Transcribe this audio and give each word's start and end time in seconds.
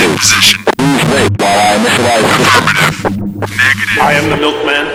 Ready. 0.00 0.16
Position. 0.16 0.64
Please 0.78 1.04
wait 1.12 1.30
while 1.38 1.58
I 1.60 1.76
initialize 1.76 2.24
system. 2.40 2.64
Affirmative. 2.88 3.58
Negative. 3.58 4.00
I 4.00 4.12
am 4.14 4.30
the 4.30 4.36
milkman. 4.38 4.86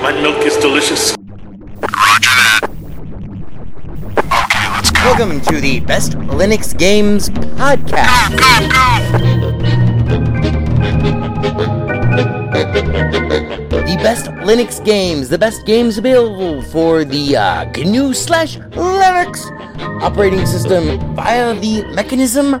My 0.00 0.12
milk 0.22 0.46
is 0.46 0.56
delicious. 0.58 1.16
Roger 1.82 2.34
that. 2.38 2.60
Okay, 4.22 4.66
let's 4.70 4.90
go. 4.92 5.00
Welcome 5.02 5.40
to 5.40 5.60
the 5.60 5.80
Best 5.80 6.12
Linux 6.12 6.78
Games 6.78 7.28
Podcast. 7.58 8.38
The 13.70 13.98
best 14.00 14.26
Linux 14.46 14.84
games, 14.84 15.28
the 15.28 15.38
best 15.38 15.66
games 15.66 15.98
available 15.98 16.62
for 16.62 17.04
the 17.04 17.36
uh, 17.36 17.64
GNU 17.72 18.14
slash 18.14 18.58
Linux 18.58 19.50
operating 20.02 20.46
system 20.46 21.14
via 21.16 21.52
the 21.54 21.84
mechanism 21.94 22.60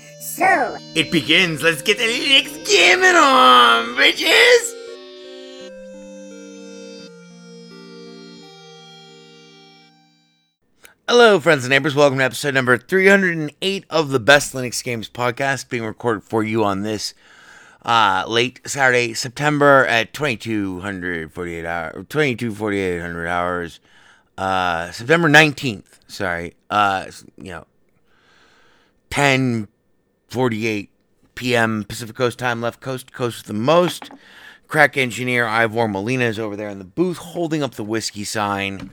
So, 0.21 0.77
it 0.93 1.11
begins. 1.11 1.63
Let's 1.63 1.81
get 1.81 1.97
the 1.97 2.03
Linux 2.03 2.63
gaming 2.69 3.15
on, 3.15 3.95
bitches! 3.95 4.71
Hello, 11.09 11.39
friends 11.39 11.63
and 11.63 11.71
neighbors. 11.71 11.95
Welcome 11.95 12.19
to 12.19 12.23
episode 12.23 12.53
number 12.53 12.77
308 12.77 13.85
of 13.89 14.09
the 14.09 14.19
Best 14.19 14.53
Linux 14.53 14.83
Games 14.83 15.09
podcast, 15.09 15.69
being 15.69 15.83
recorded 15.83 16.23
for 16.23 16.43
you 16.43 16.63
on 16.63 16.83
this 16.83 17.15
uh, 17.81 18.23
late 18.27 18.61
Saturday, 18.63 19.15
September 19.15 19.87
at 19.87 20.13
2248 20.13 21.65
hours, 21.65 22.05
22 22.09 22.53
4800 22.53 23.27
hours, 23.27 23.79
uh, 24.37 24.91
September 24.91 25.27
19th. 25.27 25.97
Sorry, 26.07 26.53
uh, 26.69 27.07
you 27.37 27.53
know, 27.53 27.65
10 29.09 29.67
48 30.31 30.89
p.m. 31.35 31.83
Pacific 31.83 32.15
Coast 32.15 32.39
time, 32.39 32.61
left 32.61 32.79
coast, 32.79 33.11
coast 33.11 33.45
the 33.47 33.53
most. 33.53 34.09
Crack 34.69 34.95
engineer 34.95 35.45
Ivor 35.45 35.89
Molina 35.89 36.23
is 36.23 36.39
over 36.39 36.55
there 36.55 36.69
in 36.69 36.79
the 36.79 36.85
booth 36.85 37.17
holding 37.17 37.61
up 37.61 37.75
the 37.75 37.83
whiskey 37.83 38.23
sign. 38.23 38.89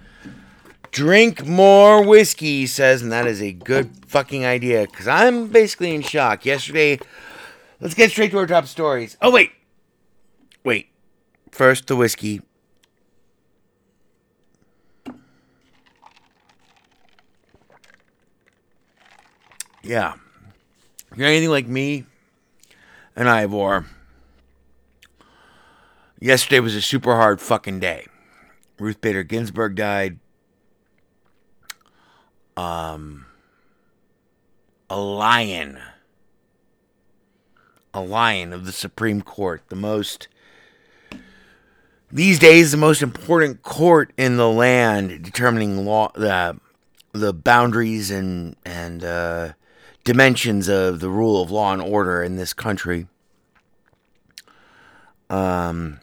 Drink 0.90 1.46
more 1.46 2.04
whiskey, 2.04 2.60
he 2.60 2.66
says, 2.66 3.02
and 3.02 3.12
that 3.12 3.28
is 3.28 3.40
a 3.40 3.52
good 3.52 3.90
fucking 4.08 4.44
idea 4.44 4.88
because 4.90 5.06
I'm 5.06 5.46
basically 5.46 5.94
in 5.94 6.02
shock. 6.02 6.44
Yesterday, 6.44 6.98
let's 7.80 7.94
get 7.94 8.10
straight 8.10 8.32
to 8.32 8.38
our 8.38 8.46
top 8.48 8.66
stories. 8.66 9.16
Oh, 9.22 9.30
wait. 9.30 9.52
Wait. 10.64 10.88
First, 11.52 11.86
the 11.86 11.94
whiskey. 11.94 12.40
Yeah. 19.84 20.14
If 21.18 21.22
you're 21.22 21.30
anything 21.30 21.50
like 21.50 21.66
me 21.66 22.04
and 23.16 23.28
Ivor, 23.28 23.86
yesterday 26.20 26.60
was 26.60 26.76
a 26.76 26.80
super 26.80 27.16
hard 27.16 27.40
fucking 27.40 27.80
day. 27.80 28.06
Ruth 28.78 29.00
Bader 29.00 29.24
Ginsburg 29.24 29.74
died. 29.74 30.20
Um, 32.56 33.26
a 34.88 35.00
lion, 35.00 35.80
a 37.92 38.00
lion 38.00 38.52
of 38.52 38.64
the 38.64 38.70
Supreme 38.70 39.20
Court, 39.20 39.64
the 39.70 39.74
most 39.74 40.28
these 42.12 42.38
days 42.38 42.70
the 42.70 42.76
most 42.76 43.02
important 43.02 43.64
court 43.64 44.12
in 44.16 44.36
the 44.36 44.48
land, 44.48 45.24
determining 45.24 45.84
law 45.84 46.12
the 46.14 46.60
the 47.10 47.32
boundaries 47.32 48.08
and 48.08 48.54
and 48.64 49.02
uh, 49.02 49.54
dimensions 50.08 50.68
of 50.70 51.00
the 51.00 51.10
rule 51.10 51.42
of 51.42 51.50
law 51.50 51.70
and 51.70 51.82
order 51.82 52.22
in 52.22 52.36
this 52.36 52.54
country. 52.54 53.06
Um, 55.28 56.00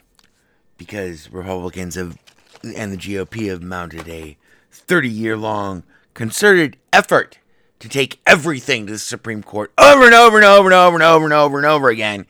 because 0.78 1.32
Republicans 1.32 1.96
have 1.96 2.16
and 2.64 2.94
the 2.94 2.98
GOP 2.98 3.50
have 3.50 3.64
mounted 3.64 4.08
a 4.08 4.38
30 4.70 5.10
year 5.10 5.36
long 5.36 5.82
concerted 6.14 6.78
effort 6.94 7.40
to 7.80 7.90
take 7.90 8.20
everything 8.28 8.86
to 8.86 8.94
the 8.94 9.00
Supreme 9.00 9.42
Court 9.42 9.74
over 9.76 10.06
and 10.06 10.14
over 10.14 10.38
and 10.38 10.46
over 10.46 10.68
and 10.68 10.76
over 10.76 10.96
and 10.96 11.04
over 11.04 11.26
and 11.26 11.34
over 11.34 11.58
and 11.58 11.66
over 11.66 11.90
again, 11.90 12.28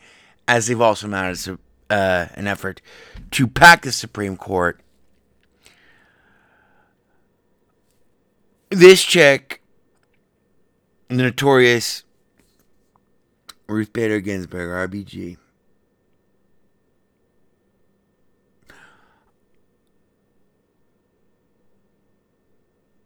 as 0.48 0.68
they've 0.68 0.80
also 0.80 1.10
mounted 1.10 1.60
uh, 1.90 2.28
an 2.36 2.48
effort 2.48 2.82
to 3.32 3.48
pack 3.48 3.82
the 3.82 3.92
Supreme 3.92 4.38
Court. 4.38 4.80
This 8.70 9.04
chick, 9.04 9.62
the 11.08 11.16
notorious 11.16 12.04
Ruth 13.68 13.94
Bader 13.94 14.20
Ginsburg, 14.20 14.92
RBG, 14.92 15.38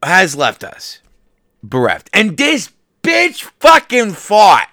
has 0.04 0.36
left 0.36 0.64
us 0.64 1.00
bereft. 1.62 2.10
And 2.14 2.38
this 2.38 2.72
bitch 3.04 3.42
fucking 3.60 4.14
fought, 4.14 4.70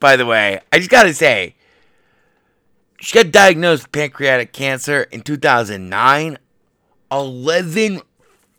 by 0.00 0.16
the 0.16 0.26
way. 0.26 0.60
I 0.72 0.78
just 0.78 0.90
gotta 0.90 1.14
say, 1.14 1.54
she 3.00 3.14
got 3.14 3.32
diagnosed 3.32 3.84
with 3.84 3.92
pancreatic 3.92 4.52
cancer 4.52 5.02
in 5.10 5.22
2009. 5.22 6.38
11 7.10 8.02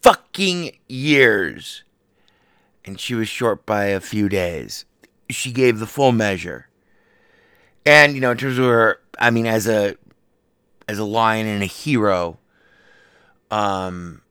fucking 0.01 0.71
years. 0.88 1.83
And 2.89 3.00
she 3.00 3.13
was 3.13 3.30
short 3.30 3.68
by 3.68 3.86
a 3.86 4.00
few 4.00 4.27
days. 4.30 4.83
She 5.30 5.51
gave 5.51 5.77
the 5.77 5.86
full 5.86 6.12
measure. 6.12 6.69
And, 7.86 8.15
you 8.15 8.19
know, 8.19 8.31
in 8.31 8.38
terms 8.38 8.57
of 8.57 8.65
her, 8.65 9.00
I 9.19 9.30
mean, 9.30 9.45
as 9.45 9.68
a 9.68 9.95
as 10.88 10.97
a 10.97 11.03
lion 11.03 11.45
and 11.45 11.62
a 11.62 11.68
hero. 11.68 12.39
Um, 13.51 14.24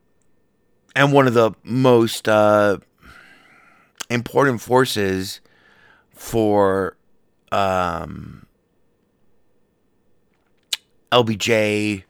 and 0.96 1.12
one 1.12 1.28
of 1.28 1.34
the 1.34 1.52
most 1.62 2.28
uh, 2.28 2.78
important 4.10 4.60
forces 4.60 5.40
for 6.12 6.96
um, 7.52 8.44
LBJ, 11.12 12.02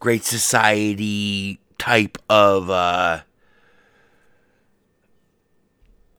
Great 0.00 0.24
Society 0.24 1.60
type 1.76 2.16
of 2.30 2.70
uh, 2.70 3.20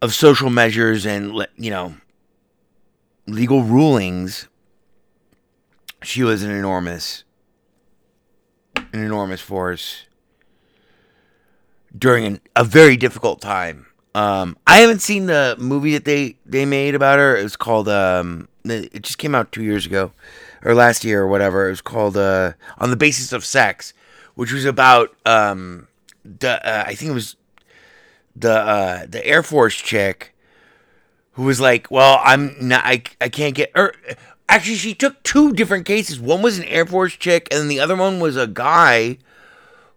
of 0.04 0.14
social 0.14 0.50
measures 0.50 1.06
and 1.06 1.48
you 1.56 1.72
know 1.72 1.96
legal 3.26 3.64
rulings. 3.64 4.50
She 6.04 6.24
was 6.24 6.44
an 6.44 6.52
enormous, 6.52 7.24
an 8.76 9.02
enormous 9.02 9.40
force 9.40 10.06
during 11.98 12.26
an, 12.26 12.42
a 12.54 12.66
very 12.66 12.98
difficult 12.98 13.40
time. 13.40 13.86
Um, 14.14 14.58
I 14.68 14.80
haven't 14.80 15.00
seen 15.02 15.28
the 15.28 15.56
movie 15.58 15.94
that 15.94 16.04
they 16.04 16.36
they 16.46 16.66
made 16.66 16.96
about 16.96 17.18
her. 17.18 17.38
It 17.38 17.44
was 17.44 17.56
called 17.56 17.88
um, 17.88 18.50
it 18.66 19.04
just 19.04 19.18
came 19.18 19.34
out 19.34 19.54
two 19.54 19.64
years 19.64 19.86
ago, 19.86 20.12
or 20.66 20.76
last 20.76 21.06
year 21.06 21.22
or 21.22 21.28
whatever. 21.28 21.68
It 21.68 21.72
was 21.72 21.82
called 21.82 22.18
uh, 22.18 22.54
on 22.78 22.90
the 22.90 22.98
basis 22.98 23.32
of 23.32 23.46
sex, 23.46 23.94
which 24.36 24.52
was 24.52 24.66
about 24.66 25.16
um, 25.26 25.88
the 26.26 26.60
uh, 26.68 26.84
I 26.86 26.94
think 26.94 27.12
it 27.12 27.16
was 27.16 27.38
the 28.36 28.54
uh, 28.54 29.06
the 29.08 29.26
Air 29.26 29.44
Force 29.44 29.76
chick 29.76 30.34
who 31.34 31.44
was 31.44 31.60
like, 31.60 31.90
"Well, 31.92 32.20
I'm 32.24 32.56
not. 32.60 32.84
I, 32.86 33.04
I 33.22 33.30
can't 33.30 33.56
get." 33.56 33.72
Or 33.76 33.94
actually, 34.50 34.76
she 34.76 34.94
took 34.94 35.22
two 35.24 35.54
different 35.54 35.86
cases. 35.86 36.20
One 36.20 36.42
was 36.42 36.58
an 36.58 36.66
Air 36.66 36.86
Force 36.86 37.14
chick, 37.14 37.48
and 37.52 37.70
the 37.70 37.80
other 37.80 37.96
one 37.96 38.20
was 38.20 38.38
a 38.38 38.48
guy 38.48 39.18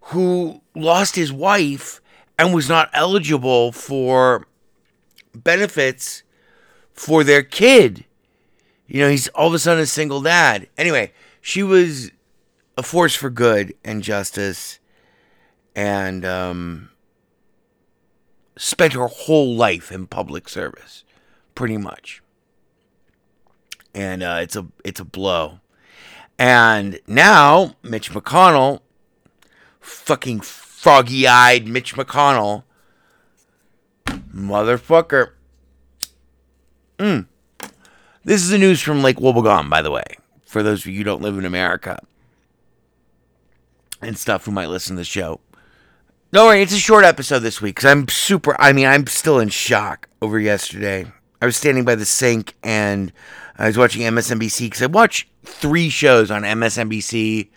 who 0.00 0.60
lost 0.74 1.16
his 1.16 1.32
wife 1.32 2.00
and 2.38 2.54
was 2.54 2.68
not 2.68 2.90
eligible 2.92 3.72
for 3.72 4.46
benefits 5.34 6.22
for 6.92 7.24
their 7.24 7.42
kid. 7.42 8.04
You 8.86 9.00
know, 9.00 9.10
he's 9.10 9.28
all 9.28 9.48
of 9.48 9.54
a 9.54 9.58
sudden 9.58 9.82
a 9.82 9.86
single 9.86 10.20
dad. 10.20 10.68
Anyway, 10.78 11.12
she 11.40 11.62
was 11.62 12.12
a 12.76 12.82
force 12.82 13.14
for 13.14 13.30
good 13.30 13.74
and 13.84 14.02
justice 14.02 14.78
and 15.74 16.24
um, 16.24 16.88
spent 18.56 18.94
her 18.94 19.06
whole 19.06 19.54
life 19.54 19.92
in 19.92 20.06
public 20.06 20.48
service, 20.48 21.04
pretty 21.54 21.76
much. 21.76 22.22
And 23.94 24.22
uh, 24.22 24.38
it's 24.42 24.56
a 24.56 24.66
it's 24.84 25.00
a 25.00 25.04
blow. 25.04 25.60
And 26.38 27.00
now 27.06 27.76
Mitch 27.82 28.10
McConnell, 28.10 28.80
fucking 29.80 30.40
froggy 30.40 31.26
eyed 31.26 31.66
Mitch 31.66 31.94
McConnell, 31.94 32.64
motherfucker. 34.06 35.32
Mm. 36.98 37.26
This 38.24 38.42
is 38.42 38.50
the 38.50 38.58
news 38.58 38.82
from 38.82 39.02
Lake 39.02 39.18
Wobegon, 39.18 39.70
by 39.70 39.82
the 39.82 39.90
way, 39.90 40.04
for 40.44 40.62
those 40.62 40.80
of 40.80 40.86
you 40.86 40.98
who 40.98 41.04
don't 41.04 41.22
live 41.22 41.38
in 41.38 41.44
America 41.44 41.98
and 44.02 44.18
stuff 44.18 44.44
who 44.44 44.50
might 44.50 44.68
listen 44.68 44.96
to 44.96 45.00
the 45.00 45.04
show. 45.04 45.40
Don't 46.36 46.48
worry, 46.48 46.60
it's 46.60 46.74
a 46.74 46.78
short 46.78 47.06
episode 47.06 47.38
this 47.38 47.62
week 47.62 47.76
because 47.76 47.90
I'm 47.90 48.08
super. 48.08 48.54
I 48.60 48.74
mean, 48.74 48.84
I'm 48.84 49.06
still 49.06 49.38
in 49.38 49.48
shock 49.48 50.06
over 50.20 50.38
yesterday. 50.38 51.10
I 51.40 51.46
was 51.46 51.56
standing 51.56 51.86
by 51.86 51.94
the 51.94 52.04
sink 52.04 52.52
and 52.62 53.10
I 53.56 53.68
was 53.68 53.78
watching 53.78 54.02
MSNBC 54.02 54.66
because 54.66 54.82
I 54.82 54.86
watch 54.86 55.26
three 55.44 55.88
shows 55.88 56.30
on 56.30 56.42
MSNBC. 56.42 57.48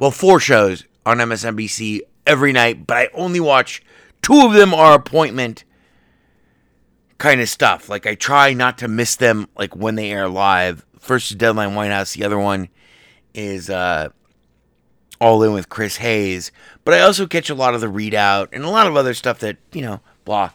Well, 0.00 0.10
four 0.10 0.40
shows 0.40 0.82
on 1.06 1.18
MSNBC 1.18 2.00
every 2.26 2.50
night, 2.50 2.88
but 2.88 2.96
I 2.96 3.08
only 3.14 3.38
watch 3.38 3.84
two 4.20 4.44
of 4.44 4.52
them 4.52 4.74
are 4.74 4.94
appointment 4.94 5.62
kind 7.18 7.40
of 7.40 7.48
stuff. 7.48 7.88
Like 7.88 8.04
I 8.04 8.16
try 8.16 8.52
not 8.52 8.78
to 8.78 8.88
miss 8.88 9.14
them 9.14 9.48
like 9.56 9.76
when 9.76 9.94
they 9.94 10.10
air 10.10 10.28
live. 10.28 10.84
First 10.98 11.30
is 11.30 11.36
Deadline 11.36 11.76
White 11.76 11.92
House, 11.92 12.14
the 12.14 12.24
other 12.24 12.40
one 12.40 12.68
is 13.32 13.70
uh 13.70 14.08
All 15.20 15.42
In 15.42 15.52
with 15.52 15.68
Chris 15.68 15.96
Hayes. 15.96 16.52
But 16.84 16.94
I 16.94 17.00
also 17.00 17.26
catch 17.26 17.50
a 17.50 17.54
lot 17.54 17.74
of 17.74 17.80
the 17.80 17.86
ReidOut 17.86 18.48
and 18.52 18.64
a 18.64 18.70
lot 18.70 18.86
of 18.86 18.96
other 18.96 19.14
stuff 19.14 19.38
that, 19.40 19.56
you 19.72 19.82
know, 19.82 20.00
blah. 20.24 20.50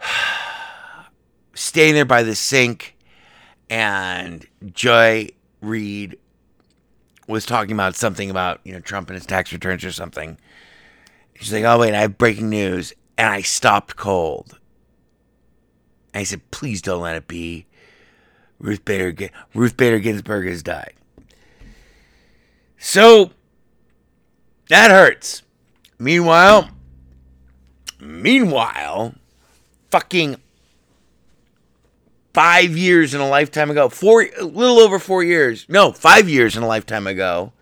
Staying 1.54 1.94
there 1.94 2.04
by 2.04 2.22
the 2.22 2.34
sink 2.34 2.96
and 3.70 4.46
Joy 4.72 5.28
Reid 5.60 6.18
was 7.26 7.44
talking 7.44 7.72
about 7.72 7.96
something 7.96 8.30
about, 8.30 8.60
you 8.64 8.72
know, 8.72 8.80
Trump 8.80 9.10
and 9.10 9.16
his 9.16 9.26
tax 9.26 9.52
returns 9.52 9.84
or 9.84 9.92
something. 9.92 10.38
She's 11.34 11.52
like, 11.52 11.64
oh, 11.64 11.78
wait, 11.78 11.94
I 11.94 12.00
have 12.00 12.18
breaking 12.18 12.48
news. 12.48 12.92
And 13.18 13.28
I 13.28 13.42
stopped 13.42 13.96
cold. 13.96 14.58
And 16.14 16.20
I 16.20 16.24
said, 16.24 16.50
please 16.50 16.80
don't 16.82 17.02
let 17.02 17.16
it 17.16 17.28
be. 17.28 17.66
Ruth 18.58 18.84
Bader, 18.84 19.30
Ruth 19.54 19.76
Bader 19.76 19.98
Ginsburg 19.98 20.48
has 20.48 20.62
died. 20.62 20.94
So, 22.88 23.32
that 24.68 24.92
hurts. 24.92 25.42
Meanwhile, 25.98 26.70
meanwhile, 27.98 29.12
fucking 29.90 30.36
five 32.32 32.76
years 32.76 33.12
in 33.12 33.20
a 33.20 33.28
lifetime 33.28 33.72
ago, 33.72 33.88
four, 33.88 34.22
a 34.38 34.44
little 34.44 34.78
over 34.78 35.00
four 35.00 35.24
years, 35.24 35.66
no, 35.68 35.90
five 35.90 36.28
years 36.28 36.56
in 36.56 36.62
a 36.62 36.68
lifetime 36.68 37.08
ago, 37.08 37.52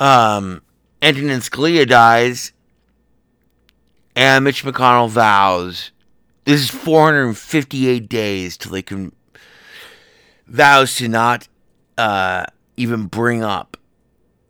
um, 0.00 0.62
Antonin 1.00 1.38
Scalia 1.38 1.86
dies, 1.86 2.50
and 4.16 4.44
Mitch 4.44 4.64
McConnell 4.64 5.10
vows. 5.10 5.92
This 6.44 6.60
is 6.60 6.70
458 6.70 8.08
days 8.08 8.56
till 8.56 8.72
they 8.72 8.82
can 8.82 9.12
vows 10.48 10.96
to 10.96 11.06
not 11.06 11.46
uh, 11.96 12.46
even 12.76 13.06
bring 13.06 13.44
up 13.44 13.76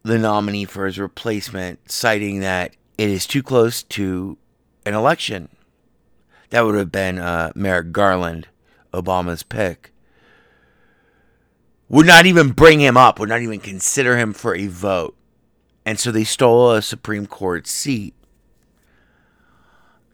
the 0.03 0.19
nominee 0.19 0.65
for 0.65 0.87
his 0.87 0.99
replacement, 0.99 1.91
citing 1.91 2.41
that 2.41 2.75
it 2.99 3.09
is 3.09 3.27
too 3.27 3.43
close 3.43 3.83
to 3.85 4.37
an 4.85 4.95
election. 4.95 5.49
That 6.51 6.63
would 6.63 6.75
have 6.75 6.93
been 6.93 7.19
uh, 7.19 7.53
Merrick 7.55 7.93
Garland, 7.93 8.49
Obama's 8.93 9.43
pick. 9.43 9.93
Would 11.89 12.07
not 12.07 12.27
even 12.27 12.51
bring 12.51 12.81
him 12.81 12.97
up, 12.97 13.19
would 13.19 13.29
not 13.29 13.43
even 13.43 13.61
consider 13.61 14.17
him 14.17 14.33
for 14.33 14.55
a 14.55 14.67
vote. 14.67 15.17
And 15.85 15.99
so 15.99 16.11
they 16.11 16.25
stole 16.25 16.73
a 16.73 16.83
Supreme 16.83 17.27
Court 17.27 17.67
seat. 17.67 18.15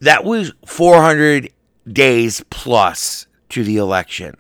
That 0.01 0.25
was 0.25 0.53
400 0.67 1.53
days 1.87 2.45
plus 2.51 3.27
to 3.51 3.65
the 3.65 3.77
election. 3.77 4.37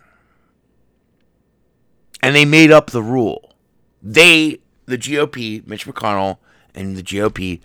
And 2.23 2.35
they 2.35 2.45
made 2.45 2.71
up 2.71 2.90
the 2.90 3.02
rule. 3.02 3.55
They, 4.02 4.59
the 4.88 4.99
GOP, 4.99 5.66
Mitch 5.66 5.87
McConnell, 5.87 6.38
and 6.75 6.97
the 6.97 7.02
GOP, 7.02 7.61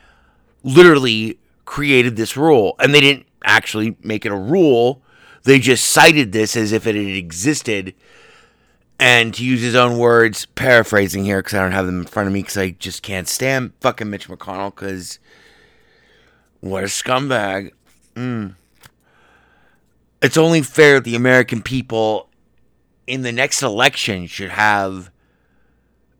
literally 0.63 1.39
created 1.65 2.15
this 2.15 2.38
rule. 2.38 2.75
And 2.80 2.94
they 2.94 3.01
didn't 3.01 3.25
actually 3.44 3.98
make 4.03 4.25
it 4.25 4.32
a 4.32 4.36
rule, 4.36 5.01
they 5.44 5.60
just 5.60 5.86
cited 5.86 6.32
this 6.32 6.56
as 6.56 6.72
if 6.72 6.88
it 6.88 6.96
had 6.96 7.06
existed. 7.06 7.94
And 9.00 9.34
to 9.34 9.44
use 9.44 9.62
his 9.62 9.75
own 9.75 9.98
words, 9.98 10.46
paraphrasing 10.46 11.25
here 11.25 11.39
because 11.42 11.56
I 11.56 11.62
don't 11.62 11.74
have 11.74 11.86
them 11.86 12.01
in 12.01 12.06
front 12.06 12.27
of 12.27 12.34
me 12.34 12.42
because 12.42 12.58
I 12.58 12.70
just 12.72 13.03
can't 13.03 13.27
stand 13.27 13.74
fucking 13.82 14.10
Mitch 14.10 14.30
McConnell 14.30 14.74
because 14.74 15.20
what 16.62 16.84
a 16.84 16.88
scumbag. 16.88 17.72
Mm. 18.15 18.56
It's 20.22 20.38
only 20.38 20.62
fair 20.62 20.96
that 20.96 21.03
the 21.03 21.15
American 21.15 21.62
people 21.62 22.30
in 23.08 23.24
the 23.24 23.32
next 23.34 23.62
election 23.62 24.27
should 24.27 24.51
have 24.51 25.12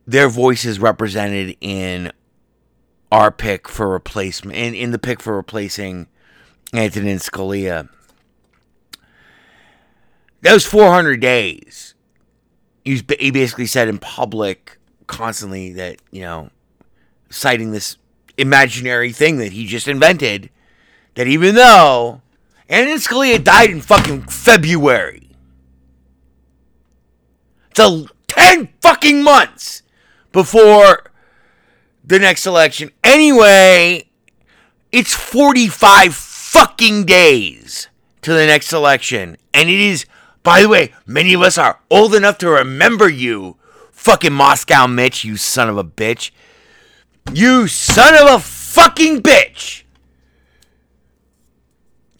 their 0.06 0.30
voices 0.30 0.80
represented 0.80 1.56
in 1.62 2.12
our 3.12 3.32
pick 3.32 3.68
for 3.68 3.88
replacement, 3.88 4.58
in, 4.58 4.74
in 4.74 4.92
the 4.92 5.00
pick 5.00 5.22
for 5.22 5.36
replacing 5.36 6.08
Antonin 6.74 7.20
Scalia. 7.20 7.88
Those 10.42 10.66
400 10.66 11.20
days. 11.22 11.94
He 12.84 13.02
basically 13.02 13.66
said 13.66 13.88
in 13.88 13.98
public 13.98 14.78
constantly 15.08 15.72
that, 15.74 16.02
you 16.12 16.22
know, 16.22 16.50
citing 17.30 17.72
this 17.72 17.96
imaginary 18.38 19.14
thing 19.14 19.38
that 19.38 19.54
he 19.54 19.66
just 19.66 19.88
invented, 19.88 20.50
that 21.16 21.28
even 21.28 21.56
though 21.56 22.22
Antonin 22.70 22.98
Scalia 22.98 23.42
died 23.42 23.70
in 23.70 23.80
fucking 23.80 24.24
February, 24.24 25.30
it's 27.70 27.80
a 27.80 28.06
10 28.28 28.70
fucking 28.82 29.24
months 29.24 29.83
before 30.34 31.06
the 32.04 32.20
next 32.20 32.46
election. 32.46 32.92
Anyway, 33.02 34.10
it's 34.92 35.14
45 35.14 36.14
fucking 36.14 37.06
days 37.06 37.88
to 38.22 38.34
the 38.34 38.46
next 38.46 38.74
election. 38.74 39.38
And 39.54 39.70
it 39.70 39.80
is, 39.80 40.06
by 40.44 40.62
the 40.62 40.68
way, 40.68 40.94
many 41.06 41.34
of 41.34 41.42
us 41.42 41.58
are 41.58 41.80
old 41.90 42.14
enough 42.14 42.38
to 42.40 42.50
remember 42.50 43.08
you 43.08 43.58
Fucking 44.04 44.34
Moscow 44.34 44.86
Mitch, 44.86 45.24
you 45.24 45.38
son 45.38 45.70
of 45.70 45.78
a 45.78 45.84
bitch. 45.84 46.32
You 47.32 47.70
son 47.70 48.16
of 48.16 48.36
a 48.36 48.40
fucking 48.44 49.24
bitch. 49.24 49.84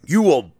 You 0.06 0.22
will 0.22 0.52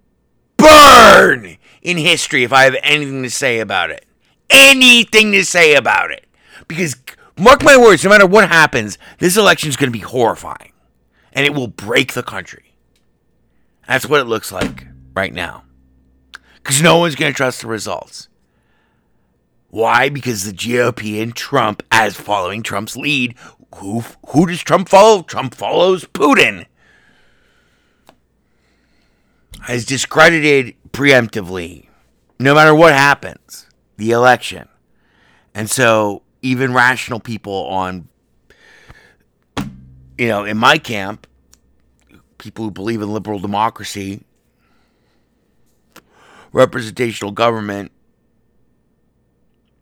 burn 0.58 1.56
in 1.82 1.98
history 1.98 2.44
if 2.44 2.52
I 2.52 2.64
have 2.64 2.76
anything 2.84 3.24
to 3.24 3.30
say 3.30 3.62
about 3.62 3.90
it. 3.90 4.04
Anything 4.50 5.32
to 5.32 5.46
say 5.46 5.76
about 5.76 6.12
it. 6.12 6.26
Because, 6.68 6.98
mark 7.38 7.64
my 7.64 7.78
words, 7.78 8.04
no 8.04 8.10
matter 8.10 8.26
what 8.26 8.50
happens, 8.50 8.98
this 9.20 9.38
election 9.38 9.70
is 9.70 9.76
going 9.76 9.92
to 9.92 9.98
be 9.98 10.04
horrifying. 10.04 10.72
And 11.32 11.46
it 11.46 11.54
will 11.54 11.68
break 11.68 12.14
the 12.14 12.24
country. 12.24 12.76
That's 13.88 14.06
what 14.06 14.22
it 14.22 14.26
looks 14.26 14.52
like 14.52 14.88
right 15.16 15.34
now. 15.34 15.64
Because 16.56 16.82
no 16.82 16.98
one's 16.98 17.16
going 17.16 17.32
to 17.32 17.36
trust 17.36 17.62
the 17.62 17.68
results. 17.68 18.30
Why? 19.70 20.10
Because 20.10 20.46
the 20.46 20.54
GOP 20.54 21.22
and 21.22 21.36
Trump, 21.36 21.82
as 21.92 22.16
following 22.16 22.62
Trump's 22.62 22.96
lead, 22.96 23.36
who 23.76 24.04
who 24.28 24.46
does 24.46 24.62
Trump 24.62 24.88
follow? 24.88 25.24
Trump 25.24 25.56
follows 25.56 26.06
Putin. 26.06 26.68
Has 29.62 29.86
discredited 29.86 30.76
preemptively, 30.92 31.88
no 32.40 32.54
matter 32.54 32.76
what 32.76 32.94
happens, 32.94 33.68
the 33.98 34.12
election. 34.12 34.68
And 35.56 35.70
so 35.70 36.23
even 36.44 36.74
rational 36.74 37.20
people 37.20 37.66
on 37.68 38.08
you 40.18 40.28
know, 40.28 40.44
in 40.46 40.58
my 40.58 40.78
camp, 40.78 41.26
people 42.38 42.66
who 42.66 42.72
believe 42.72 43.02
in 43.02 43.12
liberal 43.12 43.40
democracy, 43.40 44.24
representational 46.52 47.32
government, 47.32 47.92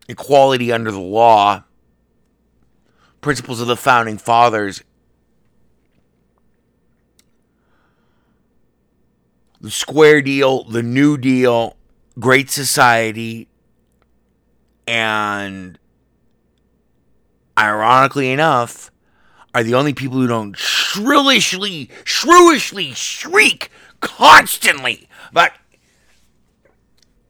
equality 0.07 0.71
under 0.71 0.91
the 0.91 0.99
law, 0.99 1.63
principles 3.19 3.59
of 3.59 3.67
the 3.67 3.75
founding 3.75 4.17
fathers, 4.17 4.83
the 9.59 9.69
square 9.71 10.21
deal, 10.21 10.63
the 10.63 10.81
new 10.81 11.17
deal, 11.17 11.75
great 12.19 12.49
society, 12.49 13.47
and 14.87 15.77
ironically 17.57 18.31
enough, 18.31 18.91
are 19.53 19.63
the 19.63 19.75
only 19.75 19.93
people 19.93 20.17
who 20.17 20.27
don't 20.27 20.57
shrillishly, 20.57 21.89
shrewishly 22.03 22.93
shriek 22.93 23.69
constantly. 23.99 25.07
But 25.33 25.53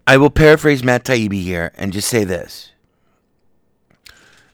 I 0.05 0.17
will 0.17 0.29
paraphrase 0.29 0.83
Matt 0.83 1.03
Taibbi 1.03 1.41
here 1.41 1.71
and 1.75 1.93
just 1.93 2.07
say 2.07 2.23
this. 2.23 2.71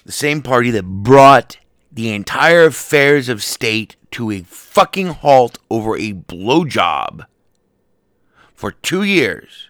The 0.06 0.12
same 0.12 0.42
party 0.42 0.72
that 0.72 0.86
brought 0.86 1.58
the 1.92 2.14
entire 2.14 2.66
affairs 2.66 3.28
of 3.28 3.44
state 3.44 3.96
to 4.12 4.32
a 4.32 4.42
fucking 4.44 5.08
halt 5.08 5.58
over 5.70 5.98
a 5.98 6.14
blowjob 6.14 7.26
for 8.54 8.72
two 8.72 9.04
years 9.04 9.70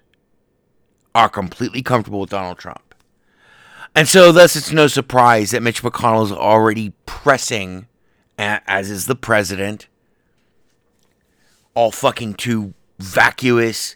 are 1.16 1.30
completely 1.30 1.82
comfortable 1.82 2.20
with 2.20 2.30
Donald 2.30 2.58
Trump. 2.58 2.87
And 3.98 4.08
so, 4.08 4.32
thus, 4.32 4.56
it's 4.56 4.72
no 4.72 4.86
surprise 4.86 5.50
that 5.50 5.64
Mitch 5.64 5.82
McConnell 5.82 6.24
is 6.24 6.32
already 6.32 6.94
pressing, 7.08 7.88
as 8.38 8.92
is 8.92 9.08
the 9.08 9.16
president, 9.16 9.88
all 11.74 11.90
fucking 11.90 12.36
too 12.36 12.76
vacuous, 13.00 13.96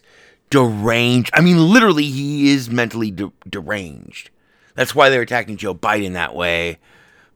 deranged. 0.50 1.30
I 1.34 1.40
mean, 1.40 1.68
literally, 1.68 2.10
he 2.10 2.50
is 2.50 2.68
mentally 2.68 3.12
de- 3.12 3.30
deranged. 3.48 4.30
That's 4.74 4.92
why 4.92 5.08
they're 5.08 5.22
attacking 5.22 5.58
Joe 5.58 5.72
Biden 5.72 6.14
that 6.14 6.34
way 6.34 6.78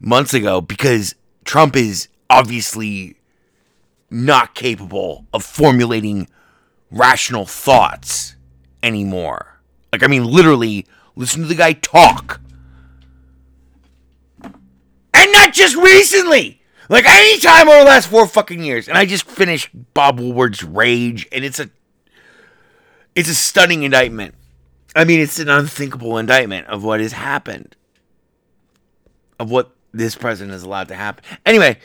months 0.01 0.35
ago, 0.35 0.61
because 0.61 1.15
Trump 1.45 1.77
is 1.77 2.09
obviously 2.29 3.15
not 4.11 4.57
capable 4.57 5.25
of 5.33 5.45
formulating 5.45 6.27
rational 6.91 7.47
thoughts 7.47 8.35
anymore. 8.83 9.61
Like, 9.93 10.03
I 10.03 10.09
mean, 10.09 10.25
literally, 10.25 10.85
listen 11.15 11.43
to 11.43 11.47
the 11.47 11.55
guy 11.55 11.73
talk. 11.73 12.41
And 15.27 15.33
not 15.33 15.53
just 15.53 15.75
recently. 15.75 16.61
Like 16.89 17.05
any 17.05 17.41
time 17.41 17.69
over 17.69 17.81
the 17.81 17.85
last 17.85 18.07
four 18.07 18.29
fucking 18.29 18.63
years. 18.63 18.87
And 18.87 18.97
I 18.97 19.07
just 19.07 19.25
finished 19.25 19.71
Bob 19.93 20.21
Woodward's 20.21 20.63
Rage, 20.63 21.27
and 21.33 21.45
it's 21.45 21.59
a 21.59 21.69
it's 23.17 23.29
a 23.29 23.35
stunning 23.35 23.83
indictment. 23.83 24.37
I 24.95 25.05
mean, 25.05 25.19
it's 25.19 25.41
an 25.41 25.49
unthinkable 25.49 26.17
indictment 26.17 26.69
of 26.69 26.85
what 26.85 27.01
has 27.01 27.11
happened. 27.11 27.75
Of 29.41 29.51
what 29.51 29.75
this 29.93 30.15
president 30.15 30.53
has 30.53 30.63
allowed 30.63 30.87
to 30.89 30.95
happen. 30.95 31.25
Anyway, 31.45 31.79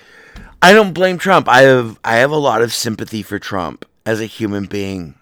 I 0.62 0.72
don't 0.72 0.94
blame 0.94 1.18
Trump. 1.18 1.50
I 1.50 1.62
have 1.62 2.00
I 2.04 2.18
have 2.18 2.30
a 2.30 2.36
lot 2.36 2.62
of 2.62 2.72
sympathy 2.72 3.24
for 3.24 3.40
Trump 3.40 3.86
as 4.06 4.22
a 4.22 4.28
human 4.28 4.66
being. 4.66 5.16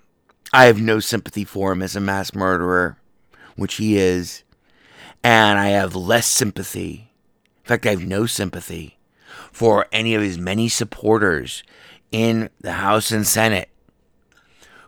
I 0.51 0.65
have 0.65 0.81
no 0.81 0.99
sympathy 0.99 1.45
for 1.45 1.71
him 1.71 1.81
as 1.81 1.95
a 1.95 2.01
mass 2.01 2.35
murderer, 2.35 2.97
which 3.55 3.75
he 3.75 3.97
is. 3.97 4.43
And 5.23 5.57
I 5.57 5.69
have 5.69 5.95
less 5.95 6.25
sympathy. 6.25 7.08
Fact, 7.69 7.85
I 7.85 7.91
have 7.91 8.03
no 8.03 8.25
sympathy 8.25 8.97
for 9.51 9.85
any 9.91 10.15
of 10.15 10.23
his 10.23 10.39
many 10.39 10.69
supporters 10.69 11.61
in 12.11 12.49
the 12.59 12.71
House 12.71 13.11
and 13.11 13.27
Senate 13.27 13.69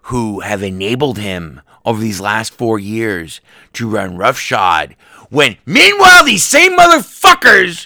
who 0.05 0.39
have 0.39 0.63
enabled 0.63 1.19
him 1.19 1.61
over 1.85 2.01
these 2.01 2.19
last 2.19 2.55
four 2.55 2.79
years 2.79 3.39
to 3.73 3.87
run 3.87 4.17
roughshod 4.17 4.95
when 5.29 5.57
meanwhile 5.63 6.23
these 6.23 6.43
same 6.43 6.75
motherfuckers 6.75 7.85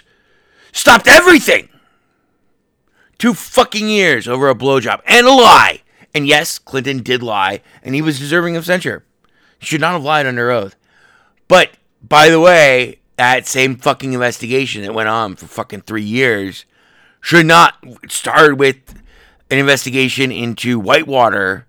stopped 0.72 1.10
everything. 1.10 1.68
Two 3.18 3.34
fucking 3.34 3.90
years 3.90 4.30
over 4.30 4.48
a 4.48 4.56
blowjob 4.56 5.02
and 5.06 5.28
a 5.28 5.32
lie. 5.34 5.82
And 6.14 6.25
yes 6.25 6.58
clinton 6.58 7.04
did 7.04 7.22
lie 7.22 7.60
and 7.84 7.96
he 7.96 8.02
was 8.02 8.18
deserving 8.18 8.56
of 8.56 8.64
censure. 8.64 9.04
He 9.60 9.66
should 9.66 9.82
not 9.82 9.92
have 9.92 10.06
lied 10.06 10.25
under 10.25 10.52
oath. 10.52 10.78
But 11.50 11.72
by 12.02 12.30
the 12.30 12.40
way 12.40 13.02
that 13.17 13.48
same 13.48 13.75
fucking 13.77 14.13
investigation 14.13 14.81
that 14.84 14.93
went 14.93 15.10
on 15.10 15.36
for 15.36 15.45
fucking 15.45 15.81
three 15.81 16.03
years 16.03 16.65
should 17.22 17.45
not 17.45 17.75
start 18.10 18.57
with 18.57 19.01
an 19.50 19.57
investigation 19.57 20.31
into 20.31 20.79
whitewater 20.79 21.65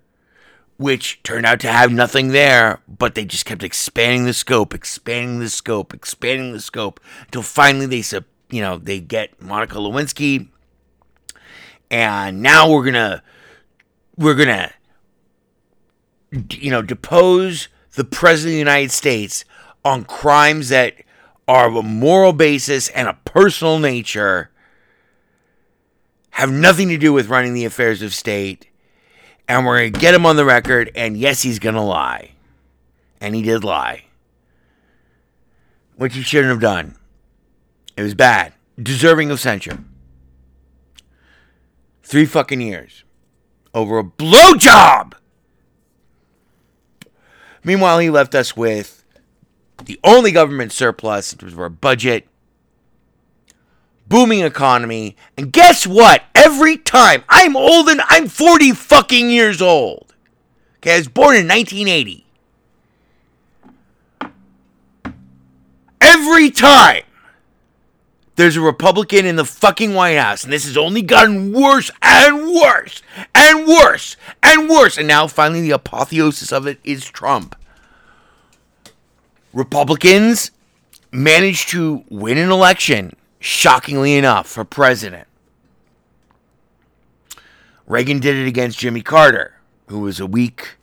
which 0.78 1.22
turned 1.22 1.46
out 1.46 1.60
to 1.60 1.68
have 1.72 1.90
nothing 1.90 2.28
there, 2.28 2.80
but 2.86 3.14
they 3.14 3.24
just 3.24 3.46
kept 3.46 3.62
expanding 3.62 4.24
the 4.24 4.34
scope, 4.34 4.74
expanding 4.74 5.38
the 5.38 5.48
scope, 5.48 5.94
expanding 5.94 6.52
the 6.52 6.60
scope 6.60 7.00
until 7.22 7.42
finally 7.42 7.86
they 7.86 8.02
sub, 8.02 8.24
you 8.50 8.60
know, 8.60 8.76
they 8.76 9.00
get 9.00 9.40
Monica 9.40 9.76
Lewinsky, 9.76 10.48
and 11.90 12.42
now 12.42 12.70
we're 12.70 12.84
gonna 12.84 13.22
we're 14.16 14.34
gonna 14.34 14.72
you 16.50 16.70
know 16.70 16.82
depose 16.82 17.68
the 17.94 18.04
president 18.04 18.52
of 18.52 18.54
the 18.54 18.58
United 18.58 18.90
States 18.90 19.44
on 19.84 20.04
crimes 20.04 20.68
that 20.68 20.94
are 21.48 21.68
of 21.68 21.76
a 21.76 21.82
moral 21.82 22.32
basis 22.32 22.88
and 22.88 23.08
a 23.08 23.18
personal 23.24 23.78
nature, 23.78 24.50
have 26.30 26.50
nothing 26.50 26.88
to 26.88 26.98
do 26.98 27.12
with 27.12 27.28
running 27.28 27.54
the 27.54 27.64
affairs 27.64 28.02
of 28.02 28.12
state 28.12 28.68
and 29.48 29.64
we're 29.64 29.78
going 29.78 29.92
to 29.92 30.00
get 30.00 30.14
him 30.14 30.26
on 30.26 30.36
the 30.36 30.44
record. 30.44 30.90
And 30.94 31.16
yes, 31.16 31.42
he's 31.42 31.58
going 31.58 31.74
to 31.74 31.80
lie. 31.80 32.32
And 33.20 33.34
he 33.34 33.42
did 33.42 33.64
lie. 33.64 34.04
Which 35.96 36.14
he 36.14 36.22
shouldn't 36.22 36.50
have 36.50 36.60
done. 36.60 36.96
It 37.96 38.02
was 38.02 38.14
bad. 38.14 38.52
Deserving 38.80 39.30
of 39.30 39.40
censure. 39.40 39.78
Three 42.02 42.26
fucking 42.26 42.60
years. 42.60 43.04
Over 43.72 43.98
a 43.98 44.04
blowjob! 44.04 45.14
Meanwhile, 47.64 47.98
he 47.98 48.10
left 48.10 48.34
us 48.34 48.56
with 48.56 48.95
the 49.86 49.98
only 50.04 50.32
government 50.32 50.72
surplus 50.72 51.32
in 51.32 51.38
terms 51.38 51.52
of 51.52 51.60
our 51.60 51.68
budget, 51.68 52.28
booming 54.08 54.40
economy, 54.40 55.16
and 55.36 55.52
guess 55.52 55.86
what? 55.86 56.24
Every 56.34 56.76
time 56.76 57.24
I'm 57.28 57.56
old 57.56 57.88
and 57.88 58.00
I'm 58.08 58.28
40 58.28 58.72
fucking 58.72 59.30
years 59.30 59.62
old. 59.62 60.14
Okay, 60.78 60.94
I 60.94 60.98
was 60.98 61.08
born 61.08 61.36
in 61.36 61.48
1980. 61.48 62.26
Every 66.00 66.50
time 66.50 67.02
there's 68.36 68.56
a 68.56 68.60
Republican 68.60 69.24
in 69.24 69.36
the 69.36 69.44
fucking 69.44 69.94
White 69.94 70.18
House, 70.18 70.44
and 70.44 70.52
this 70.52 70.66
has 70.66 70.76
only 70.76 71.02
gotten 71.02 71.52
worse 71.52 71.90
and 72.02 72.48
worse 72.48 73.02
and 73.34 73.66
worse 73.66 74.16
and 74.42 74.68
worse, 74.68 74.98
and 74.98 75.08
now 75.08 75.26
finally 75.26 75.62
the 75.62 75.70
apotheosis 75.70 76.52
of 76.52 76.66
it 76.66 76.78
is 76.84 77.08
Trump. 77.08 77.56
Republicans 79.56 80.50
managed 81.10 81.70
to 81.70 82.04
win 82.10 82.36
an 82.36 82.50
election, 82.50 83.16
shockingly 83.40 84.14
enough, 84.14 84.46
for 84.46 84.66
president. 84.66 85.26
Reagan 87.86 88.18
did 88.20 88.36
it 88.36 88.46
against 88.46 88.78
Jimmy 88.78 89.00
Carter, 89.00 89.54
who 89.88 90.00
was 90.00 90.20
a 90.20 90.26
weak, 90.26 90.76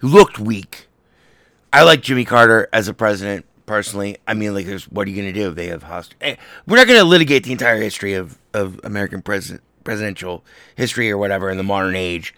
who 0.00 0.08
looked 0.08 0.40
weak. 0.40 0.88
I 1.72 1.84
like 1.84 2.02
Jimmy 2.02 2.24
Carter 2.24 2.68
as 2.72 2.88
a 2.88 2.94
president, 2.94 3.46
personally. 3.64 4.16
I 4.26 4.34
mean, 4.34 4.54
like, 4.54 4.66
there's 4.66 4.88
what 4.90 5.06
are 5.06 5.10
you 5.10 5.22
going 5.22 5.32
to 5.32 5.40
do? 5.40 5.50
If 5.50 5.54
they 5.54 5.68
have 5.68 5.84
host. 5.84 6.16
eh, 6.20 6.34
We're 6.66 6.78
not 6.78 6.88
going 6.88 6.98
to 6.98 7.04
litigate 7.04 7.44
the 7.44 7.52
entire 7.52 7.80
history 7.80 8.14
of 8.14 8.38
of 8.52 8.80
American 8.82 9.22
president 9.22 9.62
presidential 9.84 10.42
history 10.74 11.08
or 11.12 11.16
whatever 11.16 11.48
in 11.48 11.58
the 11.58 11.62
modern 11.62 11.94
age. 11.94 12.34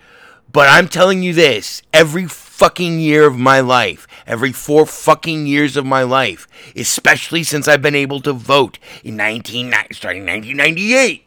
But 0.53 0.69
I'm 0.69 0.87
telling 0.89 1.23
you 1.23 1.33
this: 1.33 1.81
every 1.95 2.27
fucking 2.59 2.99
year 2.99 3.25
of 3.25 3.39
my 3.39 3.61
life, 3.61 4.09
every 4.27 4.51
four 4.51 4.85
fucking 4.85 5.47
years 5.47 5.77
of 5.77 5.87
my 5.87 6.03
life, 6.03 6.49
especially 6.75 7.45
since 7.45 7.69
I've 7.69 7.83
been 7.83 7.95
able 7.95 8.21
to 8.23 8.33
vote 8.33 8.81
in 9.05 9.17
19 9.17 9.73
starting 9.93 10.27
1998. 10.27 11.25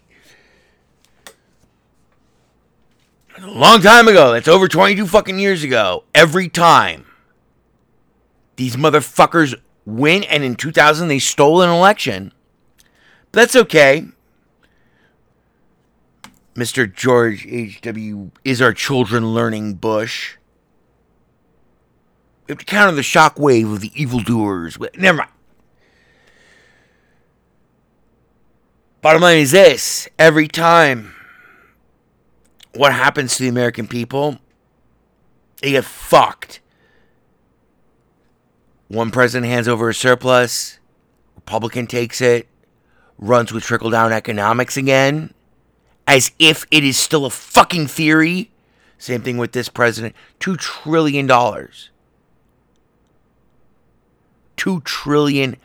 A 3.38 3.48
long 3.48 3.82
time 3.82 4.10
ago. 4.10 4.34
That's 4.34 4.50
over 4.50 4.68
22 4.68 5.08
fucking 5.08 5.40
years 5.40 5.64
ago. 5.64 6.04
Every 6.14 6.50
time 6.50 7.06
these 8.58 8.76
motherfuckers 8.76 9.56
win, 9.86 10.24
and 10.26 10.44
in 10.44 10.56
2000 10.56 11.08
they 11.08 11.20
stole 11.20 11.62
an 11.62 11.70
election. 11.70 12.34
But 13.32 13.40
that's 13.40 13.56
okay. 13.56 14.06
Mr. 16.56 16.94
George 16.94 17.48
H.W. 17.48 18.32
is 18.44 18.62
our 18.62 18.74
children 18.74 19.34
learning 19.34 19.76
Bush. 19.76 20.36
Have 22.52 22.58
to 22.58 22.66
counter 22.66 22.92
the 22.92 23.02
shockwave 23.02 23.72
of 23.72 23.80
the 23.80 23.94
evildoers. 23.96 24.78
Never 24.98 25.20
mind. 25.20 25.30
Bottom 29.02 29.22
line 29.22 29.38
is 29.38 29.52
this 29.52 30.10
every 30.20 30.50
time 30.50 31.16
what 32.74 32.92
happens 32.92 33.38
to 33.38 33.44
the 33.44 33.48
American 33.48 33.88
people, 33.88 34.38
they 35.62 35.72
get 35.72 35.86
fucked. 35.86 36.60
One 38.90 39.12
president 39.12 39.50
hands 39.50 39.70
over 39.70 39.88
a 39.88 39.94
surplus, 39.94 40.78
Republican 41.38 41.88
takes 41.88 42.20
it, 42.20 42.50
runs 43.18 43.54
with 43.54 43.64
trickle 43.64 43.92
down 43.92 44.12
economics 44.12 44.76
again, 44.76 45.34
as 46.06 46.34
if 46.38 46.66
it 46.70 46.84
is 46.84 46.98
still 46.98 47.26
a 47.26 47.30
fucking 47.30 47.88
theory. 47.88 48.52
Same 48.98 49.22
thing 49.22 49.38
with 49.38 49.54
this 49.54 49.70
president. 49.70 50.18
$2 50.42 50.58
trillion. 50.58 51.30
2 54.62 54.82
trillion. 54.82 55.56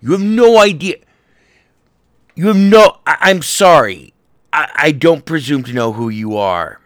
You 0.00 0.12
have 0.12 0.22
no 0.22 0.58
idea. 0.58 0.96
You 2.34 2.46
have 2.46 2.56
no. 2.56 2.96
I, 3.06 3.18
I'm 3.20 3.42
sorry. 3.42 4.14
I, 4.54 4.70
I 4.74 4.92
don't 4.92 5.26
presume 5.26 5.64
to 5.64 5.74
know 5.74 5.92
who 5.92 6.08
you 6.08 6.34
are. 6.38 6.80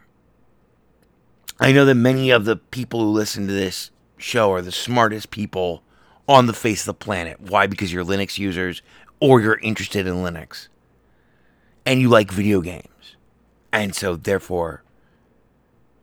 I 1.61 1.71
know 1.71 1.85
that 1.85 1.95
many 1.95 2.31
of 2.31 2.47
the 2.47 2.57
people 2.57 2.99
who 2.99 3.11
listen 3.11 3.47
to 3.47 3.53
this 3.53 3.93
show 4.17 4.51
are 4.53 4.61
the 4.61 4.73
smartest 4.73 5.31
people 5.31 5.85
on 6.29 6.47
the 6.47 6.53
face 6.53 6.81
of 6.81 6.87
the 6.87 6.95
planet. 6.95 7.41
Why? 7.41 7.69
Because 7.69 7.93
you're 7.93 8.05
Linux 8.05 8.39
users 8.39 8.83
or 9.21 9.41
you're 9.41 9.61
interested 9.61 10.09
in 10.09 10.15
Linux 10.15 10.67
and 11.87 12.01
you 12.01 12.09
like 12.09 12.33
video 12.33 12.61
games. 12.61 13.15
And 13.73 13.95
so, 13.95 14.17
therefore, 14.17 14.83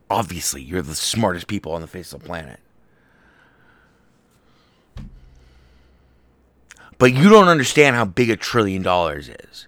obviously, 0.08 0.62
you're 0.62 0.80
the 0.80 0.94
smartest 0.94 1.48
people 1.48 1.72
on 1.72 1.82
the 1.82 1.86
face 1.86 2.14
of 2.14 2.22
the 2.22 2.26
planet. 2.26 2.60
But 7.00 7.14
you 7.14 7.30
don't 7.30 7.48
understand 7.48 7.96
how 7.96 8.04
big 8.04 8.28
a 8.28 8.36
trillion 8.36 8.82
dollars 8.82 9.30
is. 9.30 9.66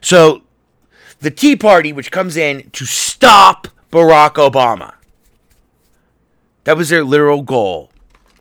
So, 0.00 0.42
the 1.18 1.32
Tea 1.32 1.56
Party, 1.56 1.92
which 1.92 2.12
comes 2.12 2.36
in 2.36 2.70
to 2.70 2.86
stop 2.86 3.66
Barack 3.90 4.34
Obama, 4.34 4.94
that 6.62 6.76
was 6.76 6.90
their 6.90 7.02
literal 7.02 7.42
goal 7.42 7.90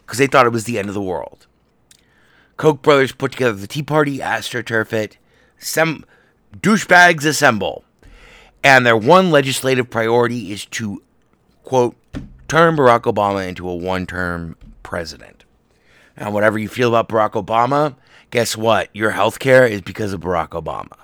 because 0.05 0.19
they 0.19 0.27
thought 0.27 0.45
it 0.45 0.51
was 0.51 0.65
the 0.65 0.77
end 0.77 0.89
of 0.89 0.93
the 0.93 1.01
world. 1.01 1.47
Koch 2.55 2.83
brothers 2.83 3.11
put 3.11 3.31
together 3.31 3.53
the 3.53 3.65
Tea 3.65 3.81
Party, 3.81 4.19
astroturf 4.19 4.93
it, 4.93 5.17
some 5.57 6.05
douchebags 6.55 7.25
assemble. 7.25 7.83
And 8.63 8.85
their 8.85 8.95
one 8.95 9.31
legislative 9.31 9.89
priority 9.89 10.51
is 10.51 10.65
to, 10.67 11.01
quote, 11.63 11.95
turn 12.47 12.77
Barack 12.77 13.11
Obama 13.11 13.47
into 13.47 13.67
a 13.67 13.75
one 13.75 14.05
term 14.05 14.55
president. 14.83 15.36
And 16.17 16.33
whatever 16.33 16.57
you 16.57 16.67
feel 16.67 16.93
about 16.93 17.09
Barack 17.09 17.41
Obama, 17.41 17.95
guess 18.31 18.57
what? 18.57 18.89
Your 18.93 19.11
health 19.11 19.37
care 19.37 19.65
is 19.65 19.81
because 19.81 20.13
of 20.13 20.21
Barack 20.21 20.49
Obama. 20.49 20.97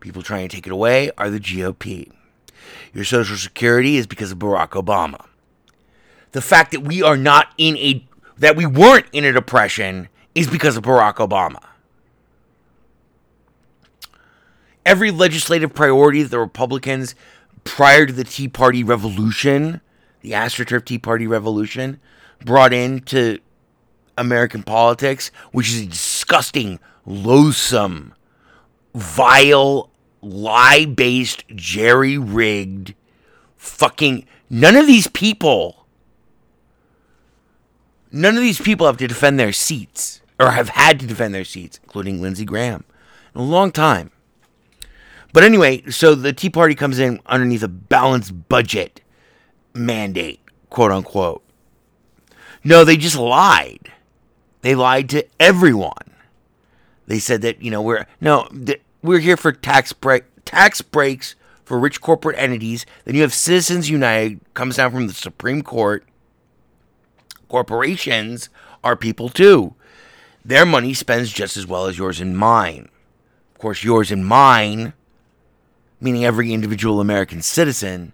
People 0.00 0.22
trying 0.22 0.46
to 0.46 0.54
take 0.54 0.66
it 0.66 0.72
away 0.72 1.10
are 1.16 1.30
the 1.30 1.40
GOP. 1.40 2.12
Your 2.92 3.04
Social 3.04 3.36
Security 3.36 3.96
is 3.96 4.06
because 4.06 4.30
of 4.30 4.38
Barack 4.38 4.70
Obama. 4.70 5.24
The 6.32 6.42
fact 6.42 6.72
that 6.72 6.80
we 6.80 7.02
are 7.02 7.16
not 7.16 7.52
in 7.56 7.76
a 7.78 8.04
that 8.36 8.54
we 8.54 8.66
weren't 8.66 9.06
in 9.12 9.24
a 9.24 9.32
depression 9.32 10.08
is 10.34 10.46
because 10.46 10.76
of 10.76 10.84
Barack 10.84 11.14
Obama. 11.14 11.62
Every 14.86 15.10
legislative 15.10 15.74
priority 15.74 16.22
that 16.22 16.30
the 16.30 16.38
Republicans 16.38 17.14
prior 17.64 18.06
to 18.06 18.12
the 18.12 18.24
Tea 18.24 18.48
Party 18.48 18.84
revolution, 18.84 19.80
the 20.20 20.32
AstroTurf 20.32 20.84
Tea 20.84 20.98
Party 20.98 21.26
revolution, 21.26 22.00
brought 22.44 22.72
into 22.72 23.38
American 24.16 24.62
politics, 24.62 25.30
which 25.52 25.70
is 25.70 25.82
a 25.82 25.86
disgusting, 25.86 26.78
loathsome, 27.06 28.14
vile, 28.94 29.90
lie 30.20 30.84
based, 30.84 31.44
jerry 31.54 32.18
rigged, 32.18 32.94
fucking. 33.56 34.26
None 34.50 34.76
of 34.76 34.86
these 34.86 35.08
people, 35.08 35.86
none 38.10 38.36
of 38.36 38.42
these 38.42 38.60
people 38.60 38.86
have 38.86 38.96
to 38.96 39.06
defend 39.06 39.38
their 39.38 39.52
seats, 39.52 40.20
or 40.40 40.50
have 40.50 40.70
had 40.70 40.98
to 41.00 41.06
defend 41.06 41.34
their 41.34 41.44
seats, 41.44 41.80
including 41.82 42.20
Lindsey 42.20 42.44
Graham, 42.44 42.84
in 43.34 43.40
a 43.40 43.44
long 43.44 43.70
time. 43.70 44.10
But 45.32 45.44
anyway, 45.44 45.82
so 45.90 46.14
the 46.14 46.32
Tea 46.32 46.50
Party 46.50 46.74
comes 46.74 46.98
in 46.98 47.20
underneath 47.26 47.62
a 47.62 47.68
balanced 47.68 48.48
budget 48.48 49.02
mandate, 49.74 50.40
quote 50.70 50.90
unquote. 50.90 51.42
No, 52.64 52.84
they 52.84 52.96
just 52.96 53.16
lied. 53.16 53.92
They 54.62 54.74
lied 54.74 55.08
to 55.10 55.26
everyone. 55.38 55.92
They 57.06 57.18
said 57.18 57.42
that 57.42 57.62
you 57.62 57.70
know 57.70 57.80
we're 57.80 58.06
no 58.20 58.48
th- 58.48 58.82
we're 59.02 59.20
here 59.20 59.36
for 59.36 59.52
tax 59.52 59.92
break 59.92 60.24
tax 60.44 60.82
breaks 60.82 61.34
for 61.64 61.78
rich 61.78 62.00
corporate 62.00 62.38
entities. 62.38 62.84
Then 63.04 63.14
you 63.14 63.22
have 63.22 63.34
Citizens 63.34 63.88
United 63.88 64.40
comes 64.54 64.76
down 64.76 64.90
from 64.90 65.06
the 65.06 65.14
Supreme 65.14 65.62
Court. 65.62 66.04
Corporations 67.48 68.48
are 68.84 68.96
people 68.96 69.28
too. 69.28 69.74
Their 70.44 70.66
money 70.66 70.94
spends 70.94 71.32
just 71.32 71.56
as 71.56 71.66
well 71.66 71.86
as 71.86 71.98
yours 71.98 72.20
and 72.20 72.36
mine. 72.36 72.88
Of 73.54 73.60
course, 73.60 73.84
yours 73.84 74.10
and 74.10 74.24
mine, 74.24 74.92
meaning 76.00 76.24
every 76.24 76.52
individual 76.52 77.00
American 77.00 77.42
citizen. 77.42 78.12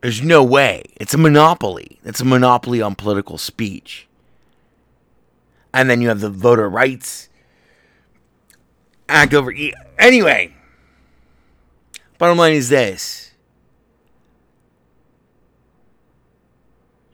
There's 0.00 0.22
no 0.22 0.44
way. 0.44 0.82
It's 0.96 1.14
a 1.14 1.18
monopoly. 1.18 1.98
It's 2.04 2.20
a 2.20 2.24
monopoly 2.24 2.80
on 2.82 2.94
political 2.94 3.38
speech. 3.38 4.06
And 5.72 5.90
then 5.90 6.00
you 6.00 6.08
have 6.08 6.20
the 6.20 6.30
voter 6.30 6.68
rights 6.68 7.28
act 9.08 9.34
over. 9.34 9.52
e- 9.52 9.74
Anyway, 9.98 10.54
bottom 12.18 12.38
line 12.38 12.52
is 12.54 12.68
this 12.68 13.32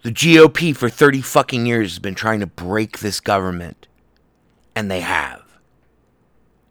the 0.02 0.10
GOP 0.10 0.74
for 0.76 0.88
30 0.88 1.22
fucking 1.22 1.64
years 1.66 1.92
has 1.92 1.98
been 2.00 2.14
trying 2.16 2.40
to 2.40 2.46
break 2.46 2.98
this 2.98 3.20
government, 3.20 3.86
and 4.74 4.90
they 4.90 5.00
have. 5.00 5.42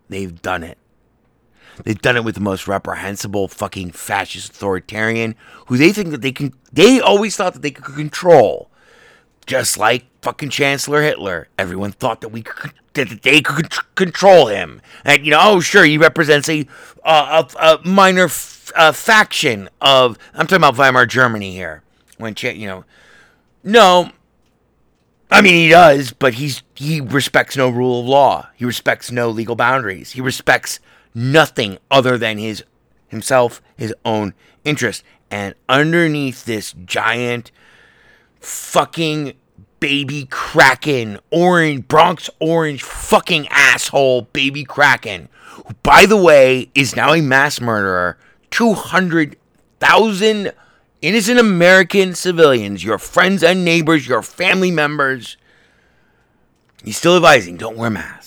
They've 0.10 0.42
done 0.42 0.64
it. 0.64 0.78
They've 1.84 2.02
done 2.02 2.18
it 2.18 2.24
with 2.24 2.36
the 2.36 2.42
most 2.42 2.68
reprehensible 2.68 3.48
fucking 3.48 3.92
fascist 3.92 4.52
authoritarian 4.52 5.36
who 5.68 5.78
they 5.78 5.92
think 5.92 6.12
that 6.12 6.22
they 6.22 6.32
can. 6.32 6.54
They 6.72 7.00
always 7.00 7.36
thought 7.36 7.54
that 7.54 7.62
they 7.62 7.72
could 7.72 7.96
control. 7.96 8.70
Just 9.48 9.78
like 9.78 10.06
fucking 10.22 10.50
Chancellor 10.50 11.02
Hitler. 11.02 11.48
Everyone 11.58 11.92
thought 11.92 12.22
that 12.22 12.30
we 12.30 12.44
could, 12.44 12.74
that 12.94 13.24
they 13.24 13.42
could 13.42 13.72
control 13.96 14.48
him. 14.48 14.82
And, 15.04 15.26
you 15.26 15.32
know, 15.32 15.40
oh, 15.42 15.60
sure, 15.60 15.84
he 15.84 15.98
represents 15.98 16.48
a, 16.48 16.68
a, 17.04 17.48
a 17.60 17.80
minor 17.84 18.26
f- 18.26 18.72
uh, 18.76 18.92
faction 18.92 19.68
of. 19.82 20.18
I'm 20.34 20.46
talking 20.46 20.58
about 20.64 20.76
Weimar 20.78 21.08
Germany 21.08 21.54
here. 21.54 21.84
When, 22.18 22.36
Cha- 22.36 22.50
you 22.50 22.68
know. 22.68 22.86
No, 23.64 24.12
I 25.32 25.42
mean, 25.42 25.54
he 25.54 25.70
does, 25.70 26.12
but 26.12 26.34
he's 26.36 26.62
he 26.76 27.00
respects 27.00 27.56
no 27.56 27.70
rule 27.70 28.02
of 28.02 28.06
law. 28.06 28.50
He 28.56 28.66
respects 28.66 29.12
no 29.12 29.30
legal 29.30 29.56
boundaries. 29.56 30.12
He 30.12 30.22
respects 30.22 30.80
nothing 31.14 31.78
other 31.90 32.18
than 32.18 32.38
his 32.38 32.64
himself, 33.08 33.62
his 33.76 33.94
own 34.06 34.34
interest. 34.64 35.04
And 35.30 35.56
underneath 35.70 36.46
this 36.46 36.74
giant 36.86 37.52
fucking 38.40 39.34
baby 39.80 40.28
kraken, 40.30 41.20
orange 41.32 41.88
Bronx 41.88 42.30
orange 42.40 42.84
fucking 42.84 43.48
asshole 43.50 44.24
baby 44.34 44.64
kraken, 44.64 45.30
who 45.66 45.74
by 45.84 46.06
the 46.06 46.18
way 46.18 46.70
is 46.74 46.96
now 46.96 47.14
a 47.14 47.22
mass 47.22 47.60
murderer, 47.60 48.18
200,000 48.52 50.52
innocent 51.02 51.40
American 51.40 52.14
civilians, 52.14 52.84
your 52.84 52.98
friends 52.98 53.44
and 53.44 53.66
neighbors, 53.66 54.08
your 54.08 54.22
family 54.22 54.72
members. 54.72 55.38
He's 56.84 56.98
still 56.98 57.16
advising 57.16 57.58
don't 57.58 57.78
wear 57.78 57.90
masks. 57.90 58.21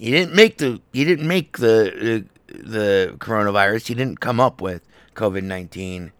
He 0.00 0.10
didn't 0.10 0.34
make 0.34 0.56
the 0.56 0.80
he 0.94 1.04
didn't 1.04 1.28
make 1.28 1.58
the 1.58 2.24
the, 2.46 2.58
the 2.58 3.16
coronavirus. 3.18 3.88
He 3.88 3.94
didn't 3.94 4.18
come 4.18 4.40
up 4.40 4.62
with 4.62 4.80
COVID 5.14 5.42
nineteen. 5.42 6.12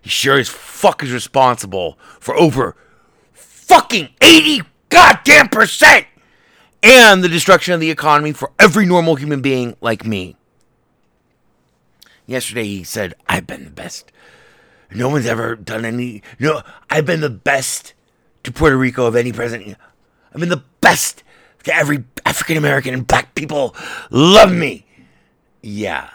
He 0.00 0.08
sure 0.08 0.38
as 0.38 0.48
fuck 0.48 1.02
is 1.02 1.12
responsible 1.12 1.98
for 2.18 2.34
over 2.34 2.76
fucking 3.34 4.08
eighty 4.22 4.62
goddamn 4.88 5.50
percent 5.50 6.06
and 6.82 7.22
the 7.22 7.28
destruction 7.28 7.74
of 7.74 7.80
the 7.80 7.90
economy 7.90 8.32
for 8.32 8.52
every 8.58 8.86
normal 8.86 9.16
human 9.16 9.42
being 9.42 9.76
like 9.82 10.06
me. 10.06 10.36
Yesterday 12.24 12.64
he 12.64 12.84
said, 12.84 13.12
I've 13.28 13.46
been 13.46 13.64
the 13.64 13.70
best. 13.70 14.12
No 14.90 15.10
one's 15.10 15.26
ever 15.26 15.56
done 15.56 15.84
any. 15.84 16.22
No, 16.38 16.62
I've 16.88 17.04
been 17.04 17.20
the 17.20 17.28
best 17.28 17.92
to 18.44 18.50
Puerto 18.52 18.78
Rico 18.78 19.04
of 19.04 19.14
any 19.14 19.32
president. 19.32 19.76
I've 20.32 20.40
been 20.40 20.48
the 20.48 20.64
best 20.80 21.22
to 21.64 21.74
every 21.74 22.04
African 22.36 22.58
American 22.58 22.92
and 22.92 23.06
black 23.06 23.34
people. 23.34 23.74
Love 24.10 24.52
me. 24.52 24.84
Yeah. 25.62 26.10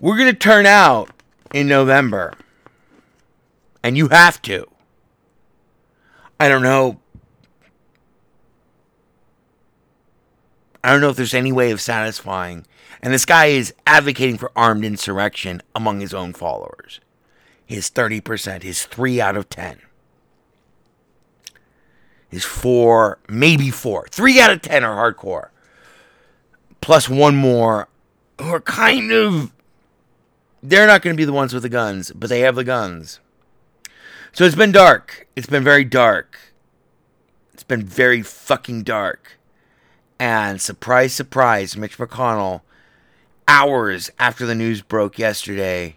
We're 0.00 0.16
going 0.16 0.32
to 0.32 0.36
turn 0.36 0.66
out 0.66 1.10
in 1.54 1.68
November. 1.68 2.34
And 3.84 3.96
you 3.96 4.08
have 4.08 4.42
to. 4.42 4.66
I 6.40 6.48
don't 6.48 6.64
know. 6.64 6.98
I 10.82 10.90
don't 10.90 11.00
know 11.00 11.10
if 11.10 11.16
there's 11.16 11.34
any 11.34 11.52
way 11.52 11.70
of 11.70 11.80
satisfying. 11.80 12.66
And 13.00 13.14
this 13.14 13.24
guy 13.24 13.46
is 13.46 13.72
advocating 13.86 14.38
for 14.38 14.50
armed 14.56 14.84
insurrection 14.84 15.62
among 15.76 16.00
his 16.00 16.12
own 16.12 16.32
followers. 16.32 16.98
His 17.64 17.88
30%, 17.88 18.64
his 18.64 18.86
3 18.86 19.20
out 19.20 19.36
of 19.36 19.48
10. 19.48 19.82
His 22.32 22.46
4, 22.46 23.18
maybe 23.28 23.70
4. 23.70 24.08
3 24.10 24.40
out 24.40 24.50
of 24.50 24.62
10 24.62 24.82
are 24.82 25.12
hardcore. 25.12 25.50
Plus 26.80 27.06
one 27.06 27.36
more 27.36 27.88
who 28.40 28.48
are 28.54 28.60
kind 28.60 29.12
of. 29.12 29.52
They're 30.62 30.86
not 30.86 31.02
going 31.02 31.14
to 31.14 31.20
be 31.20 31.26
the 31.26 31.32
ones 31.32 31.52
with 31.52 31.62
the 31.62 31.68
guns, 31.68 32.10
but 32.14 32.30
they 32.30 32.40
have 32.40 32.54
the 32.54 32.64
guns. 32.64 33.20
So 34.32 34.44
it's 34.44 34.56
been 34.56 34.72
dark. 34.72 35.28
It's 35.36 35.46
been 35.46 35.62
very 35.62 35.84
dark. 35.84 36.38
It's 37.52 37.64
been 37.64 37.84
very 37.84 38.22
fucking 38.22 38.84
dark. 38.84 39.38
And 40.18 40.58
surprise, 40.58 41.12
surprise, 41.12 41.76
Mitch 41.76 41.98
McConnell, 41.98 42.62
hours 43.46 44.10
after 44.18 44.46
the 44.46 44.54
news 44.54 44.80
broke 44.80 45.18
yesterday, 45.18 45.96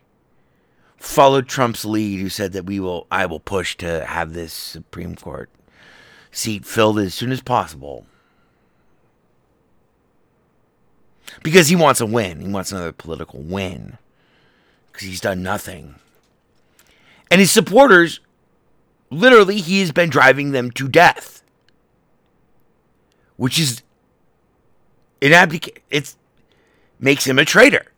followed 0.98 1.48
Trump's 1.48 1.86
lead, 1.86 2.19
who 2.19 2.30
said 2.30 2.52
that 2.54 2.65
we 2.65 2.80
will, 2.80 3.08
I 3.10 3.26
will 3.26 3.39
push 3.39 3.78
to 3.78 4.04
have 4.06 4.34
this 4.34 4.52
Supreme 4.52 5.15
Court 5.15 5.50
seat 6.36 6.65
filled 6.65 7.00
as 7.00 7.13
soon 7.13 7.32
as 7.32 7.41
possible. 7.41 8.06
Because 11.41 11.69
he 11.69 11.76
wants 11.76 12.02
a 12.02 12.06
win. 12.06 12.41
He 12.41 12.48
wants 12.48 12.71
another 12.71 12.91
political 12.91 13.39
win. 13.39 13.98
Because 14.91 15.08
he's 15.08 15.21
done 15.21 15.41
nothing. 15.41 15.95
And 17.32 17.39
his 17.39 17.52
supporters, 17.52 18.19
literally, 19.10 19.58
he 19.58 19.80
has 19.80 19.91
been 19.91 20.10
driving 20.10 20.52
them 20.52 20.71
to 20.71 20.88
death. 20.88 21.43
Which 23.38 23.60
is 23.60 23.82
an 25.21 25.32
abdic- 25.32 25.80
it's 25.89 26.17
makes 27.00 27.26
him 27.26 27.39
a 27.39 27.45
traitor. 27.45 27.91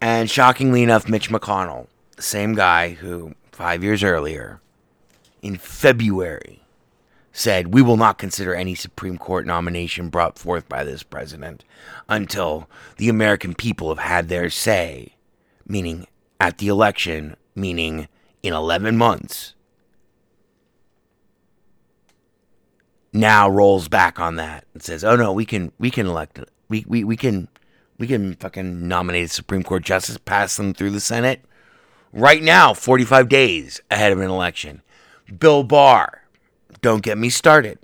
And 0.00 0.30
shockingly 0.30 0.82
enough, 0.82 1.08
Mitch 1.08 1.30
McConnell, 1.30 1.88
the 2.16 2.22
same 2.22 2.54
guy 2.54 2.90
who 2.90 3.34
five 3.50 3.82
years 3.82 4.04
earlier, 4.04 4.60
in 5.42 5.56
February, 5.56 6.62
said, 7.32 7.74
We 7.74 7.82
will 7.82 7.96
not 7.96 8.18
consider 8.18 8.54
any 8.54 8.74
Supreme 8.74 9.18
Court 9.18 9.46
nomination 9.46 10.08
brought 10.08 10.38
forth 10.38 10.68
by 10.68 10.84
this 10.84 11.02
president 11.02 11.64
until 12.08 12.68
the 12.96 13.08
American 13.08 13.54
people 13.54 13.88
have 13.88 13.98
had 13.98 14.28
their 14.28 14.50
say, 14.50 15.16
meaning 15.66 16.06
at 16.40 16.58
the 16.58 16.68
election, 16.68 17.36
meaning 17.56 18.08
in 18.42 18.52
11 18.52 18.96
months. 18.96 19.54
Now 23.12 23.48
rolls 23.48 23.88
back 23.88 24.20
on 24.20 24.36
that 24.36 24.64
and 24.74 24.82
says, 24.82 25.02
"Oh 25.02 25.16
no, 25.16 25.32
we 25.32 25.46
can 25.46 25.72
we 25.78 25.90
can 25.90 26.06
elect 26.06 26.38
we 26.68 26.84
we 26.86 27.02
we 27.02 27.16
can 27.16 27.48
we 27.98 28.06
can 28.06 28.34
fucking 28.34 28.86
nominate 28.86 29.26
a 29.26 29.28
Supreme 29.28 29.62
Court 29.62 29.82
justice, 29.84 30.18
pass 30.18 30.56
them 30.56 30.72
through 30.72 30.90
the 30.90 31.00
Senate 31.00 31.44
right 32.12 32.42
now, 32.42 32.72
45 32.72 33.28
days 33.28 33.80
ahead 33.90 34.12
of 34.12 34.20
an 34.20 34.30
election." 34.30 34.82
Bill 35.38 35.62
Barr, 35.62 36.22
don't 36.80 37.02
get 37.02 37.18
me 37.18 37.28
started. 37.28 37.78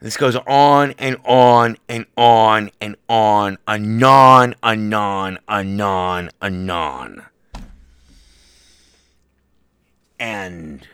This 0.00 0.16
goes 0.16 0.36
on 0.46 0.94
and 0.98 1.16
on 1.24 1.78
and 1.88 2.06
on 2.16 2.70
and 2.80 2.96
on, 3.08 3.58
anon, 3.66 4.54
anon, 4.62 5.38
anon, 5.48 6.30
anon. 6.42 7.26
And 10.18 10.86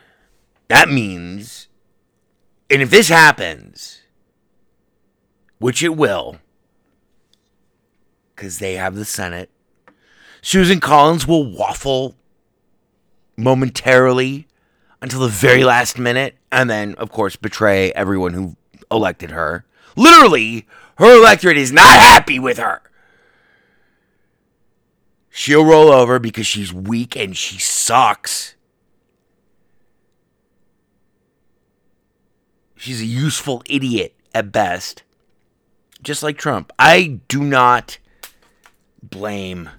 that 0.67 0.89
means, 0.89 1.67
and 2.69 2.81
if 2.81 2.89
this 2.89 3.09
happens, 3.09 4.01
which 5.59 5.83
it 5.83 5.95
will, 5.95 6.39
because 8.43 8.59
they 8.59 8.73
have 8.73 8.95
the 8.95 9.05
Senate, 9.05 9.49
Susan 10.41 10.81
Collins 10.81 11.25
will 11.25 11.49
waffle 11.49 12.13
momentarily 13.37 14.47
until 15.01 15.21
the 15.21 15.29
very 15.29 15.63
last 15.63 15.97
minute, 15.97 16.35
and 16.51 16.69
then, 16.69 16.93
of 16.95 17.09
course, 17.09 17.37
betray 17.37 17.93
everyone 17.93 18.33
who 18.33 18.57
elected 18.91 19.31
her. 19.31 19.63
Literally, 19.95 20.67
her 20.97 21.15
electorate 21.15 21.55
is 21.55 21.71
not 21.71 21.87
happy 21.87 22.37
with 22.37 22.57
her. 22.57 22.81
She'll 25.29 25.63
roll 25.63 25.89
over 25.89 26.19
because 26.19 26.45
she's 26.45 26.73
weak 26.73 27.15
and 27.15 27.37
she 27.37 27.59
sucks. 27.59 28.55
She's 32.75 32.99
a 32.99 33.05
useful 33.05 33.63
idiot 33.67 34.13
at 34.35 34.51
best. 34.51 35.03
Just 36.01 36.23
like 36.23 36.37
Trump. 36.37 36.73
I 36.77 37.21
do 37.29 37.41
not 37.41 37.99
blame 39.09 39.69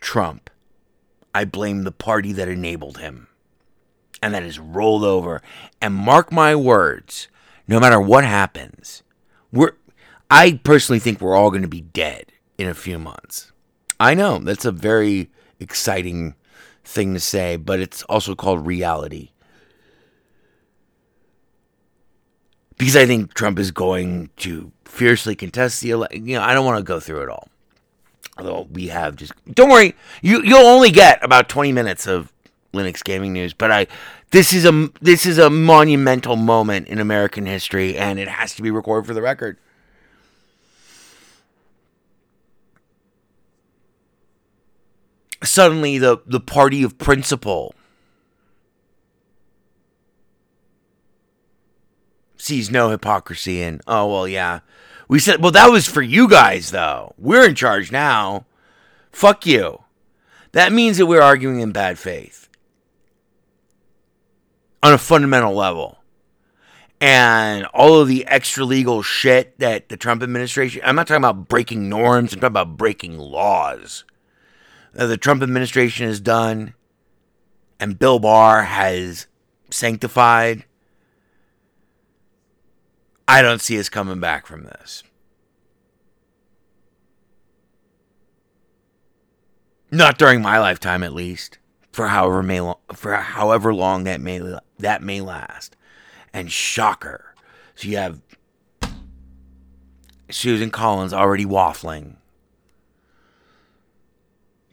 Trump. 0.00 0.50
I 1.34 1.44
blame 1.44 1.82
the 1.82 1.92
party 1.92 2.32
that 2.32 2.48
enabled 2.48 2.98
him 2.98 3.28
and 4.22 4.34
that 4.34 4.42
is 4.42 4.58
rolled 4.58 5.04
over. 5.04 5.42
And 5.80 5.94
mark 5.94 6.32
my 6.32 6.54
words, 6.54 7.28
no 7.68 7.78
matter 7.78 8.00
what 8.00 8.24
happens, 8.24 9.02
we're 9.52 9.72
I 10.30 10.60
personally 10.64 10.98
think 10.98 11.20
we're 11.20 11.36
all 11.36 11.50
going 11.50 11.62
to 11.62 11.68
be 11.68 11.82
dead 11.82 12.32
in 12.58 12.68
a 12.68 12.74
few 12.74 12.98
months. 12.98 13.52
I 14.00 14.14
know 14.14 14.38
that's 14.38 14.64
a 14.64 14.72
very 14.72 15.30
exciting 15.60 16.34
thing 16.84 17.14
to 17.14 17.20
say, 17.20 17.56
but 17.56 17.80
it's 17.80 18.02
also 18.04 18.34
called 18.34 18.66
reality. 18.66 19.30
Because 22.76 22.96
I 22.96 23.06
think 23.06 23.34
Trump 23.34 23.58
is 23.58 23.70
going 23.70 24.30
to 24.38 24.72
fiercely 24.84 25.34
contest 25.34 25.80
the 25.80 25.90
election. 25.90 26.26
You 26.26 26.36
know, 26.36 26.42
I 26.42 26.52
don't 26.52 26.66
want 26.66 26.78
to 26.78 26.84
go 26.84 27.00
through 27.00 27.22
it 27.22 27.28
all. 27.28 27.48
Although 28.38 28.68
we 28.70 28.88
have 28.88 29.16
just 29.16 29.32
don't 29.52 29.70
worry, 29.70 29.94
you 30.22 30.42
you'll 30.42 30.66
only 30.66 30.90
get 30.90 31.22
about 31.24 31.48
20 31.48 31.72
minutes 31.72 32.06
of 32.06 32.32
Linux 32.74 33.02
gaming 33.02 33.32
news, 33.32 33.54
but 33.54 33.70
I 33.72 33.86
this 34.30 34.52
is 34.52 34.64
a 34.64 34.90
this 35.00 35.24
is 35.24 35.38
a 35.38 35.48
monumental 35.48 36.36
moment 36.36 36.88
in 36.88 36.98
American 36.98 37.46
history 37.46 37.96
and 37.96 38.18
it 38.18 38.28
has 38.28 38.54
to 38.56 38.62
be 38.62 38.70
recorded 38.70 39.06
for 39.06 39.14
the 39.14 39.22
record. 39.22 39.56
Suddenly 45.42 45.98
the 45.98 46.18
the 46.26 46.40
party 46.40 46.82
of 46.82 46.98
principle 46.98 47.74
sees 52.36 52.70
no 52.70 52.90
hypocrisy 52.90 53.62
in 53.62 53.80
oh 53.86 54.12
well 54.12 54.28
yeah. 54.28 54.60
We 55.08 55.18
said 55.18 55.42
well 55.42 55.52
that 55.52 55.70
was 55.70 55.86
for 55.86 56.02
you 56.02 56.28
guys 56.28 56.70
though. 56.70 57.14
We're 57.18 57.48
in 57.48 57.54
charge 57.54 57.92
now. 57.92 58.46
Fuck 59.12 59.46
you. 59.46 59.82
That 60.52 60.72
means 60.72 60.98
that 60.98 61.06
we're 61.06 61.22
arguing 61.22 61.60
in 61.60 61.72
bad 61.72 61.98
faith 61.98 62.48
on 64.82 64.92
a 64.92 64.98
fundamental 64.98 65.54
level. 65.54 65.98
And 67.00 67.66
all 67.74 68.00
of 68.00 68.08
the 68.08 68.26
extra 68.26 68.64
legal 68.64 69.02
shit 69.02 69.58
that 69.58 69.90
the 69.90 69.98
Trump 69.98 70.22
administration, 70.22 70.80
I'm 70.82 70.96
not 70.96 71.06
talking 71.06 71.22
about 71.22 71.48
breaking 71.48 71.90
norms, 71.90 72.32
I'm 72.32 72.40
talking 72.40 72.52
about 72.52 72.78
breaking 72.78 73.18
laws 73.18 74.04
that 74.94 75.06
the 75.06 75.18
Trump 75.18 75.42
administration 75.42 76.06
has 76.06 76.20
done 76.20 76.74
and 77.78 77.98
Bill 77.98 78.18
Barr 78.18 78.62
has 78.62 79.26
sanctified. 79.70 80.64
I 83.28 83.42
don't 83.42 83.60
see 83.60 83.78
us 83.78 83.88
coming 83.88 84.20
back 84.20 84.46
from 84.46 84.64
this. 84.64 85.02
Not 89.90 90.18
during 90.18 90.42
my 90.42 90.58
lifetime, 90.58 91.02
at 91.02 91.12
least. 91.12 91.58
For 91.92 92.08
however 92.08 92.42
may 92.42 92.60
lo- 92.60 92.80
for 92.92 93.14
however 93.14 93.72
long 93.72 94.04
that 94.04 94.20
may 94.20 94.40
that 94.78 95.02
may 95.02 95.20
last. 95.20 95.76
And 96.32 96.52
shocker, 96.52 97.34
so 97.74 97.88
you 97.88 97.96
have 97.96 98.20
Susan 100.30 100.70
Collins 100.70 101.14
already 101.14 101.46
waffling. 101.46 102.16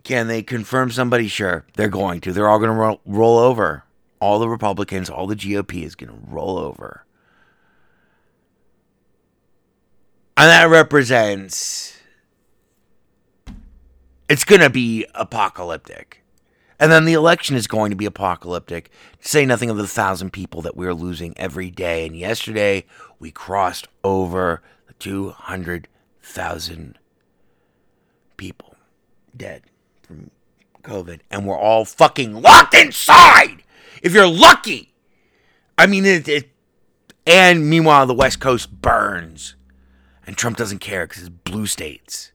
Can 0.03 0.27
they 0.27 0.43
confirm 0.43 0.91
somebody? 0.91 1.29
Sure, 1.29 1.65
they're 1.75 1.87
going 1.87 2.19
to. 2.21 2.33
They're 2.33 2.49
all 2.49 2.59
going 2.59 2.71
to 2.71 2.75
roll, 2.75 3.01
roll 3.05 3.37
over. 3.37 3.85
All 4.19 4.39
the 4.39 4.49
Republicans, 4.49 5.09
all 5.09 5.27
the 5.27 5.35
GOP 5.35 5.83
is 5.83 5.95
going 5.95 6.09
to 6.11 6.19
roll 6.27 6.57
over. 6.57 7.05
And 10.35 10.49
that 10.49 10.69
represents 10.69 11.93
it's 14.29 14.43
going 14.43 14.61
to 14.61 14.69
be 14.69 15.05
apocalyptic. 15.13 16.23
And 16.79 16.91
then 16.91 17.05
the 17.05 17.13
election 17.13 17.55
is 17.55 17.67
going 17.67 17.91
to 17.91 17.95
be 17.95 18.05
apocalyptic. 18.05 18.89
To 19.21 19.27
say 19.27 19.45
nothing 19.45 19.69
of 19.69 19.77
the 19.77 19.87
thousand 19.87 20.33
people 20.33 20.61
that 20.63 20.75
we're 20.75 20.93
losing 20.93 21.37
every 21.37 21.69
day. 21.69 22.05
And 22.05 22.17
yesterday, 22.17 22.85
we 23.19 23.31
crossed 23.31 23.87
over 24.03 24.61
200,000 24.99 26.97
people 28.37 28.75
dead 29.37 29.63
from 30.01 30.31
COVID. 30.81 31.19
And 31.29 31.45
we're 31.45 31.57
all 31.57 31.85
fucking 31.85 32.41
locked 32.41 32.73
inside. 32.73 33.63
If 34.01 34.13
you're 34.13 34.27
lucky. 34.27 34.93
I 35.77 35.85
mean, 35.87 36.05
it, 36.05 36.27
it 36.27 36.49
and 37.25 37.69
meanwhile, 37.69 38.05
the 38.05 38.13
West 38.13 38.39
Coast 38.39 38.81
burns. 38.81 39.55
And 40.25 40.37
Trump 40.37 40.57
doesn't 40.57 40.79
care 40.79 41.05
because 41.05 41.23
it's 41.23 41.29
blue 41.29 41.65
states. 41.65 42.31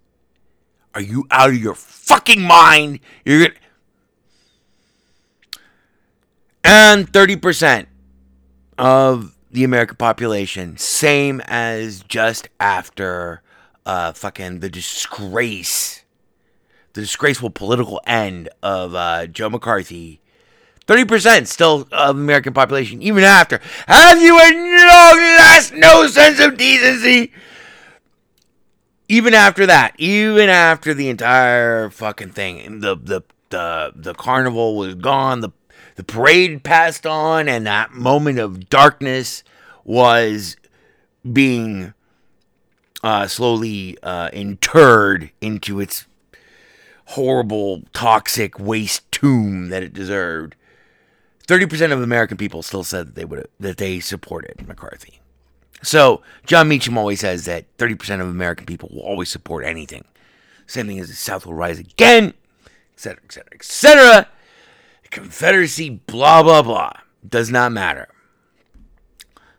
Are 0.94 1.00
you 1.00 1.26
out 1.30 1.50
of 1.50 1.56
your 1.56 1.74
fucking 1.74 2.42
mind? 2.42 3.00
You're 3.24 3.48
gonna. 3.48 3.54
And 6.64 7.10
30% 7.10 7.86
of 8.76 9.34
the 9.50 9.64
American 9.64 9.96
population, 9.96 10.76
same 10.76 11.40
as 11.46 12.02
just 12.02 12.48
after 12.60 13.42
uh, 13.86 14.12
fucking 14.12 14.60
the 14.60 14.68
disgrace, 14.68 16.04
the 16.92 17.00
disgraceful 17.00 17.50
political 17.50 18.00
end 18.06 18.48
of 18.62 18.94
uh, 18.94 19.26
Joe 19.26 19.50
McCarthy. 19.50 20.20
30% 20.86 21.46
still 21.46 21.86
of 21.92 22.16
American 22.16 22.54
population, 22.54 23.02
even 23.02 23.22
after. 23.22 23.60
Have 23.86 24.20
you 24.20 24.36
no 24.36 25.36
last 25.38 25.74
no 25.74 26.06
sense 26.06 26.40
of 26.40 26.56
decency? 26.56 27.32
Even 29.08 29.34
after 29.34 29.66
that, 29.66 29.94
even 29.98 30.48
after 30.48 30.92
the 30.92 31.08
entire 31.08 31.90
fucking 31.90 32.30
thing, 32.30 32.80
the 32.80 32.94
the 32.94 33.22
the 33.48 33.92
the 33.96 34.14
carnival 34.14 34.76
was 34.76 34.94
gone, 34.94 35.40
the 35.40 35.50
the 35.96 36.04
parade 36.04 36.62
passed 36.62 37.06
on, 37.06 37.48
and 37.48 37.66
that 37.66 37.92
moment 37.92 38.38
of 38.38 38.68
darkness 38.68 39.42
was 39.84 40.56
being 41.30 41.94
uh, 43.02 43.26
slowly 43.26 43.98
uh, 44.02 44.28
interred 44.32 45.30
into 45.40 45.80
its 45.80 46.06
horrible, 47.06 47.82
toxic 47.94 48.58
waste 48.58 49.10
tomb 49.10 49.70
that 49.70 49.82
it 49.82 49.94
deserved. 49.94 50.54
Thirty 51.46 51.64
percent 51.64 51.94
of 51.94 52.02
American 52.02 52.36
people 52.36 52.62
still 52.62 52.84
said 52.84 53.08
that 53.08 53.14
they 53.14 53.24
would 53.24 53.48
that 53.58 53.78
they 53.78 54.00
supported 54.00 54.68
McCarthy. 54.68 55.20
So 55.82 56.22
Jon 56.46 56.68
Meacham 56.68 56.98
always 56.98 57.20
says 57.20 57.44
that 57.44 57.76
30% 57.76 58.20
of 58.20 58.28
American 58.28 58.66
people 58.66 58.90
will 58.92 59.02
always 59.02 59.28
support 59.28 59.64
anything. 59.64 60.04
Same 60.66 60.86
thing 60.86 60.98
as 60.98 61.08
the 61.08 61.14
South 61.14 61.46
will 61.46 61.54
rise 61.54 61.78
again, 61.78 62.34
etc., 62.94 63.22
etc., 63.24 63.48
etc. 63.54 64.28
Confederacy, 65.10 65.90
blah, 65.90 66.42
blah, 66.42 66.62
blah. 66.62 66.92
Does 67.26 67.50
not 67.50 67.72
matter. 67.72 68.08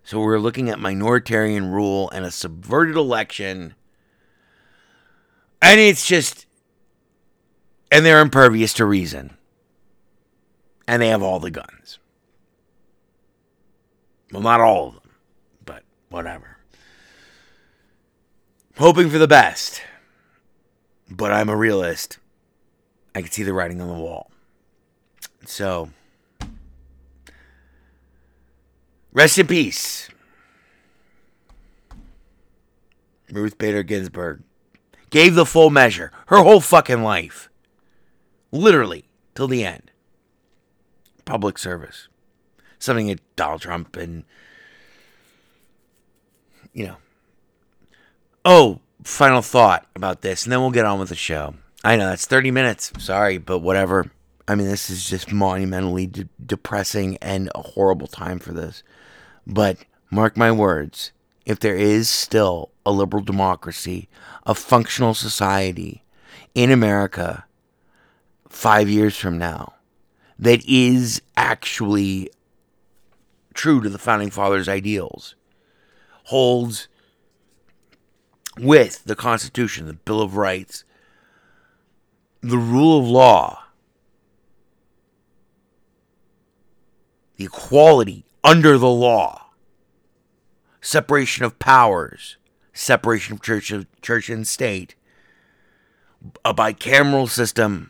So 0.04 0.20
we're 0.20 0.40
looking 0.40 0.70
at 0.70 0.78
minoritarian 0.78 1.72
rule 1.72 2.10
and 2.12 2.26
a 2.26 2.32
subverted 2.32 2.96
election. 2.96 3.76
And 5.62 5.80
it's 5.80 6.06
just, 6.06 6.46
and 7.92 8.06
they're 8.06 8.22
impervious 8.22 8.74
to 8.74 8.86
reason. 8.86 9.38
And 10.88 11.02
they 11.02 11.10
have 11.10 11.22
all 11.22 11.40
the 11.40 11.52
guns. 11.52 12.00
Well, 14.32 14.42
not 14.42 14.62
all 14.62 14.90
of 14.90 14.94
them 14.96 14.99
whatever. 16.10 16.58
Hoping 18.78 19.10
for 19.10 19.18
the 19.18 19.28
best, 19.28 19.82
but 21.10 21.32
I'm 21.32 21.50
a 21.50 21.56
realist. 21.56 22.18
I 23.14 23.22
can 23.22 23.32
see 23.32 23.44
the 23.44 23.54
writing 23.54 23.82
on 23.82 23.88
the 23.88 23.94
wall. 23.94 24.32
So, 25.46 25.90
rest 29.12 29.38
in 29.38 29.48
peace. 29.48 30.10
Ruth 33.32 33.58
Bader 33.58 33.84
Ginsburg 33.84 34.44
gave 35.10 35.36
the 35.36 35.46
full 35.46 35.70
measure, 35.70 36.12
her 36.28 36.38
whole 36.38 36.62
fucking 36.62 37.04
life. 37.04 37.50
Literally, 38.52 39.06
till 39.36 39.48
the 39.48 39.64
end. 39.64 39.92
Public 41.26 41.58
service. 41.58 42.08
Something 42.80 43.08
that 43.08 43.36
Donald 43.36 43.62
Trump 43.62 43.96
and 43.96 44.24
you 46.74 46.88
know. 46.88 46.98
Oh, 48.46 48.80
final 49.04 49.42
thought 49.42 49.86
about 49.96 50.22
this, 50.22 50.44
and 50.44 50.52
then 50.52 50.62
we'll 50.62 50.72
get 50.72 50.86
on 50.86 51.00
with 51.00 51.10
the 51.10 51.16
show. 51.16 51.56
I 51.84 51.96
know 51.96 52.10
that's 52.10 52.26
30 52.26 52.52
minutes. 52.52 52.92
Sorry, 52.98 53.38
but 53.38 53.60
whatever. 53.60 54.12
I 54.48 54.56
mean, 54.56 54.68
this 54.68 54.90
is 54.90 55.08
just 55.08 55.32
monumentally 55.32 56.08
de- 56.08 56.30
depressing 56.44 57.18
and 57.18 57.52
a 57.54 57.62
horrible 57.62 58.08
time 58.08 58.40
for 58.40 58.52
this. 58.52 58.84
But 59.46 59.78
mark 60.10 60.36
my 60.36 60.52
words 60.52 61.12
if 61.50 61.60
there 61.60 61.76
is 61.76 62.08
still 62.08 62.70
a 62.86 62.92
liberal 62.92 63.24
democracy, 63.24 64.08
a 64.46 64.54
functional 64.54 65.16
society 65.16 66.04
in 66.54 66.72
America 66.72 67.46
five 68.48 68.88
years 68.88 69.18
from 69.18 69.40
now 69.40 69.74
that 70.38 70.64
is 70.68 71.24
actually 71.36 72.30
true 73.56 73.82
to 73.82 73.90
the 73.90 73.98
founding 73.98 74.30
fathers' 74.30 74.70
ideals, 74.70 75.34
holds 76.30 76.88
with 78.60 79.04
the 79.06 79.16
Constitution, 79.16 79.88
the 79.88 79.94
Bill 79.94 80.22
of 80.22 80.38
Rights, 80.38 80.84
the 82.42 82.58
rule 82.58 83.00
of 83.00 83.08
law, 83.08 83.64
the 87.38 87.46
equality 87.46 88.26
under 88.44 88.78
the 88.78 88.90
law, 88.90 89.48
separation 90.82 91.46
of 91.46 91.58
powers, 91.58 92.38
separation 92.74 93.34
of 93.34 93.42
church, 93.42 93.72
of 93.72 93.88
church 94.02 94.30
and 94.30 94.48
state, 94.48 94.94
a 96.46 96.54
bicameral 96.54 97.28
system 97.28 97.90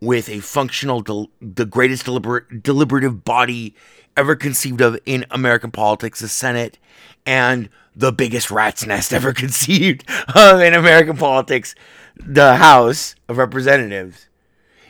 with 0.00 0.28
a 0.28 0.38
functional, 0.40 1.00
del- 1.00 1.30
the 1.40 1.66
greatest 1.66 2.06
deliber- 2.06 2.62
deliberative 2.62 3.24
body 3.24 3.74
ever 4.16 4.36
conceived 4.36 4.80
of 4.80 4.98
in 5.04 5.24
American 5.30 5.70
politics, 5.70 6.20
the 6.20 6.28
Senate, 6.28 6.78
and 7.26 7.68
the 7.96 8.12
biggest 8.12 8.50
rat's 8.50 8.86
nest 8.86 9.12
ever 9.12 9.32
conceived 9.44 10.04
of 10.34 10.60
in 10.60 10.74
American 10.74 11.16
politics, 11.16 11.74
the 12.16 12.56
House 12.56 13.14
of 13.28 13.38
Representatives. 13.38 14.28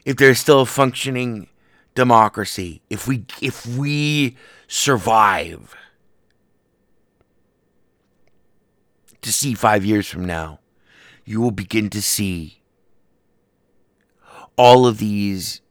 If 0.05 0.17
there's 0.17 0.39
still 0.39 0.61
a 0.61 0.67
functioning 0.67 1.49
democracy, 1.95 2.83
if 2.91 3.07
we 3.07 3.25
if 3.41 3.67
we 3.67 4.37
survive 4.67 5.75
to 9.23 9.33
see 9.33 9.55
5 9.55 9.85
years 9.85 10.07
from 10.07 10.27
now, 10.27 10.61
you 11.25 11.41
will 11.41 11.51
begin 11.51 11.89
to 11.91 12.03
see 12.03 12.61
all 14.57 14.87
of 14.87 14.99
these 14.99 15.63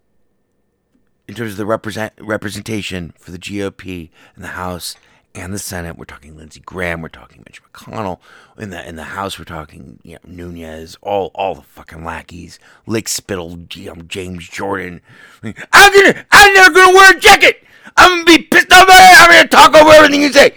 in 1.28 1.36
terms 1.36 1.52
of 1.52 1.58
the 1.58 1.66
represent 1.66 2.14
representation 2.20 3.14
for 3.18 3.32
the 3.32 3.40
GOP 3.40 4.10
in 4.36 4.42
the 4.42 4.50
House 4.50 4.96
and 5.36 5.54
the 5.54 5.60
Senate. 5.60 5.98
We're 5.98 6.06
talking 6.06 6.38
Lindsey 6.38 6.60
Graham. 6.60 7.02
We're 7.02 7.10
talking 7.10 7.44
Mitch 7.46 7.62
McConnell. 7.64 8.20
In 8.58 8.70
the 8.70 8.88
in 8.88 8.96
the 8.96 9.04
House, 9.04 9.40
we're 9.40 9.46
talking 9.46 10.00
you 10.04 10.14
know, 10.14 10.52
Nunes. 10.52 10.98
All 11.02 11.32
all 11.34 11.56
the 11.56 11.62
fucking 11.62 12.04
lackeys. 12.04 12.60
Lick 12.86 13.08
Spittle, 13.08 13.58
James 13.58 14.48
Jordan. 14.48 15.02
I'm 15.44 15.54
gonna. 15.94 16.26
I'm 16.32 16.54
never 16.54 16.74
gonna 16.74 16.94
wear 16.94 17.18
a 17.18 17.20
jacket. 17.20 17.64
I'm 17.98 18.26
gonna 18.26 18.38
be 18.38 18.44
pissed 18.44 18.72
off. 18.72 18.88
I'm 18.90 19.30
gonna 19.30 19.48
talk 19.48 19.74
over 19.76 19.92
everything 19.92 20.22
you 20.22 20.32
say. 20.32 20.54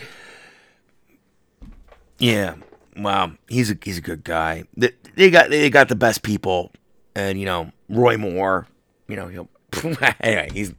Yeah. 2.18 2.56
Wow. 2.96 3.32
He's 3.48 3.70
a 3.70 3.78
he's 3.82 3.98
a 3.98 4.02
good 4.02 4.24
guy. 4.24 4.64
They, 4.76 4.92
they 5.14 5.30
got 5.30 5.50
they 5.50 5.70
got 5.70 5.88
the 5.88 5.96
best 5.96 6.22
people, 6.22 6.72
and 7.14 7.38
you 7.38 7.46
know 7.46 7.72
Roy 7.88 8.16
Moore. 8.16 8.66
You 9.08 9.16
know 9.16 9.28
he'll. 9.28 9.48
anyway, 10.20 10.48
he's 10.52 10.74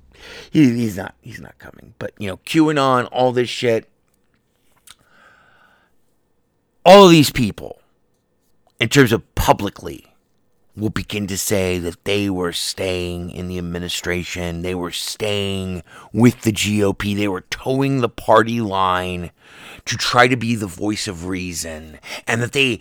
he, 0.51 0.73
he's 0.73 0.97
not 0.97 1.15
he's 1.21 1.39
not 1.39 1.57
coming. 1.59 1.93
But 1.99 2.13
you 2.17 2.27
know, 2.27 2.37
QAnon, 2.37 3.07
all 3.11 3.31
this 3.31 3.49
shit, 3.49 3.89
all 6.85 7.05
of 7.05 7.11
these 7.11 7.31
people, 7.31 7.79
in 8.79 8.89
terms 8.89 9.11
of 9.11 9.35
publicly, 9.35 10.13
will 10.75 10.89
begin 10.89 11.25
to 11.27 11.37
say 11.37 11.79
that 11.79 12.05
they 12.05 12.29
were 12.29 12.53
staying 12.53 13.31
in 13.31 13.47
the 13.47 13.57
administration, 13.57 14.61
they 14.61 14.75
were 14.75 14.91
staying 14.91 15.83
with 16.13 16.41
the 16.43 16.51
GOP, 16.51 17.15
they 17.15 17.27
were 17.27 17.41
toeing 17.49 18.01
the 18.01 18.09
party 18.09 18.61
line 18.61 19.31
to 19.85 19.97
try 19.97 20.27
to 20.27 20.37
be 20.37 20.55
the 20.55 20.67
voice 20.67 21.07
of 21.07 21.25
reason, 21.25 21.97
and 22.27 22.41
that 22.41 22.51
they 22.51 22.79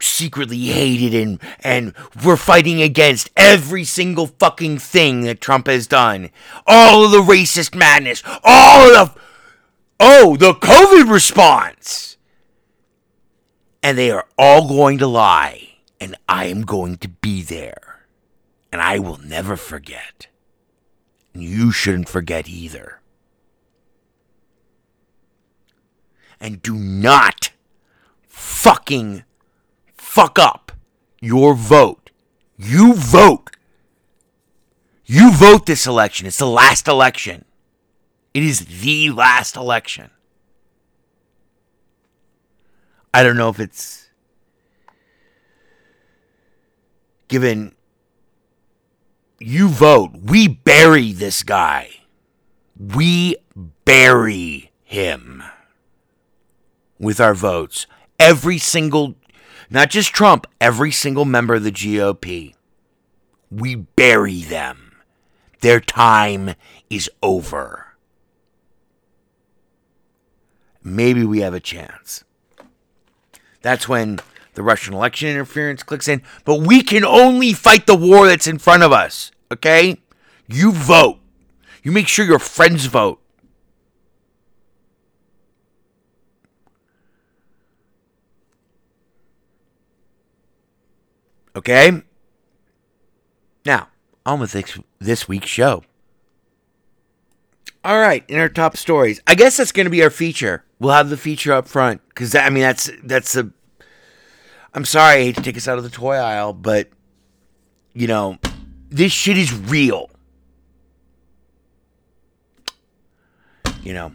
secretly 0.00 0.66
hated 0.66 1.14
and 1.14 1.40
and 1.60 1.94
were 2.24 2.36
fighting 2.36 2.80
against 2.82 3.30
every 3.36 3.84
single 3.84 4.26
fucking 4.26 4.78
thing 4.78 5.22
that 5.22 5.40
Trump 5.40 5.66
has 5.66 5.86
done. 5.86 6.30
All 6.66 7.04
of 7.04 7.10
the 7.10 7.20
racist 7.20 7.74
madness, 7.74 8.22
all 8.42 8.96
of 8.96 9.14
the 9.14 9.20
oh, 10.00 10.36
the 10.36 10.54
COVID 10.54 11.12
response. 11.12 12.16
And 13.82 13.96
they 13.96 14.10
are 14.10 14.26
all 14.36 14.68
going 14.68 14.98
to 14.98 15.06
lie, 15.06 15.76
and 16.00 16.16
I 16.28 16.46
am 16.46 16.62
going 16.62 16.96
to 16.98 17.08
be 17.08 17.42
there. 17.42 18.06
And 18.72 18.82
I 18.82 18.98
will 18.98 19.18
never 19.18 19.56
forget. 19.56 20.26
And 21.32 21.42
you 21.42 21.70
shouldn't 21.70 22.08
forget 22.08 22.48
either. 22.48 23.00
And 26.38 26.60
do 26.62 26.74
not 26.74 27.52
fucking 28.28 29.24
fuck 30.10 30.40
up 30.40 30.72
your 31.20 31.54
vote. 31.54 32.10
You 32.56 32.94
vote. 32.94 33.56
You 35.06 35.32
vote 35.32 35.66
this 35.66 35.86
election. 35.86 36.26
It's 36.26 36.38
the 36.38 36.46
last 36.46 36.88
election. 36.88 37.44
It 38.34 38.42
is 38.42 38.82
the 38.82 39.10
last 39.10 39.54
election. 39.54 40.10
I 43.14 43.22
don't 43.22 43.36
know 43.36 43.50
if 43.50 43.60
it's 43.60 44.10
given 47.28 47.76
you 49.38 49.68
vote. 49.68 50.10
We 50.24 50.48
bury 50.48 51.12
this 51.12 51.44
guy. 51.44 51.88
We 52.76 53.36
bury 53.84 54.72
him 54.82 55.44
with 56.98 57.20
our 57.20 57.34
votes. 57.34 57.86
Every 58.18 58.58
single, 58.58 59.14
not 59.70 59.88
just 59.88 60.12
Trump, 60.12 60.46
every 60.60 60.90
single 60.90 61.24
member 61.24 61.54
of 61.54 61.64
the 61.64 61.72
GOP. 61.72 62.54
We 63.50 63.76
bury 63.76 64.42
them. 64.42 64.96
Their 65.60 65.80
time 65.80 66.54
is 66.88 67.10
over. 67.22 67.86
Maybe 70.82 71.24
we 71.24 71.40
have 71.40 71.54
a 71.54 71.60
chance. 71.60 72.24
That's 73.62 73.88
when 73.88 74.20
the 74.54 74.62
Russian 74.62 74.94
election 74.94 75.28
interference 75.28 75.82
clicks 75.82 76.08
in. 76.08 76.22
But 76.44 76.60
we 76.60 76.82
can 76.82 77.04
only 77.04 77.52
fight 77.52 77.86
the 77.86 77.96
war 77.96 78.26
that's 78.26 78.46
in 78.46 78.58
front 78.58 78.82
of 78.82 78.92
us, 78.92 79.30
okay? 79.52 79.98
You 80.48 80.72
vote. 80.72 81.18
You 81.82 81.92
make 81.92 82.08
sure 82.08 82.24
your 82.24 82.38
friends 82.38 82.86
vote. 82.86 83.20
Okay? 91.56 92.02
Now, 93.64 93.88
on 94.24 94.40
with 94.40 94.52
this, 94.52 94.78
this 94.98 95.28
week's 95.28 95.48
show. 95.48 95.82
All 97.82 97.98
right, 97.98 98.24
in 98.28 98.38
our 98.38 98.50
top 98.50 98.76
stories. 98.76 99.22
I 99.26 99.34
guess 99.34 99.56
that's 99.56 99.72
going 99.72 99.86
to 99.86 99.90
be 99.90 100.02
our 100.02 100.10
feature. 100.10 100.64
We'll 100.78 100.92
have 100.92 101.08
the 101.08 101.16
feature 101.16 101.52
up 101.52 101.66
front 101.66 102.02
because 102.08 102.34
I 102.34 102.50
mean 102.50 102.62
that's 102.62 102.90
that's 103.02 103.36
a. 103.36 103.50
I'm 104.74 104.84
sorry, 104.84 105.14
I 105.14 105.24
hate 105.24 105.36
to 105.36 105.42
take 105.42 105.56
us 105.56 105.66
out 105.66 105.78
of 105.78 105.84
the 105.84 105.90
toy 105.90 106.16
aisle, 106.16 106.52
but 106.52 106.88
you 107.94 108.06
know, 108.06 108.38
this 108.90 109.12
shit 109.12 109.38
is 109.38 109.54
real. 109.54 110.10
You 113.82 113.94
know, 113.94 114.12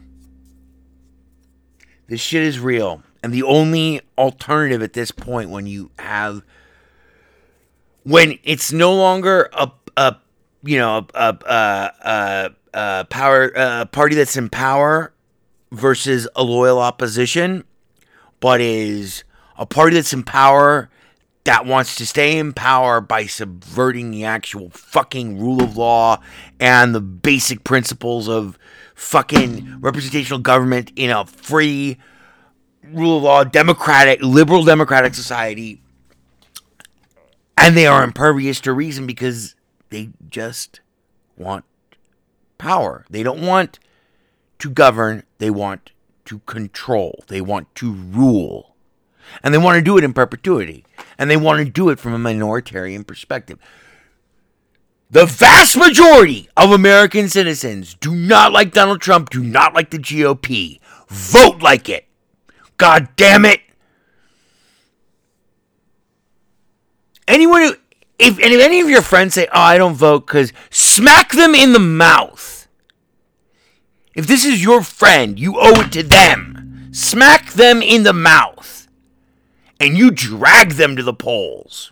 this 2.08 2.21
shit 2.21 2.43
is 2.43 2.60
real, 2.60 3.02
and 3.24 3.34
the 3.34 3.43
only 3.43 4.02
alternative 4.15 4.84
at 4.84 4.93
this 4.93 5.10
point 5.10 5.50
when 5.50 5.65
you 5.65 5.89
have 5.98 6.43
when 8.06 8.38
it's 8.44 8.72
no 8.72 8.96
longer 8.96 9.50
a 9.52 9.72
a 9.98 10.15
you 10.63 10.78
know 10.78 11.06
a 11.13 11.38
a 11.46 11.91
a, 12.02 12.52
a 12.74 13.06
power 13.06 13.52
a 13.56 13.86
party 13.88 14.15
that's 14.15 14.38
in 14.38 14.50
power 14.50 15.12
versus 15.72 16.28
a 16.36 16.44
loyal 16.44 16.80
opposition, 16.80 17.63
but 18.39 18.62
is 18.62 19.24
a 19.58 19.65
party 19.65 19.96
that's 19.96 20.13
in 20.13 20.24
power 20.24 20.89
that 21.46 21.65
wants 21.65 21.96
to 21.96 22.06
stay 22.06 22.38
in 22.38 22.54
power 22.54 23.02
by 23.02 23.26
subverting 23.26 24.12
the 24.12 24.24
actual 24.24 24.70
fucking 24.70 25.39
rule 25.39 25.62
of 25.62 25.78
law 25.78 26.20
and 26.60 26.94
the 26.96 27.02
basic 27.02 27.63
principles 27.63 28.28
of 28.28 28.58
fucking 28.96 29.78
representational 29.80 30.39
government 30.39 30.91
in 30.96 31.12
a 31.12 31.26
free 31.26 31.98
rule 32.84 33.18
of 33.18 33.24
law 33.24 33.44
democratic 33.44 34.22
liberal 34.22 34.63
democratic 34.63 35.13
society 35.13 35.82
and 37.58 37.76
they 37.76 37.88
are 37.88 38.04
impervious 38.04 38.60
to 38.62 38.74
reason 38.74 39.08
because 39.08 39.56
they 39.89 40.10
just 40.30 40.82
want 41.38 41.65
power 42.58 43.06
they 43.10 43.22
don't 43.22 43.41
want 43.41 43.80
to 44.60 44.70
govern, 44.70 45.24
they 45.38 45.50
want 45.50 45.91
to 46.26 46.39
control, 46.39 47.24
they 47.28 47.41
want 47.41 47.74
to 47.76 47.94
rule. 47.94 48.76
And 49.44 49.54
they 49.54 49.58
want 49.58 49.76
to 49.78 49.82
do 49.82 49.98
it 49.98 50.04
in 50.04 50.13
perpetuity. 50.13 50.86
And 51.18 51.30
they 51.30 51.38
want 51.38 51.60
to 51.60 51.72
do 51.72 51.89
it 51.89 52.00
from 52.00 52.13
a 52.13 52.30
minoritarian 52.30 53.06
perspective. 53.06 53.60
The 55.10 55.26
vast 55.26 55.78
majority 55.78 56.50
of 56.58 56.72
American 56.72 57.30
citizens 57.30 57.96
do 57.96 58.13
not 58.15 58.52
like 58.54 58.74
Donald 58.74 59.02
Trump, 59.02 59.30
do 59.30 59.44
not 59.44 59.74
like 59.74 59.91
the 59.91 59.98
GOP. 59.98 60.80
Vote 61.08 61.62
like 61.62 61.89
it. 61.89 62.06
God 62.78 63.10
damn 63.15 63.46
it. 63.46 63.62
Anyone 67.28 67.62
who, 67.62 67.76
if, 68.20 68.38
and 68.40 68.54
if 68.54 68.62
any 68.62 68.80
of 68.82 68.90
your 68.90 69.02
friends 69.02 69.34
say, 69.34 69.48
oh, 69.48 69.60
I 69.60 69.78
don't 69.78 69.96
vote 69.96 70.28
because, 70.28 70.54
smack 70.70 71.32
them 71.32 71.56
in 71.56 71.74
the 71.74 71.80
mouth. 71.80 72.68
If 74.16 74.28
this 74.28 74.46
is 74.46 74.64
your 74.64 74.82
friend, 74.82 75.40
you 75.40 75.60
owe 75.60 75.82
it 75.82 75.92
to 75.94 76.04
them. 76.04 76.90
Smack 76.92 77.52
them 77.54 77.82
in 77.82 78.04
the 78.04 78.14
mouth. 78.14 78.88
And 79.80 79.98
you 79.98 80.12
drag 80.12 80.74
them 80.74 80.96
to 80.96 81.04
the 81.04 81.14
polls. 81.14 81.92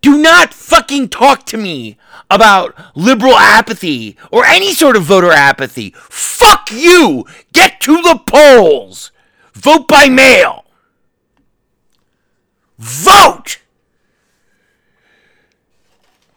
Do 0.00 0.18
not 0.18 0.52
fucking 0.52 1.08
talk 1.08 1.46
to 1.46 1.56
me 1.56 1.96
about 2.30 2.78
liberal 2.94 3.36
apathy 3.36 4.18
or 4.30 4.44
any 4.44 4.74
sort 4.74 4.96
of 4.96 5.02
voter 5.02 5.32
apathy. 5.32 5.94
Fuck 5.96 6.70
you! 6.70 7.24
Get 7.54 7.80
to 7.80 8.02
the 8.02 8.20
polls! 8.26 9.10
Vote 9.54 9.88
by 9.88 10.10
mail! 10.10 10.63
Vote! 12.78 13.58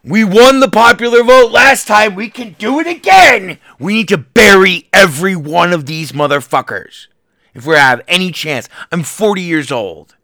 We 0.04 0.24
won 0.24 0.62
the 0.62 0.70
popular 0.70 1.22
vote 1.22 1.52
last 1.52 1.86
time. 1.86 2.16
We 2.16 2.30
can 2.30 2.56
do 2.58 2.80
it 2.80 2.88
again. 2.88 3.60
We 3.78 3.94
need 3.94 4.08
to 4.08 4.18
bury 4.18 4.88
every 4.94 5.36
one 5.36 5.74
of 5.74 5.86
these 5.86 6.14
motherfuckers 6.14 7.08
if 7.54 7.66
we 7.66 7.76
have 7.76 8.02
any 8.08 8.32
chance. 8.32 8.70
I'm 8.90 9.04
40 9.04 9.42
years 9.42 9.70
old. 9.70 10.16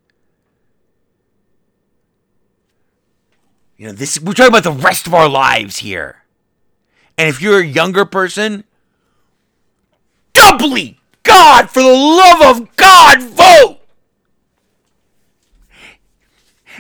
You 3.76 3.88
know, 3.88 3.94
this 3.94 4.22
we're 4.22 4.32
talking 4.32 4.54
about 4.54 4.64
the 4.64 4.72
rest 4.72 5.06
of 5.06 5.14
our 5.14 5.28
lives 5.28 5.80
here. 5.80 6.24
And 7.18 7.28
if 7.28 7.42
you're 7.42 7.60
a 7.60 7.66
younger 7.66 8.06
person, 8.06 8.64
doubly, 10.32 11.00
God, 11.24 11.70
for 11.70 11.82
the 11.82 11.90
love 11.90 12.58
of 12.58 12.76
God, 12.78 13.22
vote. 13.22 13.80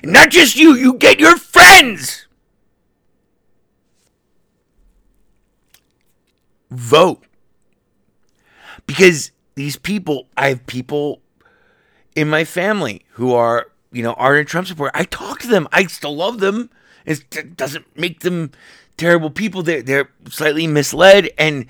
And 0.03 0.11
not 0.11 0.29
just 0.29 0.55
you, 0.55 0.75
you 0.75 0.95
get 0.95 1.19
your 1.19 1.37
friends. 1.37 2.23
vote. 6.73 7.23
Because 8.85 9.31
these 9.55 9.77
people, 9.77 10.27
I 10.35 10.49
have 10.49 10.65
people 10.65 11.21
in 12.15 12.29
my 12.29 12.43
family 12.43 13.03
who 13.11 13.33
are, 13.33 13.67
you 13.91 14.03
know, 14.03 14.13
ardent 14.13 14.49
Trump 14.49 14.67
supporters. 14.67 14.99
I 14.99 15.05
talk 15.05 15.39
to 15.39 15.47
them. 15.47 15.67
I 15.71 15.85
still 15.85 16.15
love 16.15 16.39
them. 16.39 16.69
It 17.05 17.57
doesn't 17.57 17.97
make 17.97 18.21
them 18.21 18.51
terrible 18.97 19.29
people. 19.29 19.63
They're, 19.63 19.81
they're 19.81 20.09
slightly 20.29 20.67
misled 20.67 21.29
and, 21.37 21.65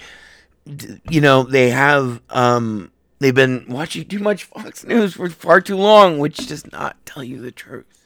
you 1.10 1.22
know, 1.22 1.44
they 1.44 1.70
have, 1.70 2.22
um, 2.30 2.92
they've 3.20 3.36
been 3.36 3.66
watching 3.68 4.06
too 4.06 4.20
much 4.20 4.46
Fox 4.46 4.84
News 4.84 5.14
for 5.14 5.30
far 5.30 5.62
too 5.62 5.78
long, 5.78 6.20
which 6.20 6.48
does 6.48 6.72
not 6.72 7.04
tell 7.06 7.24
you 7.24 7.42
the 7.42 7.52
truth. 7.52 8.03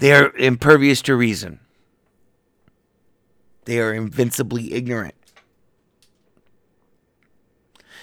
They 0.00 0.14
are 0.14 0.34
impervious 0.36 1.02
to 1.02 1.14
reason. 1.14 1.60
They 3.66 3.78
are 3.80 3.92
invincibly 3.92 4.72
ignorant. 4.72 5.14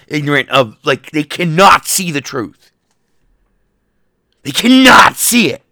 Ignorant 0.06 0.48
of, 0.48 0.76
like, 0.84 1.10
they 1.10 1.24
cannot 1.24 1.86
see 1.86 2.12
the 2.12 2.20
truth. 2.20 2.70
They 4.42 4.52
cannot 4.52 5.16
see 5.16 5.50
it. 5.50 5.62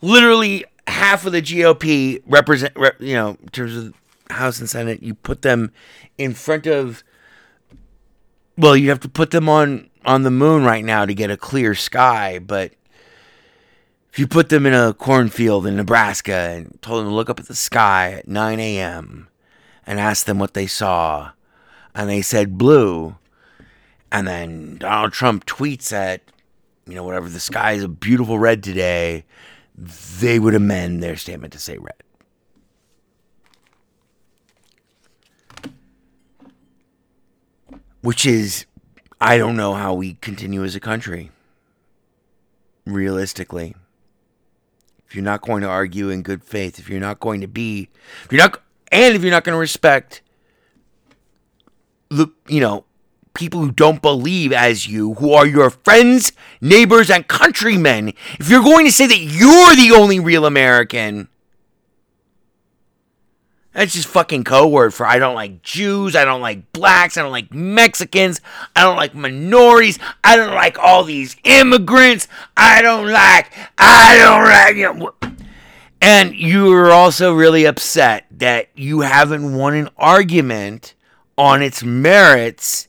Literally, 0.00 0.64
half 0.88 1.26
of 1.26 1.32
the 1.32 1.42
GOP 1.42 2.22
represent, 2.26 2.74
rep, 2.74 2.96
you 3.00 3.14
know, 3.14 3.36
in 3.42 3.48
terms 3.50 3.76
of 3.76 3.94
House 4.30 4.60
and 4.60 4.68
Senate, 4.68 5.02
you 5.02 5.12
put 5.12 5.42
them 5.42 5.72
in 6.16 6.32
front 6.32 6.66
of, 6.66 7.04
well, 8.56 8.74
you 8.74 8.88
have 8.88 9.00
to 9.00 9.10
put 9.10 9.30
them 9.30 9.46
on 9.48 9.90
on 10.06 10.22
the 10.22 10.30
moon 10.30 10.64
right 10.64 10.84
now 10.84 11.04
to 11.04 11.12
get 11.12 11.30
a 11.30 11.36
clear 11.36 11.74
sky, 11.74 12.38
but 12.38 12.72
if 14.16 14.20
you 14.20 14.26
put 14.26 14.48
them 14.48 14.64
in 14.64 14.72
a 14.72 14.94
cornfield 14.94 15.66
in 15.66 15.76
Nebraska 15.76 16.32
and 16.32 16.80
told 16.80 17.00
them 17.00 17.10
to 17.10 17.14
look 17.14 17.28
up 17.28 17.38
at 17.38 17.48
the 17.48 17.54
sky 17.54 18.12
at 18.12 18.26
9 18.26 18.58
a.m. 18.58 19.28
and 19.86 20.00
ask 20.00 20.24
them 20.24 20.38
what 20.38 20.54
they 20.54 20.66
saw, 20.66 21.32
and 21.94 22.08
they 22.08 22.22
said 22.22 22.56
blue, 22.56 23.16
and 24.10 24.26
then 24.26 24.78
Donald 24.78 25.12
Trump 25.12 25.44
tweets 25.44 25.92
at, 25.92 26.22
you 26.86 26.94
know, 26.94 27.04
whatever, 27.04 27.28
the 27.28 27.38
sky 27.38 27.72
is 27.72 27.82
a 27.82 27.88
beautiful 27.88 28.38
red 28.38 28.62
today, 28.62 29.26
they 29.76 30.38
would 30.38 30.54
amend 30.54 31.02
their 31.02 31.16
statement 31.16 31.52
to 31.52 31.58
say 31.58 31.76
red. 31.76 32.02
Which 38.00 38.24
is, 38.24 38.64
I 39.20 39.36
don't 39.36 39.58
know 39.58 39.74
how 39.74 39.92
we 39.92 40.14
continue 40.14 40.64
as 40.64 40.74
a 40.74 40.80
country. 40.80 41.32
Realistically. 42.86 43.74
You're 45.16 45.24
not 45.24 45.40
going 45.40 45.62
to 45.62 45.68
argue 45.68 46.10
in 46.10 46.22
good 46.22 46.44
faith, 46.44 46.78
if 46.78 46.88
you're 46.88 47.00
not 47.00 47.18
going 47.18 47.40
to 47.40 47.48
be, 47.48 47.88
if 48.24 48.30
you're 48.30 48.40
not, 48.40 48.62
and 48.92 49.16
if 49.16 49.22
you're 49.22 49.30
not 49.30 49.44
going 49.44 49.54
to 49.54 49.58
respect 49.58 50.22
the, 52.08 52.28
you 52.46 52.60
know, 52.60 52.84
people 53.34 53.60
who 53.60 53.70
don't 53.70 54.00
believe 54.00 54.52
as 54.52 54.86
you, 54.86 55.14
who 55.14 55.32
are 55.32 55.46
your 55.46 55.70
friends, 55.70 56.32
neighbors, 56.60 57.10
and 57.10 57.26
countrymen, 57.28 58.12
if 58.38 58.48
you're 58.48 58.62
going 58.62 58.86
to 58.86 58.92
say 58.92 59.06
that 59.06 59.18
you're 59.18 59.76
the 59.76 59.92
only 59.96 60.20
real 60.20 60.46
American, 60.46 61.28
that's 63.76 63.92
just 63.92 64.08
fucking 64.08 64.44
code 64.44 64.72
word 64.72 64.94
for 64.94 65.06
I 65.06 65.18
don't 65.18 65.34
like 65.34 65.62
Jews, 65.62 66.16
I 66.16 66.24
don't 66.24 66.40
like 66.40 66.72
blacks, 66.72 67.18
I 67.18 67.22
don't 67.22 67.30
like 67.30 67.52
Mexicans, 67.52 68.40
I 68.74 68.82
don't 68.82 68.96
like 68.96 69.14
minorities, 69.14 69.98
I 70.24 70.36
don't 70.36 70.54
like 70.54 70.78
all 70.78 71.04
these 71.04 71.36
immigrants, 71.44 72.26
I 72.56 72.80
don't 72.80 73.06
like, 73.12 73.52
I 73.76 74.16
don't 74.16 74.44
like, 74.44 74.76
you 74.76 74.94
know, 74.94 75.36
and 76.00 76.34
you 76.34 76.72
are 76.72 76.90
also 76.90 77.34
really 77.34 77.66
upset 77.66 78.24
that 78.30 78.70
you 78.74 79.00
haven't 79.00 79.54
won 79.54 79.74
an 79.74 79.90
argument 79.98 80.94
on 81.36 81.62
its 81.62 81.82
merits 81.82 82.88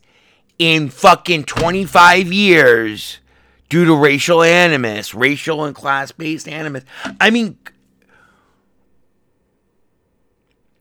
in 0.57 0.89
fucking 0.89 1.43
25 1.43 2.31
years 2.31 3.19
due 3.67 3.83
to 3.83 3.93
racial 3.93 4.41
animus, 4.41 5.13
racial 5.13 5.65
and 5.65 5.75
class 5.75 6.13
based 6.13 6.47
animus. 6.47 6.85
I 7.19 7.29
mean, 7.29 7.57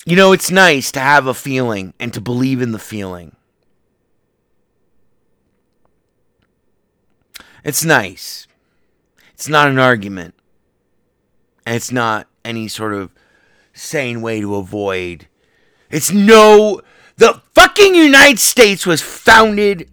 you 0.06 0.14
know, 0.14 0.30
it's 0.30 0.52
nice 0.52 0.92
to 0.92 1.00
have 1.00 1.26
a 1.26 1.34
feeling 1.34 1.92
and 1.98 2.14
to 2.14 2.20
believe 2.20 2.62
in 2.62 2.70
the 2.70 2.78
feeling. 2.78 3.34
It's 7.64 7.84
nice. 7.84 8.46
It's 9.34 9.48
not 9.48 9.68
an 9.68 9.80
argument. 9.80 10.34
And 11.66 11.74
it's 11.74 11.90
not 11.90 12.28
any 12.44 12.68
sort 12.68 12.94
of 12.94 13.12
sane 13.74 14.22
way 14.22 14.40
to 14.40 14.54
avoid. 14.54 15.26
It's 15.90 16.12
no. 16.12 16.80
The 17.16 17.42
fucking 17.56 17.96
United 17.96 18.38
States 18.38 18.86
was 18.86 19.02
founded 19.02 19.90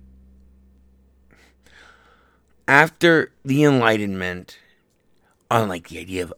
after 2.68 3.32
the 3.44 3.64
Enlightenment 3.64 4.60
on 5.50 5.70
like 5.70 5.90
the 5.90 5.98
idea 5.98 6.24
of 6.24 6.34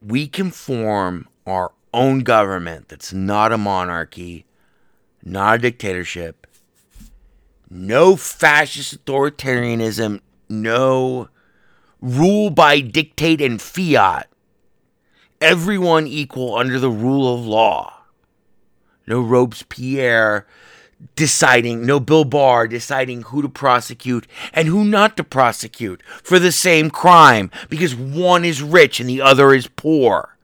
we 0.00 0.26
can 0.26 0.50
form 0.50 1.28
our 1.46 1.72
own 1.94 2.20
government 2.20 2.88
that's 2.88 3.12
not 3.12 3.52
a 3.52 3.58
monarchy, 3.58 4.44
not 5.24 5.56
a 5.56 5.58
dictatorship, 5.58 6.46
no 7.70 8.16
fascist 8.16 9.04
authoritarianism, 9.04 10.20
no 10.48 11.28
rule 12.00 12.50
by 12.50 12.80
dictate 12.80 13.40
and 13.40 13.60
fiat. 13.60 14.28
Everyone 15.40 16.06
equal 16.06 16.56
under 16.56 16.78
the 16.78 16.90
rule 16.90 17.34
of 17.34 17.44
law. 17.44 17.92
No 19.06 19.20
Robespierre 19.20 20.46
deciding, 21.14 21.84
no 21.84 22.00
Bill 22.00 22.24
Barr 22.24 22.66
deciding 22.66 23.22
who 23.22 23.42
to 23.42 23.48
prosecute 23.48 24.26
and 24.52 24.66
who 24.68 24.84
not 24.84 25.16
to 25.16 25.24
prosecute 25.24 26.02
for 26.22 26.38
the 26.38 26.52
same 26.52 26.90
crime 26.90 27.50
because 27.68 27.94
one 27.94 28.44
is 28.44 28.62
rich 28.62 28.98
and 28.98 29.08
the 29.08 29.20
other 29.20 29.52
is 29.52 29.68
poor 29.68 30.35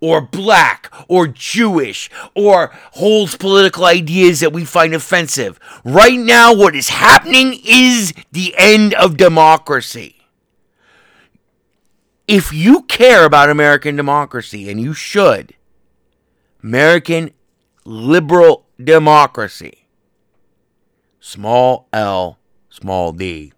or 0.00 0.20
black 0.20 0.92
or 1.08 1.26
Jewish 1.26 2.10
or 2.34 2.70
holds 2.92 3.36
political 3.36 3.84
ideas 3.84 4.40
that 4.40 4.52
we 4.52 4.64
find 4.64 4.94
offensive. 4.94 5.58
Right 5.84 6.18
now, 6.18 6.54
what 6.54 6.74
is 6.74 6.88
happening 6.88 7.60
is 7.64 8.12
the 8.32 8.54
end 8.56 8.94
of 8.94 9.16
democracy. 9.16 10.16
If 12.26 12.52
you 12.52 12.82
care 12.82 13.24
about 13.24 13.48
American 13.48 13.96
democracy, 13.96 14.70
and 14.70 14.78
you 14.78 14.92
should, 14.92 15.54
American 16.62 17.30
liberal 17.84 18.66
democracy, 18.82 19.86
small 21.20 21.88
l, 21.92 22.38
small 22.68 23.12
d, 23.12 23.54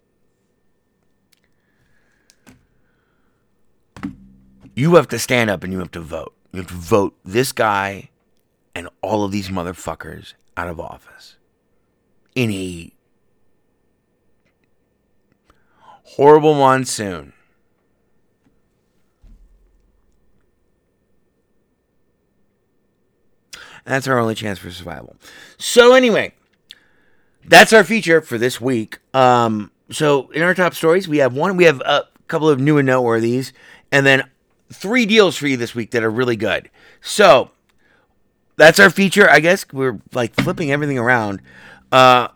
you 4.74 4.94
have 4.94 5.08
to 5.08 5.18
stand 5.18 5.50
up 5.50 5.64
and 5.64 5.72
you 5.72 5.78
have 5.78 5.90
to 5.92 6.00
vote. 6.00 6.34
You 6.52 6.60
have 6.60 6.68
to 6.68 6.74
vote 6.74 7.16
this 7.24 7.52
guy 7.52 8.10
and 8.74 8.88
all 9.02 9.24
of 9.24 9.32
these 9.32 9.48
motherfuckers 9.48 10.34
out 10.56 10.68
of 10.68 10.80
office 10.80 11.36
in 12.34 12.50
a 12.50 12.92
horrible 16.04 16.54
monsoon. 16.54 17.32
That's 23.84 24.06
our 24.06 24.18
only 24.18 24.34
chance 24.34 24.58
for 24.58 24.70
survival. 24.70 25.16
So 25.56 25.94
anyway, 25.94 26.34
that's 27.44 27.72
our 27.72 27.82
feature 27.84 28.20
for 28.20 28.38
this 28.38 28.60
week. 28.60 28.98
Um, 29.14 29.72
so 29.90 30.30
in 30.30 30.42
our 30.42 30.54
top 30.54 30.74
stories, 30.74 31.08
we 31.08 31.18
have 31.18 31.34
one. 31.34 31.56
We 31.56 31.64
have 31.64 31.80
a 31.80 32.04
couple 32.28 32.48
of 32.48 32.60
new 32.60 32.78
and 32.78 32.88
noteworthies, 32.88 33.52
and 33.90 34.06
then 34.06 34.28
three 34.72 35.06
deals 35.06 35.36
for 35.36 35.46
you 35.46 35.56
this 35.56 35.74
week 35.74 35.90
that 35.92 36.02
are 36.02 36.10
really 36.10 36.36
good. 36.36 36.70
So 37.00 37.50
that's 38.56 38.78
our 38.78 38.90
feature. 38.90 39.28
I 39.28 39.40
guess 39.40 39.64
we're 39.72 40.00
like 40.12 40.34
flipping 40.34 40.70
everything 40.70 40.98
around. 40.98 41.40
Uh, 41.90 42.28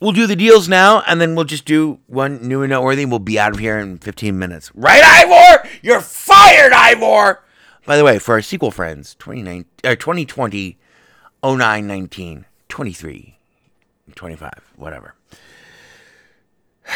we'll 0.00 0.12
do 0.12 0.26
the 0.26 0.36
deals 0.36 0.68
now, 0.68 1.02
and 1.06 1.20
then 1.20 1.34
we'll 1.34 1.44
just 1.44 1.64
do 1.64 2.00
one 2.06 2.46
new 2.46 2.62
and 2.62 2.70
noteworthy. 2.70 3.04
We'll 3.04 3.18
be 3.18 3.38
out 3.38 3.52
of 3.52 3.58
here 3.58 3.78
in 3.78 3.98
15 3.98 4.38
minutes. 4.38 4.72
Right, 4.74 5.02
Ivor? 5.02 5.68
You're 5.82 6.00
fired, 6.00 6.72
Ivor. 6.72 7.42
By 7.84 7.96
the 7.96 8.04
way, 8.04 8.18
for 8.18 8.34
our 8.34 8.42
sequel 8.42 8.72
friends, 8.72 9.14
29, 9.18 9.64
uh, 9.84 9.94
2020, 9.94 10.78
09, 11.44 11.86
19, 11.86 12.46
23, 12.68 13.38
25, 14.14 14.50
whatever. 14.76 15.14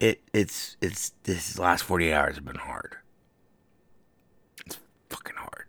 It 0.00 0.20
it's 0.32 0.76
it's 0.80 1.12
this 1.22 1.60
last 1.60 1.84
48 1.84 2.12
hours 2.12 2.34
have 2.34 2.44
been 2.44 2.56
hard. 2.56 2.96
It's 4.66 4.76
fucking 5.08 5.36
hard. 5.36 5.66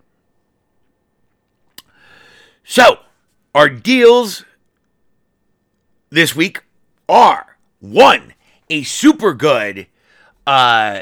So, 2.64 3.00
our 3.54 3.70
deals 3.70 4.46
this 6.10 6.36
week 6.36 6.64
are 7.10 7.58
one, 7.80 8.34
a 8.70 8.84
super 8.84 9.34
good 9.34 9.88
uh 10.48 11.02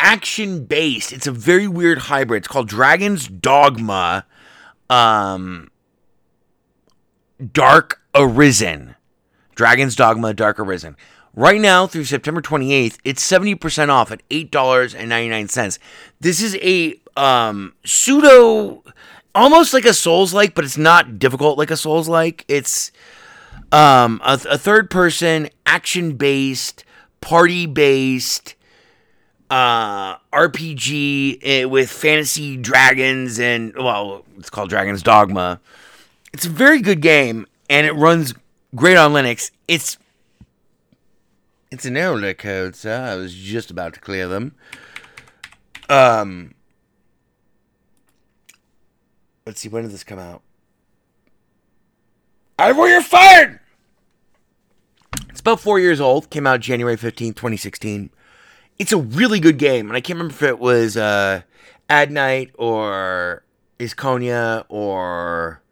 action 0.00 0.64
based. 0.64 1.12
It's 1.12 1.26
a 1.26 1.32
very 1.32 1.66
weird 1.66 1.98
hybrid. 1.98 2.42
It's 2.42 2.48
called 2.48 2.68
Dragon's 2.68 3.26
Dogma 3.26 4.24
um 4.88 5.70
Dark 7.52 8.00
Arisen. 8.14 8.94
Dragon's 9.54 9.96
Dogma 9.96 10.32
Dark 10.34 10.60
Arisen. 10.60 10.96
Right 11.34 11.60
now 11.60 11.86
through 11.86 12.04
September 12.04 12.40
28th, 12.40 12.98
it's 13.04 13.28
70% 13.28 13.90
off 13.90 14.10
at 14.10 14.28
$8.99. 14.28 15.78
This 16.20 16.42
is 16.42 16.56
a 16.56 16.94
um 17.16 17.74
pseudo 17.84 18.84
almost 19.38 19.72
like 19.72 19.84
a 19.84 19.94
Souls 19.94 20.34
like, 20.34 20.54
but 20.54 20.64
it's 20.64 20.78
not 20.78 21.18
difficult 21.18 21.58
like 21.58 21.70
a 21.70 21.76
Souls 21.76 22.08
like. 22.08 22.44
It's 22.48 22.92
um 23.70 24.20
a, 24.24 24.40
a 24.50 24.58
third 24.58 24.90
person 24.90 25.48
action 25.66 26.16
based 26.16 26.84
party 27.20 27.66
based 27.66 28.54
uh, 29.50 30.16
RPG 30.32 31.38
eh, 31.42 31.64
with 31.64 31.90
fantasy 31.90 32.56
dragons 32.56 33.38
and 33.38 33.74
well, 33.76 34.24
it's 34.38 34.50
called 34.50 34.68
Dragon's 34.68 35.02
Dogma. 35.02 35.60
It's 36.32 36.44
a 36.44 36.50
very 36.50 36.80
good 36.80 37.00
game 37.00 37.46
and 37.70 37.86
it 37.86 37.92
runs 37.92 38.34
great 38.74 38.96
on 38.96 39.12
Linux. 39.12 39.50
It's 39.66 39.98
it's 41.70 41.84
an 41.84 41.96
error 41.96 42.34
code, 42.34 42.76
so 42.76 42.90
I 42.90 43.14
was 43.16 43.34
just 43.34 43.70
about 43.70 43.94
to 43.94 44.00
clear 44.00 44.26
them. 44.26 44.54
Um, 45.90 46.54
let's 49.48 49.62
see 49.62 49.68
when 49.70 49.82
did 49.82 49.92
this 49.92 50.04
come 50.04 50.18
out? 50.18 50.42
Where 52.58 52.90
you're 52.90 53.00
fired. 53.00 53.60
It's 55.30 55.40
about 55.40 55.58
four 55.58 55.80
years 55.80 56.02
old. 56.02 56.28
Came 56.28 56.46
out 56.46 56.60
January 56.60 56.96
15th, 56.96 57.34
2016. 57.34 58.10
It's 58.78 58.92
a 58.92 58.98
really 58.98 59.40
good 59.40 59.56
game. 59.56 59.88
And 59.88 59.96
I 59.96 60.02
can't 60.02 60.18
remember 60.18 60.34
if 60.34 60.42
it 60.42 60.58
was 60.58 60.98
uh, 60.98 61.42
Ad 61.88 62.10
Night 62.10 62.50
or 62.58 63.42
Isconia 63.78 64.66
or 64.68 65.62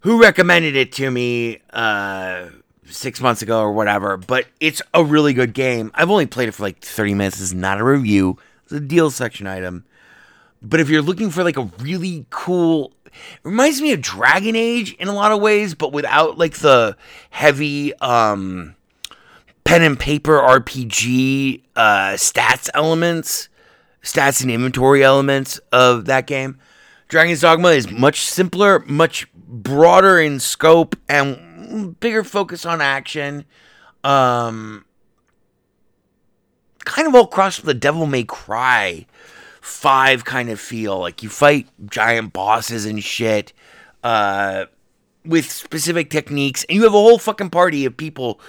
who 0.00 0.20
recommended 0.20 0.74
it 0.74 0.90
to 0.92 1.12
me 1.12 1.60
uh, 1.72 2.46
six 2.84 3.20
months 3.20 3.42
ago 3.42 3.60
or 3.60 3.72
whatever. 3.72 4.16
But 4.16 4.46
it's 4.58 4.82
a 4.92 5.04
really 5.04 5.34
good 5.34 5.54
game. 5.54 5.92
I've 5.94 6.10
only 6.10 6.26
played 6.26 6.48
it 6.48 6.52
for 6.52 6.64
like 6.64 6.80
30 6.80 7.14
minutes. 7.14 7.40
It's 7.40 7.52
not 7.52 7.80
a 7.80 7.84
review, 7.84 8.38
it's 8.64 8.72
a 8.72 8.80
deal 8.80 9.12
section 9.12 9.46
item. 9.46 9.84
But 10.64 10.80
if 10.80 10.88
you're 10.88 11.02
looking 11.02 11.30
for 11.30 11.44
like 11.44 11.58
a 11.58 11.70
really 11.78 12.26
cool 12.30 12.92
reminds 13.42 13.80
me 13.80 13.92
of 13.92 14.00
Dragon 14.00 14.56
Age 14.56 14.94
in 14.94 15.08
a 15.08 15.12
lot 15.12 15.30
of 15.30 15.40
ways, 15.40 15.74
but 15.74 15.92
without 15.92 16.38
like 16.38 16.54
the 16.54 16.96
heavy 17.30 17.94
um, 17.98 18.74
pen 19.64 19.82
and 19.82 19.98
paper 19.98 20.38
RPG 20.38 21.62
uh, 21.76 22.12
stats 22.14 22.70
elements, 22.74 23.48
stats 24.02 24.42
and 24.42 24.50
inventory 24.50 25.04
elements 25.04 25.58
of 25.70 26.06
that 26.06 26.26
game. 26.26 26.58
Dragon's 27.08 27.42
Dogma 27.42 27.68
is 27.68 27.90
much 27.90 28.20
simpler, 28.20 28.80
much 28.80 29.28
broader 29.34 30.18
in 30.18 30.40
scope, 30.40 30.96
and 31.08 32.00
bigger 32.00 32.24
focus 32.24 32.64
on 32.64 32.80
action. 32.80 33.44
Um, 34.02 34.86
kind 36.84 37.06
of 37.06 37.14
all 37.14 37.24
across 37.24 37.58
the 37.58 37.74
Devil 37.74 38.06
May 38.06 38.24
Cry 38.24 39.06
five 39.64 40.26
kind 40.26 40.50
of 40.50 40.60
feel. 40.60 40.98
Like 40.98 41.22
you 41.22 41.30
fight 41.30 41.68
giant 41.90 42.32
bosses 42.32 42.84
and 42.84 43.02
shit 43.02 43.52
uh, 44.02 44.66
with 45.24 45.50
specific 45.50 46.10
techniques, 46.10 46.64
and 46.68 46.76
you 46.76 46.82
have 46.82 46.94
a 46.94 46.98
whole 46.98 47.18
fucking 47.18 47.50
party 47.50 47.84
of 47.86 47.96
people 47.96 48.40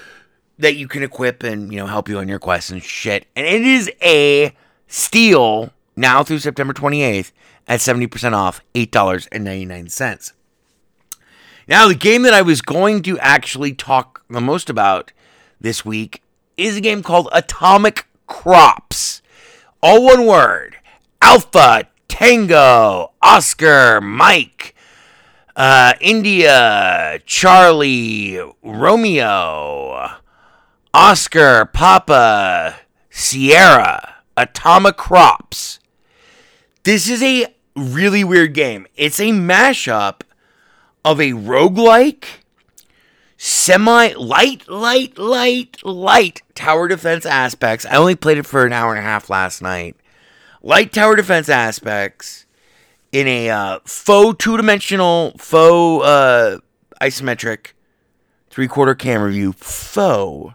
that 0.60 0.76
you 0.76 0.88
can 0.88 1.04
equip 1.04 1.44
and 1.44 1.72
you 1.72 1.80
know 1.80 1.88
help 1.88 2.10
you 2.10 2.18
on 2.20 2.28
your 2.28 2.40
quests 2.40 2.70
and 2.70 2.84
shit. 2.84 3.26
And 3.36 3.48
it 3.48 3.62
is 3.62 3.90
a 4.02 4.54
steal 4.88 5.72
now 5.96 6.24
through 6.24 6.40
September 6.40 6.74
28th 6.74 7.32
at 7.68 7.80
70% 7.80 8.34
off, 8.34 8.62
$8.99. 8.76 10.34
Now, 11.68 11.88
the 11.88 11.96
game 11.96 12.22
that 12.24 12.34
I 12.34 12.44
was 12.44 12.62
going 12.62 13.02
to 13.04 13.18
actually 13.20 13.74
talk 13.74 14.24
the 14.30 14.42
most 14.42 14.70
about 14.70 15.12
this 15.60 15.84
week 15.84 16.22
is 16.58 16.78
a 16.78 16.82
game 16.82 17.02
called 17.02 17.28
Atomic 17.32 18.06
Crops. 18.28 19.24
All 19.82 20.04
one 20.04 20.28
word. 20.28 20.75
Alpha, 21.28 21.88
Tango, 22.08 23.12
Oscar, 23.20 24.00
Mike, 24.00 24.76
uh, 25.56 25.94
India, 26.00 27.20
Charlie, 27.26 28.40
Romeo, 28.62 30.12
Oscar, 30.94 31.66
Papa, 31.66 32.76
Sierra, 33.10 34.18
Atomic 34.38 34.98
Crops. 34.98 35.80
This 36.84 37.10
is 37.10 37.24
a 37.24 37.48
really 37.76 38.24
weird 38.24 38.54
game. 38.54 38.86
It's 38.96 39.20
a 39.20 39.32
mashup 39.32 40.22
of 41.04 41.20
a 41.20 41.32
roguelike, 41.32 42.26
semi 43.36 44.14
light, 44.14 44.70
light, 44.70 45.18
light, 45.18 45.84
light 45.84 46.44
tower 46.54 46.88
defense 46.88 47.26
aspects. 47.26 47.84
I 47.88 47.96
only 47.96 48.16
played 48.16 48.38
it 48.38 48.46
for 48.46 48.64
an 48.64 48.74
hour 48.74 48.92
and 48.92 49.00
a 49.00 49.10
half 49.10 49.32
last 49.32 49.64
night 49.64 49.96
light 50.66 50.92
tower 50.92 51.16
defense 51.16 51.48
aspects 51.48 52.46
in 53.14 53.28
a 53.28 53.50
uh, 53.50 53.80
faux 53.86 54.44
two 54.44 54.58
dimensional, 54.58 55.32
faux 55.38 56.06
uh, 56.06 56.60
isometric 57.00 57.68
three 58.50 58.68
quarter 58.68 58.96
camera 58.96 59.32
view, 59.32 59.54
faux 59.54 60.54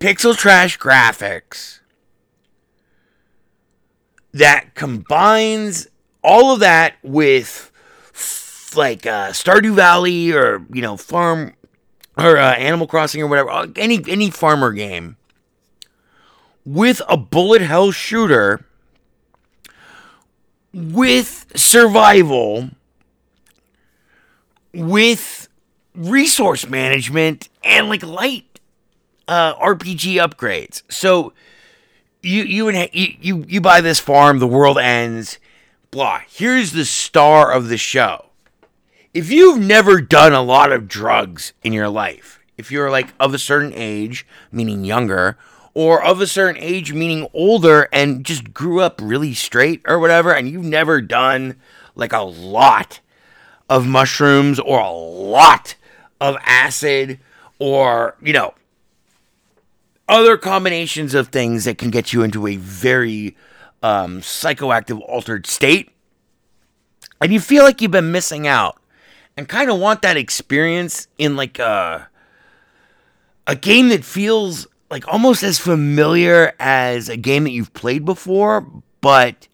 pixel 0.00 0.36
trash 0.36 0.78
graphics 0.78 1.80
that 4.32 4.74
combines 4.74 5.86
all 6.22 6.52
of 6.52 6.60
that 6.60 6.96
with 7.02 7.70
f- 8.12 8.72
like 8.76 9.06
uh, 9.06 9.30
Stardew 9.30 9.74
Valley 9.74 10.32
or 10.32 10.66
you 10.72 10.82
know 10.82 10.96
farm 10.96 11.54
or 12.18 12.36
uh, 12.38 12.54
Animal 12.54 12.86
Crossing 12.86 13.22
or 13.22 13.26
whatever 13.26 13.50
uh, 13.50 13.66
any 13.76 14.02
any 14.08 14.30
farmer 14.30 14.72
game 14.72 15.16
with 16.66 17.00
a 17.08 17.16
bullet 17.16 17.62
hell 17.62 17.92
shooter 17.92 18.66
with 20.74 21.46
survival 21.54 22.68
with 24.74 25.48
resource 25.94 26.68
management 26.68 27.48
and 27.64 27.88
like 27.88 28.02
light 28.02 28.60
uh, 29.28 29.54
RPG 29.54 30.16
upgrades. 30.16 30.82
So 30.90 31.32
you 32.20 32.42
you, 32.42 32.70
you 32.70 33.14
you 33.20 33.44
you 33.48 33.60
buy 33.60 33.80
this 33.80 34.00
farm, 34.00 34.40
the 34.40 34.46
world 34.46 34.78
ends. 34.78 35.38
Blah. 35.92 36.20
Here's 36.28 36.72
the 36.72 36.84
star 36.84 37.52
of 37.52 37.68
the 37.68 37.78
show. 37.78 38.26
If 39.14 39.30
you've 39.30 39.60
never 39.60 40.00
done 40.02 40.34
a 40.34 40.42
lot 40.42 40.72
of 40.72 40.88
drugs 40.88 41.54
in 41.62 41.72
your 41.72 41.88
life, 41.88 42.40
if 42.58 42.70
you're 42.70 42.90
like 42.90 43.14
of 43.18 43.32
a 43.32 43.38
certain 43.38 43.72
age, 43.74 44.26
meaning 44.52 44.84
younger, 44.84 45.38
or 45.76 46.02
of 46.02 46.22
a 46.22 46.26
certain 46.26 46.56
age, 46.62 46.94
meaning 46.94 47.28
older, 47.34 47.86
and 47.92 48.24
just 48.24 48.54
grew 48.54 48.80
up 48.80 48.98
really 49.02 49.34
straight 49.34 49.82
or 49.86 49.98
whatever, 49.98 50.32
and 50.32 50.48
you've 50.48 50.64
never 50.64 51.02
done 51.02 51.54
like 51.94 52.14
a 52.14 52.22
lot 52.22 53.00
of 53.68 53.86
mushrooms 53.86 54.58
or 54.58 54.80
a 54.80 54.90
lot 54.90 55.74
of 56.18 56.34
acid 56.46 57.20
or, 57.58 58.16
you 58.22 58.32
know, 58.32 58.54
other 60.08 60.38
combinations 60.38 61.12
of 61.12 61.28
things 61.28 61.66
that 61.66 61.76
can 61.76 61.90
get 61.90 62.10
you 62.10 62.22
into 62.22 62.46
a 62.46 62.56
very 62.56 63.36
um, 63.82 64.22
psychoactive, 64.22 64.98
altered 65.02 65.46
state, 65.46 65.90
and 67.20 67.34
you 67.34 67.38
feel 67.38 67.64
like 67.64 67.82
you've 67.82 67.90
been 67.90 68.12
missing 68.12 68.46
out 68.46 68.80
and 69.36 69.46
kind 69.46 69.70
of 69.70 69.78
want 69.78 70.00
that 70.00 70.16
experience 70.16 71.06
in 71.18 71.36
like 71.36 71.58
a, 71.58 72.08
a 73.46 73.54
game 73.54 73.90
that 73.90 74.06
feels 74.06 74.66
like 74.90 75.06
almost 75.08 75.42
as 75.42 75.58
familiar 75.58 76.52
as 76.58 77.08
a 77.08 77.16
game 77.16 77.44
that 77.44 77.50
you've 77.50 77.72
played 77.74 78.04
before, 78.04 78.66
but 79.00 79.48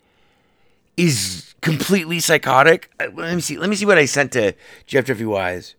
is 0.97 1.55
completely 1.61 2.21
psychotic. 2.21 2.91
Uh, 3.01 3.07
Let 3.15 3.35
me 3.35 3.41
see. 3.41 3.59
Let 3.59 3.71
me 3.71 3.77
see 3.77 3.87
what 3.87 3.99
I 3.99 4.05
sent 4.05 4.33
to 4.33 4.55
Jeff 4.87 5.07
Jeffy 5.07 5.25
Wise. 5.25 5.75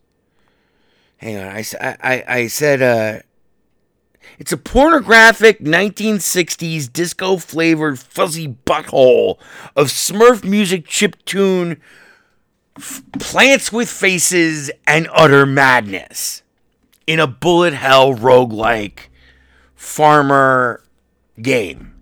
Hang 1.18 1.38
on. 1.38 1.47
I, 1.47 1.64
I, 1.82 2.24
I 2.28 2.47
said 2.47 2.82
uh, 2.82 3.22
it's 4.39 4.51
a 4.51 4.58
pornographic 4.58 5.60
1960s 5.60 6.91
disco 6.91 7.38
flavored 7.38 7.99
fuzzy 7.99 8.58
butthole 8.66 9.38
of 9.76 9.88
Smurf 9.88 10.43
music 10.43 10.86
chip 10.88 11.24
tune, 11.24 11.80
f- 12.78 13.04
plants 13.20 13.72
with 13.72 13.89
faces, 13.89 14.72
and 14.86 15.08
utter 15.14 15.45
madness 15.45 16.41
in 17.06 17.20
a 17.20 17.28
bullet 17.28 17.74
hell 17.74 18.14
roguelike 18.14 19.08
farmer 19.84 20.82
game. 21.42 21.94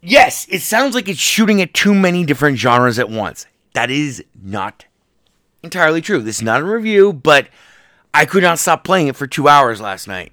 Yes, 0.00 0.46
it 0.50 0.60
sounds 0.60 0.96
like 0.96 1.08
it's 1.08 1.20
shooting 1.20 1.62
at 1.62 1.72
too 1.72 1.94
many 1.94 2.24
different 2.26 2.58
genres 2.58 2.98
at 2.98 3.08
once. 3.08 3.46
That 3.74 3.88
is 3.88 4.22
not 4.42 4.84
entirely 5.62 6.00
true. 6.00 6.20
This 6.20 6.38
is 6.38 6.42
not 6.42 6.60
a 6.60 6.64
review, 6.64 7.12
but 7.12 7.48
I 8.12 8.26
could 8.26 8.42
not 8.42 8.58
stop 8.58 8.82
playing 8.82 9.06
it 9.06 9.16
for 9.16 9.28
two 9.28 9.46
hours 9.46 9.80
last 9.80 10.08
night. 10.08 10.32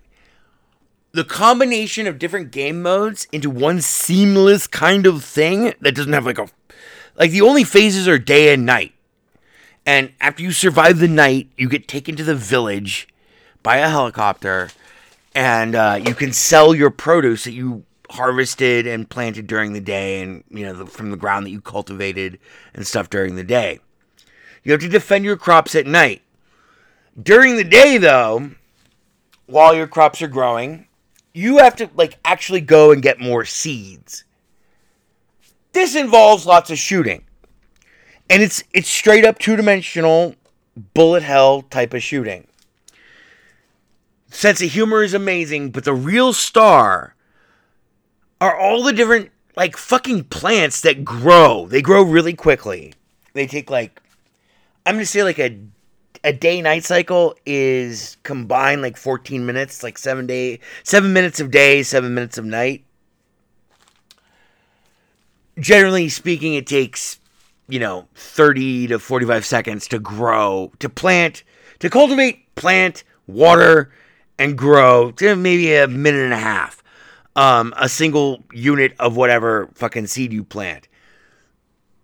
The 1.12 1.24
combination 1.24 2.08
of 2.08 2.20
different 2.20 2.52
game 2.52 2.82
modes 2.82 3.28
into 3.32 3.50
one 3.50 3.80
seamless 3.80 4.66
kind 4.66 5.06
of 5.06 5.24
thing 5.24 5.74
that 5.82 5.96
doesn't 5.96 6.14
have 6.14 6.26
like 6.26 6.40
a. 6.40 6.48
Like 7.16 7.32
the 7.32 7.42
only 7.42 7.64
phases 7.64 8.08
are 8.08 8.18
day 8.18 8.52
and 8.54 8.66
night. 8.66 8.94
And 9.86 10.14
after 10.20 10.42
you 10.42 10.52
survive 10.52 10.98
the 10.98 11.08
night, 11.08 11.50
you 11.58 11.70
get 11.70 11.88
taken 11.88 12.16
to 12.16 12.24
the 12.24 12.36
village 12.36 13.08
by 13.62 13.78
a 13.78 13.90
helicopter 13.90 14.70
and 15.36 15.76
uh, 15.76 16.00
you 16.06 16.14
can 16.14 16.34
sell 16.34 16.74
your 16.74 16.90
produce 16.90 17.44
that 17.44 17.52
you 17.52 17.86
harvested 18.12 18.88
and 18.88 19.08
planted 19.10 19.46
during 19.46 19.74
the 19.74 19.82
day 19.82 20.22
and 20.22 20.44
you 20.50 20.66
know 20.66 20.74
the, 20.74 20.86
from 20.86 21.12
the 21.12 21.18
ground 21.18 21.46
that 21.46 21.52
you 21.52 21.62
cultivated 21.62 22.40
and 22.74 22.88
stuff 22.88 23.08
during 23.08 23.36
the 23.36 23.44
day 23.44 23.80
you 24.64 24.72
have 24.72 24.82
to 24.82 24.90
defend 24.90 25.24
your 25.24 25.38
crops 25.38 25.76
at 25.76 25.86
night 25.86 26.24
during 27.22 27.56
the 27.56 27.64
day 27.64 28.00
though 28.00 28.50
while 29.50 29.76
your 29.76 29.88
crops 29.88 30.22
are 30.22 30.28
growing, 30.28 30.88
you 31.34 31.58
have 31.58 31.76
to 31.78 31.90
like 31.96 32.18
actually 32.24 32.62
go 32.62 32.92
and 32.92 33.02
get 33.02 33.20
more 33.20 33.46
seeds. 33.46 34.24
This 35.74 35.96
involves 35.96 36.46
lots 36.46 36.70
of 36.70 36.78
shooting. 36.78 37.24
And 38.30 38.44
it's 38.44 38.64
it's 38.74 38.90
straight 38.90 39.26
up 39.26 39.40
two-dimensional 39.40 40.36
bullet 40.94 41.24
hell 41.24 41.64
type 41.64 41.94
of 41.94 42.04
shooting. 42.04 42.48
Sense 44.30 44.62
of 44.62 44.72
humor 44.72 45.04
is 45.04 45.14
amazing, 45.14 45.72
but 45.72 45.84
the 45.84 45.94
real 45.94 46.34
star 46.34 47.16
are 48.40 48.58
all 48.58 48.84
the 48.84 48.94
different 48.94 49.32
like 49.56 49.76
fucking 49.76 50.26
plants 50.26 50.82
that 50.82 51.04
grow. 51.04 51.68
They 51.68 51.82
grow 51.82 52.04
really 52.04 52.34
quickly. 52.34 52.94
They 53.34 53.48
take 53.48 53.70
like 53.70 54.02
I'm 54.86 54.96
gonna 54.96 55.06
say 55.06 55.24
like 55.24 55.40
a 55.40 55.60
a 56.24 56.34
day 56.34 56.62
night 56.62 56.84
cycle 56.84 57.36
is 57.46 58.18
combined 58.24 58.82
like 58.82 58.98
14 58.98 59.46
minutes, 59.46 59.84
like 59.84 59.98
seven 59.98 60.28
day 60.28 60.60
seven 60.84 61.12
minutes 61.12 61.40
of 61.40 61.52
day, 61.52 61.84
seven 61.84 62.14
minutes 62.14 62.38
of 62.38 62.46
night. 62.46 62.86
Generally 65.58 66.10
speaking, 66.10 66.54
it 66.54 66.68
takes 66.68 67.20
you 67.68 67.80
know 67.80 68.08
30 68.16 68.88
to 68.88 69.00
45 69.00 69.46
seconds 69.46 69.88
to 69.88 70.00
grow, 70.00 70.72
to 70.80 70.88
plant, 70.88 71.44
to 71.80 71.90
cultivate, 71.90 72.54
plant, 72.56 73.04
water, 73.28 73.92
and 74.40 74.58
grow 74.58 75.12
to 75.12 75.36
maybe 75.36 75.76
a 75.76 75.88
minute 75.88 76.24
and 76.24 76.34
a 76.34 76.38
half. 76.38 76.82
Um, 77.36 77.74
a 77.78 77.88
single 77.88 78.44
unit 78.52 78.94
of 79.00 79.16
whatever 79.16 79.70
fucking 79.76 80.08
seed 80.08 80.34
you 80.34 80.44
plant. 80.44 80.88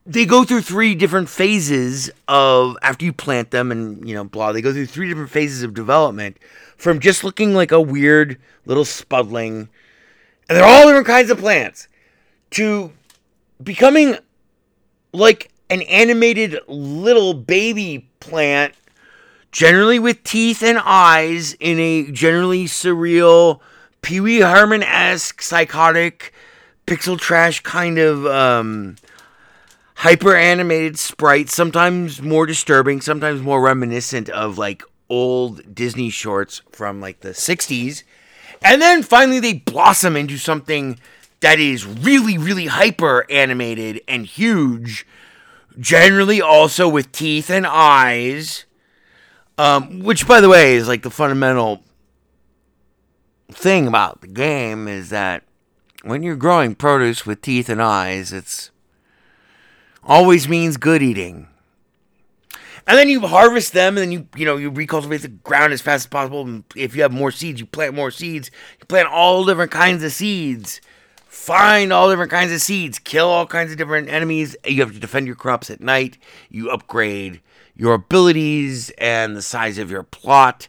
They 0.06 0.26
go 0.26 0.44
through 0.44 0.62
three 0.62 0.94
different 0.94 1.30
phases 1.30 2.12
of 2.28 2.78
after 2.84 3.06
you 3.06 3.12
plant 3.12 3.50
them 3.50 3.72
and 3.72 4.08
you 4.08 4.14
know 4.14 4.24
blah. 4.24 4.52
They 4.52 4.62
go 4.62 4.72
through 4.72 4.86
three 4.86 5.10
different 5.10 5.32
phases 5.32 5.64
of 5.64 5.74
development 5.74 6.38
from 6.78 7.00
just 7.00 7.24
looking 7.24 7.56
like 7.56 7.72
a 7.72 7.82
weird 7.82 8.40
little 8.66 8.86
spudling, 8.86 9.68
and 10.48 10.58
they're 10.58 10.64
all 10.64 10.86
different 10.86 11.08
kinds 11.08 11.32
of 11.32 11.40
plants, 11.40 11.88
to 12.52 12.92
becoming 13.64 14.18
like 15.12 15.52
an 15.72 15.82
animated 15.84 16.60
little 16.68 17.34
baby 17.34 18.08
plant 18.20 18.76
generally 19.56 19.98
with 19.98 20.22
teeth 20.26 20.62
and 20.62 20.78
eyes 20.84 21.54
in 21.62 21.80
a 21.80 22.12
generally 22.12 22.66
surreal 22.66 23.62
Pee 24.02 24.20
Wee 24.20 24.42
Herman 24.42 24.84
esque 24.84 25.42
psychotic 25.42 26.34
pixel 26.86 27.18
trash 27.18 27.62
kind 27.62 27.98
of 27.98 28.26
um, 28.26 28.98
hyper 29.96 30.36
animated 30.36 31.00
sprite, 31.00 31.50
sometimes 31.50 32.22
more 32.22 32.46
disturbing, 32.46 33.00
sometimes 33.00 33.42
more 33.42 33.62
reminiscent 33.62 34.28
of 34.28 34.58
like 34.58 34.84
old 35.08 35.74
Disney 35.74 36.10
shorts 36.10 36.62
from 36.74 37.00
like 37.00 37.22
the 37.22 37.30
60s. 37.30 38.04
And 38.62 38.82
then 38.82 39.04
finally 39.04 39.40
they 39.40 39.54
blossom 39.54 40.18
into 40.18 40.38
something 40.38 41.00
that 41.40 41.62
is 41.62 41.86
really, 41.86 42.38
really 42.38 42.66
hyper 42.66 43.26
animated 43.32 44.02
and 44.06 44.26
huge, 44.26 45.08
generally 45.80 46.42
also 46.42 46.90
with 46.90 47.14
teeth 47.14 47.50
and 47.50 47.66
eyes. 47.66 48.66
Um, 49.58 50.00
which, 50.00 50.28
by 50.28 50.42
the 50.42 50.50
way, 50.50 50.76
is 50.76 50.88
like 50.88 51.04
the 51.04 51.10
fundamental 51.10 51.84
thing 53.52 53.88
about 53.88 54.22
the 54.22 54.28
game 54.28 54.88
is 54.88 55.10
that 55.10 55.44
when 56.04 56.24
you're 56.24 56.36
growing 56.36 56.76
produce 56.76 57.26
with 57.26 57.42
teeth 57.42 57.70
and 57.70 57.82
eyes, 57.82 58.34
it's 58.34 58.72
always 60.04 60.48
means 60.48 60.78
good 60.78 61.02
eating. 61.02 61.48
And 62.88 62.98
then 62.98 63.10
you 63.10 63.22
harvest 63.22 63.74
them, 63.74 63.98
and 63.98 64.04
then 64.04 64.12
you 64.12 64.28
you 64.36 64.46
know 64.46 64.58
you 64.58 64.72
recultivate 64.72 65.22
the 65.22 65.30
ground 65.30 65.74
as 65.74 65.82
fast 65.82 66.06
as 66.06 66.08
possible. 66.08 66.42
And 66.42 66.64
if 66.76 66.96
you 66.96 67.02
have 67.02 67.12
more 67.12 67.32
seeds, 67.32 67.60
you 67.60 67.66
plant 67.66 67.96
more 67.96 68.12
seeds. 68.12 68.52
You 68.80 68.86
plant 68.86 69.08
all 69.08 69.44
different 69.44 69.72
kinds 69.72 70.04
of 70.04 70.12
seeds. 70.12 70.82
Find 71.26 71.92
all 71.92 72.10
different 72.10 72.32
kinds 72.32 72.52
of 72.52 72.62
seeds. 72.62 73.00
Kill 73.00 73.28
all 73.28 73.48
kinds 73.48 73.72
of 73.72 73.78
different 73.78 74.10
enemies. 74.10 74.56
You 74.66 74.82
have 74.82 74.94
to 74.94 75.00
defend 75.00 75.26
your 75.26 75.36
crops 75.36 75.72
at 75.72 75.82
night. 75.82 76.20
You 76.50 76.70
upgrade 76.70 77.42
your 77.76 77.94
abilities 77.94 78.90
and 78.98 79.36
the 79.36 79.42
size 79.42 79.78
of 79.78 79.92
your 79.92 80.04
plot 80.04 80.68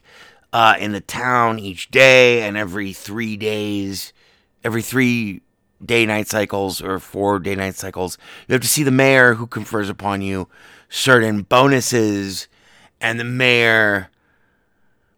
uh, 0.52 0.74
in 0.78 0.92
the 0.92 1.00
town 1.00 1.58
each 1.58 1.90
day 1.90 2.42
and 2.42 2.56
every 2.56 2.92
three 2.92 3.36
days, 3.36 4.12
every 4.64 4.82
three 4.82 5.42
day 5.84 6.06
night 6.06 6.28
cycles 6.28 6.80
or 6.80 6.98
four 6.98 7.38
day 7.38 7.54
night 7.54 7.74
cycles. 7.74 8.18
You 8.48 8.54
have 8.54 8.62
to 8.62 8.68
see 8.68 8.82
the 8.82 8.90
mayor 8.90 9.34
who 9.34 9.46
confers 9.46 9.88
upon 9.88 10.22
you 10.22 10.48
certain 10.88 11.42
bonuses, 11.42 12.48
and 13.00 13.18
the 13.20 13.24
mayor. 13.24 14.10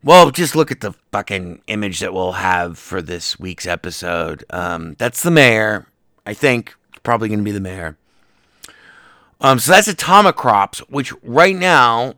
Well, 0.03 0.30
just 0.30 0.55
look 0.55 0.70
at 0.70 0.80
the 0.80 0.95
fucking 1.12 1.62
image 1.66 2.01
that 2.01 2.14
we'll 2.14 2.32
have 2.32 2.78
for 2.78 3.03
this 3.03 3.39
week's 3.39 3.66
episode. 3.66 4.45
Um, 4.51 4.95
that's 4.99 5.22
the 5.22 5.30
mayor. 5.30 5.86
I 6.24 6.34
think 6.34 6.74
probably 7.03 7.28
going 7.28 7.41
to 7.41 7.45
be 7.45 7.51
the 7.53 7.61
mayor. 7.61 7.97
Um, 9.41 9.59
so 9.59 9.72
that's 9.72 9.89
Atomic 9.89 10.36
Crops, 10.36 10.80
which 10.89 11.12
right 11.22 11.55
now, 11.55 12.14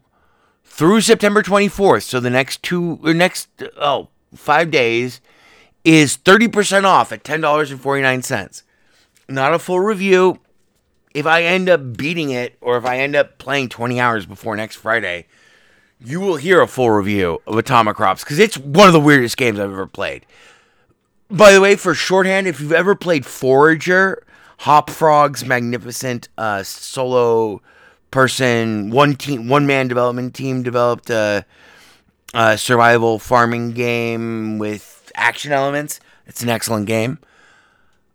through 0.65 1.03
September 1.03 1.43
24th, 1.43 2.03
so 2.03 2.21
the 2.21 2.31
next 2.31 2.63
two 2.63 2.99
or 3.05 3.13
next 3.13 3.49
oh 3.77 4.09
five 4.35 4.71
days, 4.71 5.21
is 5.85 6.17
30% 6.17 6.85
off 6.85 7.13
at 7.13 7.25
$10.49. 7.25 8.63
Not 9.29 9.55
a 9.55 9.59
full 9.59 9.81
review. 9.81 10.39
If 11.13 11.27
I 11.27 11.43
end 11.43 11.69
up 11.69 11.97
beating 11.97 12.31
it, 12.31 12.57
or 12.61 12.77
if 12.77 12.85
I 12.85 12.99
end 12.99 13.17
up 13.17 13.39
playing 13.39 13.69
20 13.69 13.99
hours 14.01 14.27
before 14.27 14.57
next 14.57 14.77
Friday, 14.77 15.27
you 16.03 16.21
will 16.21 16.37
hear 16.37 16.61
a 16.61 16.69
full 16.69 16.91
review 16.91 17.43
of 17.47 17.59
Atomic 17.59 17.97
Crops 17.97 18.23
because 18.25 18.39
it's 18.39 18.57
one 18.57 18.87
of 18.87 18.93
the 18.93 19.01
weirdest 19.01 19.37
games 19.37 19.59
I've 19.59 19.71
ever 19.71 19.87
played. 19.87 20.25
By 21.31 21.53
the 21.53 21.61
way, 21.61 21.77
for 21.77 21.95
shorthand, 21.95 22.47
if 22.47 22.61
you've 22.61 22.73
ever 22.73 22.95
played 22.95 23.27
Forager, 23.27 24.25
Hop 24.61 24.91
Frog's 24.91 25.43
magnificent 25.43 26.29
uh, 26.37 26.63
solo 26.63 27.63
person, 28.11 28.91
one 28.91 29.15
team, 29.15 29.49
one 29.49 29.67
man 29.67 29.89
development 29.89 30.35
team 30.35 30.63
developed 30.63 31.09
a, 31.09 31.47
a 32.35 32.59
survival 32.59 33.19
farming 33.19 33.71
game 33.71 34.59
with 34.59 35.11
action 35.15 35.53
elements. 35.53 35.99
It's 36.27 36.43
an 36.43 36.51
excellent 36.51 36.85
game. 36.85 37.19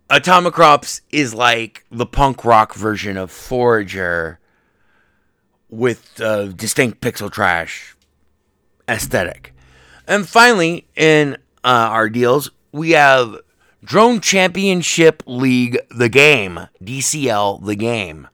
Atomic 0.08 0.54
Crops 0.54 1.00
is 1.10 1.34
like 1.34 1.84
the 1.90 2.06
punk 2.06 2.44
rock 2.44 2.74
version 2.74 3.16
of 3.16 3.32
Forager 3.32 4.38
with 5.68 6.20
a 6.20 6.52
distinct 6.52 7.00
pixel 7.00 7.28
trash 7.28 7.96
aesthetic. 8.88 9.52
And 10.06 10.28
finally, 10.28 10.86
in 10.94 11.38
uh, 11.64 11.88
our 11.90 12.08
deals, 12.08 12.52
we 12.70 12.90
have 12.92 13.36
Drone 13.86 14.20
Championship 14.20 15.22
League, 15.26 15.78
the 15.90 16.08
game. 16.08 16.66
DCL, 16.82 17.64
the 17.64 17.76
game. 17.76 18.26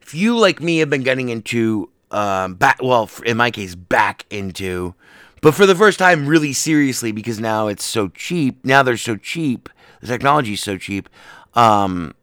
If 0.00 0.14
you, 0.14 0.38
like 0.38 0.60
me, 0.60 0.78
have 0.78 0.88
been 0.88 1.02
getting 1.02 1.28
into, 1.28 1.90
um, 2.12 2.54
back, 2.54 2.78
well, 2.80 3.10
in 3.26 3.36
my 3.36 3.50
case, 3.50 3.74
back 3.74 4.24
into, 4.30 4.94
but 5.40 5.56
for 5.56 5.66
the 5.66 5.74
first 5.74 5.98
time, 5.98 6.28
really 6.28 6.52
seriously, 6.52 7.10
because 7.10 7.40
now 7.40 7.66
it's 7.66 7.84
so 7.84 8.10
cheap. 8.10 8.64
Now 8.64 8.84
they're 8.84 8.96
so 8.96 9.16
cheap. 9.16 9.68
The 10.00 10.06
technology 10.06 10.52
is 10.52 10.62
so 10.62 10.78
cheap. 10.78 11.08
Um, 11.54 12.14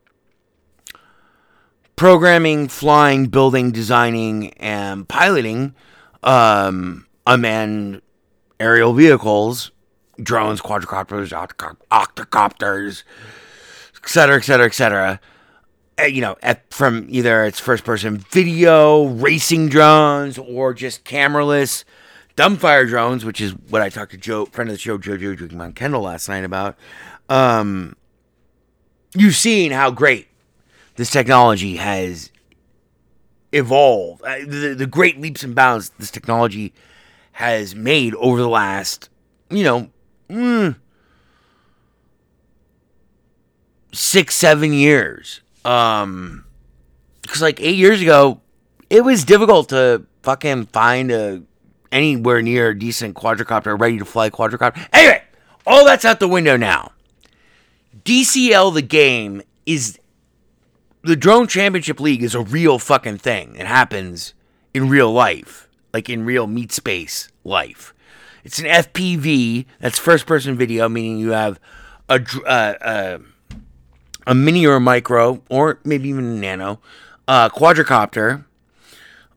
programming, 1.98 2.70
flying, 2.70 3.26
building, 3.26 3.72
designing, 3.74 4.54
and 4.54 5.06
piloting 5.06 5.76
um, 6.24 7.08
unmanned 7.28 8.02
aerial 8.58 8.94
vehicles, 8.94 9.72
drones, 10.24 10.62
quadricopters, 10.62 11.32
octoc- 11.32 11.78
octocopters, 11.92 13.04
etc., 13.98 14.38
etc., 14.38 14.66
etc. 14.66 15.20
You 16.08 16.22
know, 16.22 16.38
at, 16.42 16.72
from 16.74 17.08
either 17.10 17.46
it's 17.46 17.60
first-person 17.60 18.20
video, 18.32 19.06
racing 19.06 19.70
drones, 19.70 20.38
or 20.38 20.74
just 20.74 21.04
cameraless 21.04 21.84
dumbfire 22.40 22.88
drones, 22.88 23.26
which 23.26 23.42
is 23.42 23.52
what 23.70 23.82
I 23.82 23.90
talked 23.90 24.12
to 24.12 24.18
Joe, 24.18 24.46
friend 24.46 24.70
of 24.70 24.76
the 24.76 24.80
show, 24.80 24.98
Jojo 24.98 25.36
Drinking 25.36 25.60
on 25.60 25.74
Kendall 25.74 26.04
last 26.04 26.30
night 26.30 26.46
about. 26.46 26.78
Um, 27.28 27.98
you've 29.14 29.36
seen 29.36 29.72
how 29.72 29.92
great 29.92 30.28
this 30.96 31.12
technology 31.12 31.76
has 31.76 32.32
evolved. 33.52 34.24
Uh, 34.24 34.40
the, 34.46 34.74
the 34.74 34.88
great 34.88 35.20
leaps 35.20 35.44
and 35.44 35.54
bounds 35.54 35.90
this 36.00 36.12
technology 36.12 36.74
has 37.34 37.76
made 37.76 38.16
over 38.16 38.40
the 38.40 38.50
last, 38.50 39.10
you 39.50 39.64
know, 39.64 39.90
mm, 40.30 40.76
six, 43.92 44.36
seven 44.36 44.74
years. 44.74 45.42
Um, 45.66 46.46
because 47.22 47.42
like 47.42 47.60
eight 47.62 47.76
years 47.76 48.02
ago, 48.02 48.42
it 48.90 49.04
was 49.04 49.24
difficult 49.24 49.70
to 49.70 50.06
fucking 50.24 50.68
find 50.68 51.12
a 51.12 51.44
anywhere 51.92 52.42
near 52.42 52.70
a 52.70 52.78
decent 52.78 53.16
quadricopter, 53.16 53.80
ready 53.80 53.98
to 53.98 54.06
fly 54.06 54.30
quadricopter. 54.30 54.88
Anyway, 54.94 55.24
all 55.66 55.86
that's 55.86 56.06
out 56.06 56.20
the 56.20 56.28
window 56.28 56.58
now. 56.58 56.92
DCL 58.04 58.74
the 58.74 58.82
game 58.82 59.42
is 59.66 60.00
the 61.04 61.16
Drone 61.16 61.48
Championship 61.48 62.00
League 62.00 62.24
is 62.24 62.36
a 62.36 62.42
real 62.42 62.80
fucking 62.80 63.18
thing. 63.20 63.56
It 63.56 63.68
happens 63.68 64.34
in 64.74 64.90
real 64.90 65.12
life, 65.12 65.68
like 65.94 66.10
in 66.10 66.26
real 66.26 66.48
meat 66.48 66.72
space 66.72 67.30
life. 67.44 67.94
It's 68.44 68.60
an 68.60 68.66
FPV. 68.66 69.66
That's 69.80 70.00
first 70.00 70.26
person 70.26 70.56
video, 70.58 70.88
meaning 70.90 71.18
you 71.20 71.32
have 71.32 71.60
a 72.08 72.22
uh, 72.46 72.50
uh, 72.50 73.18
a 74.28 74.36
mini 74.36 74.66
or 74.66 74.76
a 74.76 74.80
micro, 74.80 75.42
or 75.50 75.80
maybe 75.84 76.10
even 76.10 76.26
a 76.26 76.36
nano, 76.36 76.80
uh, 77.28 77.50
quadricopter 77.50 78.46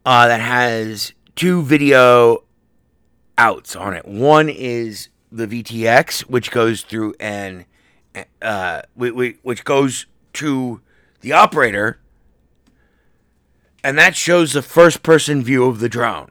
uh, 0.04 0.28
that 0.28 0.40
has 0.40 1.12
two 1.34 1.62
video 1.62 2.44
outs 3.38 3.74
on 3.74 3.94
it. 3.94 4.06
One 4.06 4.48
is 4.48 5.08
the 5.30 5.46
VTX, 5.46 6.22
which 6.22 6.50
goes 6.50 6.82
through 6.82 7.14
an 7.18 7.64
uh, 8.42 8.82
whi- 8.94 9.10
whi- 9.10 9.38
which 9.42 9.64
goes 9.64 10.06
to 10.34 10.80
the 11.20 11.32
operator, 11.32 11.98
and 13.82 13.98
that 13.98 14.14
shows 14.14 14.52
the 14.52 14.62
first 14.62 15.02
person 15.02 15.42
view 15.42 15.64
of 15.64 15.80
the 15.80 15.88
drone. 15.88 16.30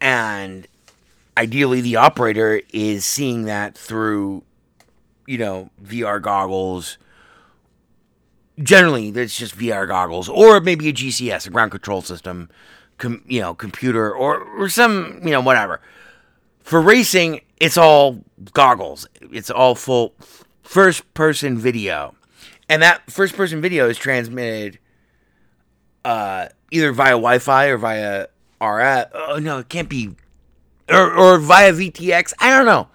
And 0.00 0.66
ideally, 1.38 1.80
the 1.80 1.96
operator 1.96 2.60
is 2.72 3.04
seeing 3.04 3.44
that 3.44 3.78
through, 3.78 4.42
you 5.26 5.38
know, 5.38 5.70
VR 5.82 6.20
goggles. 6.20 6.98
Generally, 8.60 9.10
it's 9.10 9.38
just 9.38 9.56
VR 9.56 9.86
goggles, 9.86 10.28
or 10.28 10.60
maybe 10.60 10.88
a 10.88 10.92
GCS, 10.92 11.46
a 11.46 11.50
ground 11.50 11.70
control 11.70 12.02
system, 12.02 12.50
com- 12.98 13.22
you 13.26 13.40
know, 13.40 13.54
computer, 13.54 14.12
or, 14.12 14.40
or 14.40 14.68
some, 14.68 15.20
you 15.22 15.30
know, 15.30 15.40
whatever. 15.40 15.80
For 16.60 16.80
racing, 16.82 17.40
it's 17.58 17.78
all 17.78 18.24
goggles. 18.52 19.06
It's 19.32 19.48
all 19.48 19.76
full 19.76 20.14
first 20.62 21.14
person 21.14 21.56
video. 21.56 22.16
And 22.68 22.82
that 22.82 23.10
first 23.10 23.36
person 23.36 23.60
video 23.60 23.88
is 23.88 23.96
transmitted 23.96 24.78
uh, 26.04 26.48
either 26.70 26.92
via 26.92 27.12
Wi 27.12 27.38
Fi 27.38 27.66
or 27.66 27.78
via 27.78 28.26
RF. 28.60 29.10
Oh, 29.14 29.38
no, 29.38 29.58
it 29.58 29.68
can't 29.68 29.88
be. 29.88 30.16
Or, 30.90 31.12
or 31.12 31.38
via 31.38 31.72
VTX. 31.72 32.32
I 32.40 32.50
don't 32.50 32.66
know. 32.66 32.88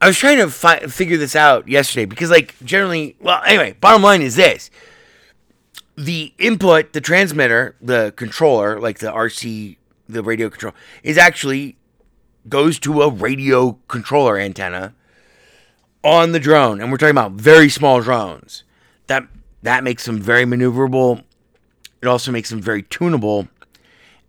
I 0.00 0.06
was 0.06 0.16
trying 0.16 0.38
to 0.38 0.48
fi- 0.48 0.86
figure 0.86 1.18
this 1.18 1.36
out 1.36 1.68
yesterday 1.68 2.06
because, 2.06 2.30
like, 2.30 2.54
generally, 2.64 3.16
well, 3.20 3.42
anyway, 3.44 3.74
bottom 3.80 4.02
line 4.02 4.22
is 4.22 4.36
this 4.36 4.70
the 5.96 6.32
input, 6.38 6.94
the 6.94 7.00
transmitter, 7.00 7.76
the 7.80 8.14
controller, 8.16 8.80
like 8.80 9.00
the 9.00 9.12
RC, 9.12 9.76
the 10.08 10.22
radio 10.22 10.48
control, 10.48 10.72
is 11.02 11.18
actually 11.18 11.76
goes 12.48 12.78
to 12.78 13.02
a 13.02 13.10
radio 13.10 13.78
controller 13.86 14.38
antenna 14.38 14.94
on 16.02 16.32
the 16.32 16.40
drone, 16.40 16.80
and 16.80 16.90
we're 16.90 16.96
talking 16.96 17.10
about 17.10 17.32
very 17.32 17.68
small 17.68 18.00
drones. 18.00 18.64
That 19.08 19.26
that 19.62 19.84
makes 19.84 20.06
them 20.06 20.18
very 20.20 20.44
maneuverable. 20.44 21.22
It 22.00 22.08
also 22.08 22.32
makes 22.32 22.48
them 22.48 22.62
very 22.62 22.82
tunable, 22.82 23.48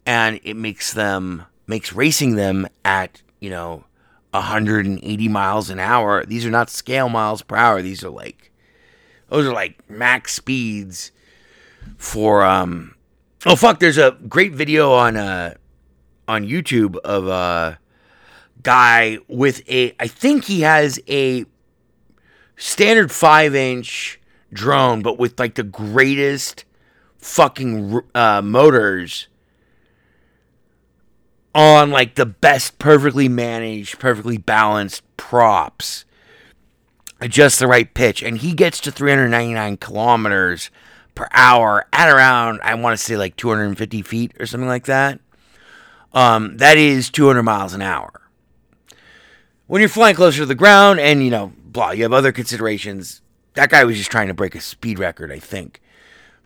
and 0.06 0.42
it 0.44 0.56
makes 0.56 0.92
them 0.92 1.46
makes 1.72 1.94
racing 1.94 2.36
them 2.36 2.68
at 2.84 3.22
you 3.40 3.50
know 3.50 3.86
180 4.32 5.28
miles 5.30 5.70
an 5.70 5.80
hour. 5.80 6.26
These 6.26 6.46
are 6.46 6.52
not 6.52 6.70
scale 6.70 7.08
miles 7.10 7.42
per 7.42 7.56
hour. 7.56 7.82
These 7.82 8.04
are 8.04 8.10
like 8.10 8.52
those 9.30 9.48
are 9.48 9.54
like 9.54 9.90
max 9.90 10.34
speeds 10.36 11.12
for 11.98 12.44
um. 12.46 12.96
Oh 13.46 13.56
fuck! 13.56 13.80
There's 13.80 13.98
a 13.98 14.18
great 14.28 14.52
video 14.52 14.92
on 14.92 15.16
uh 15.16 15.56
on 16.28 16.46
YouTube 16.46 16.98
of 16.98 17.28
a 17.28 17.80
guy 18.62 19.18
with 19.28 19.68
a 19.70 19.96
I 19.98 20.08
think 20.08 20.44
he 20.44 20.62
has 20.62 21.00
a 21.08 21.46
standard 22.58 23.12
five 23.12 23.56
inch 23.56 24.20
drone, 24.52 25.02
but 25.02 25.18
with 25.18 25.40
like 25.40 25.56
the 25.56 25.64
greatest 25.64 26.66
fucking 27.18 28.02
uh, 28.14 28.42
motors 28.44 29.30
on 31.54 31.92
like 31.92 32.16
the 32.16 32.26
best, 32.26 32.80
perfectly 32.80 33.28
managed, 33.28 34.00
perfectly 34.00 34.38
balanced 34.38 35.04
props, 35.18 36.06
at 37.22 37.30
just 37.30 37.60
the 37.60 37.68
right 37.68 37.94
pitch, 37.94 38.24
and 38.24 38.40
he 38.40 38.54
gets 38.54 38.80
to 38.82 38.92
399 38.92 39.78
kilometers 39.78 40.72
per 41.14 41.28
hour 41.32 41.86
at 41.94 42.10
around 42.10 42.60
I 42.64 42.74
want 42.76 42.98
to 42.98 43.04
say 43.04 43.18
like 43.18 43.36
250 43.36 44.02
feet 44.02 44.34
or 44.40 44.46
something 44.46 44.68
like 44.68 44.86
that. 44.86 45.20
Um, 46.14 46.58
that 46.58 46.78
is 46.78 47.10
200 47.10 47.44
miles 47.44 47.74
an 47.74 47.82
hour. 47.82 48.22
When 49.68 49.80
you're 49.80 49.90
flying 49.90 50.16
closer 50.16 50.40
to 50.40 50.46
the 50.46 50.56
ground, 50.56 51.00
and 51.00 51.24
you 51.24 51.30
know, 51.30 51.54
blah, 51.64 51.92
you 51.92 52.04
have 52.04 52.12
other 52.12 52.34
considerations. 52.34 53.22
That 53.54 53.70
guy 53.70 53.86
was 53.86 53.98
just 53.98 54.12
trying 54.12 54.28
to 54.28 54.34
break 54.34 54.56
a 54.56 54.60
speed 54.60 55.00
record, 55.00 55.32
I 55.32 55.40
think. 55.40 55.82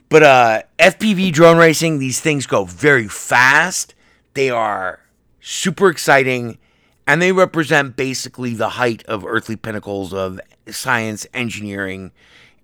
But 0.10 0.24
uh, 0.24 0.62
FPV 0.78 1.32
drone 1.32 1.58
racing, 1.58 1.98
these 1.98 2.22
things 2.22 2.46
go 2.46 2.66
very 2.66 3.08
fast. 3.08 3.95
They 4.36 4.50
are 4.50 5.00
super 5.40 5.90
exciting, 5.90 6.58
and 7.08 7.22
they 7.22 7.32
represent 7.32 7.96
basically 7.96 8.54
the 8.54 8.70
height 8.70 9.04
of 9.06 9.26
earthly 9.26 9.56
pinnacles 9.56 10.14
of 10.14 10.40
science, 10.68 11.26
engineering, 11.34 12.12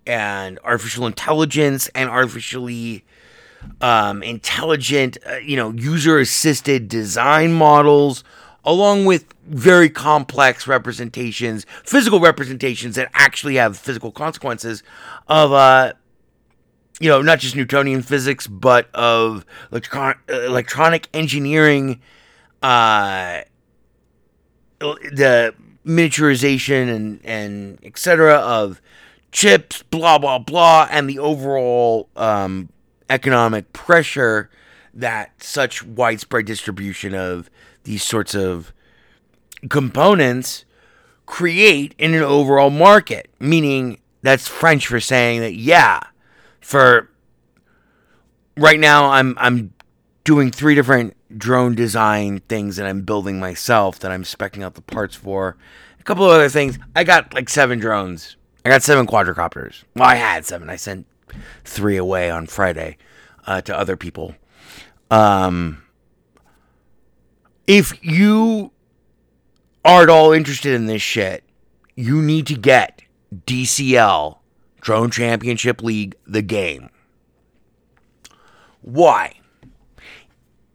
and 0.06 0.60
artificial 0.64 1.08
intelligence, 1.08 1.88
and 1.96 2.10
artificially 2.10 3.06
um, 3.80 4.22
intelligent, 4.22 5.18
uh, 5.26 5.36
you 5.38 5.56
know, 5.56 5.72
user 5.72 6.20
assisted 6.20 6.90
design 6.90 7.54
models, 7.54 8.24
along 8.66 9.06
with 9.06 9.34
very 9.48 9.90
complex 9.90 10.68
representations, 10.68 11.66
physical 11.84 12.20
representations 12.20 12.96
that 12.96 13.10
actually 13.14 13.56
have 13.56 13.78
physical 13.78 14.12
consequences 14.12 14.84
of, 15.28 15.54
uh, 15.54 15.94
you 17.02 17.10
know, 17.10 17.22
not 17.24 17.39
just 17.39 17.56
Newtonian 17.56 18.04
physics, 18.04 18.45
but 18.45 18.88
of 18.93 19.43
electron- 19.72 20.20
electronic 20.30 21.08
engineering, 21.16 21.99
uh, 22.62 23.41
the 24.80 25.56
miniaturization 25.84 26.95
and, 26.95 27.20
and 27.26 27.80
et 27.82 27.97
cetera 27.97 28.36
of 28.36 28.80
chips, 29.32 29.82
blah, 29.82 30.20
blah, 30.20 30.38
blah, 30.38 30.88
and 30.91 31.10
the 31.10 31.18
overall 31.18 32.08
um, 32.16 32.70
economic 33.10 33.74
pressure 33.74 34.52
that 34.93 35.41
such 35.41 35.84
widespread 35.84 36.45
distribution 36.45 37.16
of 37.16 37.49
these 37.84 38.04
sorts 38.04 38.36
of 38.36 38.72
components 39.70 40.66
create 41.26 41.95
in 41.97 42.14
an 42.14 42.22
overall 42.22 42.70
market. 42.70 43.28
Meaning, 43.39 43.99
that's 44.22 44.47
French 44.47 44.86
for 44.86 44.99
saying 44.99 45.39
that, 45.39 45.56
yeah, 45.56 46.02
for 46.62 47.09
right 48.57 48.80
now, 48.80 49.12
I'm, 49.12 49.36
I'm 49.38 49.74
doing 50.24 50.51
three 50.51 50.76
different 50.76 51.16
drone 51.38 51.76
design 51.76 52.39
things 52.47 52.76
that 52.78 52.86
I'm 52.86 53.01
building 53.01 53.39
myself 53.39 53.99
that 53.99 54.12
I'm 54.12 54.24
specking 54.24 54.64
out 54.64 54.76
the 54.76 54.82
parts 54.82 55.16
for. 55.16 55.57
A 55.99 56.03
couple 56.03 56.26
of 56.26 56.32
other 56.32 56.49
things. 56.49 56.80
I 56.95 57.03
got 57.03 57.34
like 57.34 57.49
seven 57.49 57.80
drones. 57.80 58.38
I 58.66 58.70
got 58.70 58.84
seven 58.84 59.07
quadricopters. 59.07 59.84
Well, 59.95 60.07
I 60.07 60.16
had 60.16 60.45
seven. 60.45 60.70
I 60.70 60.76
sent 60.76 61.07
three 61.64 61.97
away 61.97 62.30
on 62.30 62.47
Friday 62.47 62.97
uh, 63.47 63.62
to 63.62 63.78
other 63.78 63.97
people. 63.97 64.36
Um, 65.09 65.84
if 67.68 68.03
you 68.03 68.72
are 69.84 70.03
at 70.03 70.09
all 70.09 70.32
interested 70.32 70.74
in 70.74 70.86
this 70.86 71.01
shit, 71.01 71.43
you 71.95 72.22
need 72.22 72.47
to 72.47 72.55
get 72.55 73.01
DCL 73.34 74.38
Drone 74.82 75.12
Championship 75.12 75.82
League 75.82 76.16
the 76.26 76.42
game. 76.42 76.90
Why? 78.82 79.36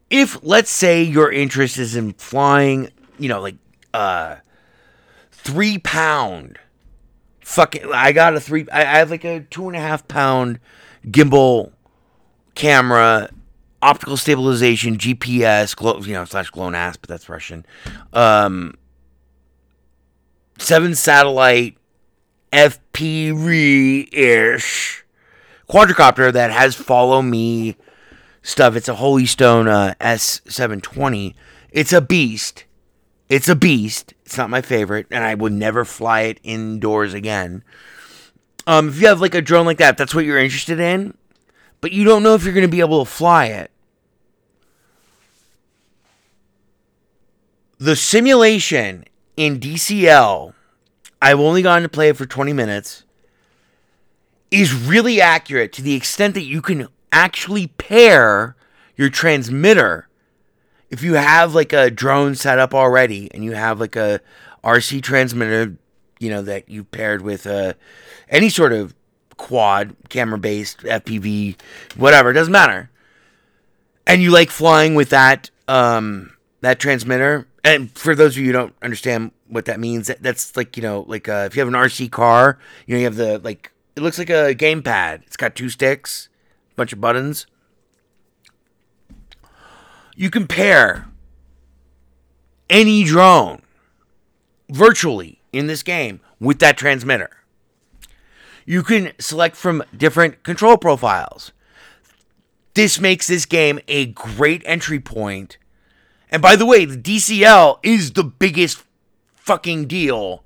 If 0.08 0.38
let's 0.42 0.70
say 0.70 1.02
your 1.02 1.30
interest 1.30 1.78
is 1.78 1.96
in 1.96 2.12
flying, 2.14 2.90
you 3.18 3.28
know, 3.28 3.40
like 3.40 3.56
uh 3.92 4.36
three 5.32 5.78
pound 5.78 6.58
fucking 7.40 7.92
I 7.92 8.12
got 8.12 8.34
a 8.34 8.40
three 8.40 8.66
I, 8.72 8.80
I 8.80 8.98
have 8.98 9.10
like 9.10 9.24
a 9.24 9.40
two 9.40 9.66
and 9.66 9.76
a 9.76 9.80
half 9.80 10.06
pound 10.06 10.60
gimbal 11.06 11.72
camera, 12.54 13.28
optical 13.82 14.16
stabilization, 14.16 14.96
GPS, 14.96 15.76
glow, 15.76 16.00
you 16.00 16.14
know, 16.14 16.24
slash 16.24 16.50
GLONASS, 16.50 16.96
but 17.00 17.08
that's 17.08 17.28
Russian. 17.28 17.64
Um, 18.12 18.74
seven 20.58 20.94
satellite 20.94 21.76
FPV 22.52 24.12
ish 24.12 25.04
quadricopter 25.68 26.32
that 26.32 26.50
has 26.50 26.74
follow 26.74 27.22
me 27.22 27.76
stuff. 28.42 28.76
It's 28.76 28.88
a 28.88 28.94
Holy 28.94 29.26
Stone 29.26 29.68
uh, 29.68 29.94
S720. 30.00 31.34
It's 31.70 31.92
a 31.92 32.00
beast. 32.00 32.64
It's 33.28 33.48
a 33.48 33.56
beast. 33.56 34.14
It's 34.24 34.38
not 34.38 34.50
my 34.50 34.62
favorite, 34.62 35.06
and 35.10 35.24
I 35.24 35.34
would 35.34 35.52
never 35.52 35.84
fly 35.84 36.22
it 36.22 36.40
indoors 36.42 37.12
again. 37.12 37.64
Um, 38.66 38.88
if 38.88 39.00
you 39.00 39.08
have 39.08 39.20
like 39.20 39.34
a 39.34 39.42
drone 39.42 39.66
like 39.66 39.78
that, 39.78 39.96
that's 39.96 40.14
what 40.14 40.24
you're 40.24 40.38
interested 40.38 40.80
in, 40.80 41.16
but 41.80 41.92
you 41.92 42.04
don't 42.04 42.22
know 42.22 42.34
if 42.34 42.44
you're 42.44 42.54
going 42.54 42.62
to 42.66 42.68
be 42.68 42.80
able 42.80 43.04
to 43.04 43.10
fly 43.10 43.46
it. 43.46 43.70
The 47.78 47.94
simulation 47.94 49.04
in 49.36 49.60
DCL, 49.60 50.54
I've 51.20 51.40
only 51.40 51.62
gotten 51.62 51.82
to 51.82 51.88
play 51.88 52.08
it 52.08 52.16
for 52.16 52.26
20 52.26 52.52
minutes, 52.52 53.04
is 54.50 54.74
really 54.74 55.20
accurate 55.20 55.72
to 55.74 55.82
the 55.82 55.94
extent 55.94 56.34
that 56.34 56.44
you 56.44 56.62
can 56.62 56.88
actually 57.12 57.68
pair 57.68 58.56
your 58.96 59.10
transmitter, 59.10 60.08
if 60.90 61.02
you 61.02 61.14
have 61.14 61.54
like 61.54 61.72
a 61.72 61.90
drone 61.90 62.34
set 62.34 62.58
up 62.58 62.74
already 62.74 63.28
and 63.34 63.44
you 63.44 63.52
have 63.52 63.80
like 63.80 63.96
a 63.96 64.20
RC 64.64 65.02
transmitter, 65.02 65.76
you 66.18 66.30
know, 66.30 66.42
that 66.42 66.68
you've 66.68 66.90
paired 66.90 67.22
with 67.22 67.46
uh, 67.46 67.74
any 68.28 68.48
sort 68.48 68.72
of 68.72 68.94
quad 69.36 69.94
camera 70.08 70.38
based 70.38 70.78
FPV, 70.80 71.60
whatever, 71.96 72.32
doesn't 72.32 72.52
matter. 72.52 72.90
And 74.06 74.22
you 74.22 74.30
like 74.30 74.50
flying 74.50 74.94
with 74.94 75.10
that 75.10 75.50
um, 75.68 76.36
that 76.60 76.78
transmitter. 76.78 77.46
And 77.64 77.90
for 77.90 78.14
those 78.14 78.36
of 78.36 78.38
you 78.38 78.46
who 78.46 78.52
don't 78.52 78.74
understand 78.80 79.32
what 79.48 79.64
that 79.66 79.80
means, 79.80 80.08
that, 80.08 80.22
that's 80.22 80.56
like 80.56 80.76
you 80.76 80.82
know, 80.82 81.04
like 81.08 81.28
uh, 81.28 81.44
if 81.46 81.56
you 81.56 81.60
have 81.60 81.68
an 81.68 81.74
RC 81.74 82.10
car, 82.10 82.58
you 82.86 82.94
know, 82.94 82.98
you 82.98 83.04
have 83.04 83.16
the 83.16 83.38
like 83.38 83.72
it 83.96 84.02
looks 84.02 84.18
like 84.18 84.30
a 84.30 84.54
gamepad. 84.54 85.22
It's 85.26 85.36
got 85.36 85.54
two 85.54 85.68
sticks, 85.68 86.28
a 86.72 86.74
bunch 86.74 86.92
of 86.92 87.00
buttons. 87.00 87.46
You 90.14 90.30
can 90.30 90.46
pair 90.46 91.08
any 92.70 93.04
drone 93.04 93.62
virtually 94.70 95.40
in 95.52 95.66
this 95.66 95.82
game 95.82 96.20
with 96.40 96.58
that 96.60 96.76
transmitter. 96.76 97.30
You 98.64 98.82
can 98.82 99.12
select 99.18 99.56
from 99.56 99.84
different 99.96 100.42
control 100.42 100.76
profiles. 100.76 101.52
This 102.74 103.00
makes 103.00 103.26
this 103.26 103.46
game 103.46 103.80
a 103.88 104.06
great 104.06 104.62
entry 104.66 105.00
point. 105.00 105.56
And 106.30 106.42
by 106.42 106.56
the 106.56 106.66
way, 106.66 106.84
the 106.84 106.96
DCL 106.96 107.78
is 107.82 108.12
the 108.12 108.24
biggest 108.24 108.82
fucking 109.46 109.86
deal 109.86 110.44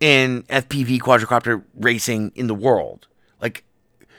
in 0.00 0.42
FPV 0.44 0.98
quadricopter 0.98 1.62
racing 1.74 2.32
in 2.34 2.48
the 2.48 2.54
world. 2.54 3.06
Like, 3.40 3.64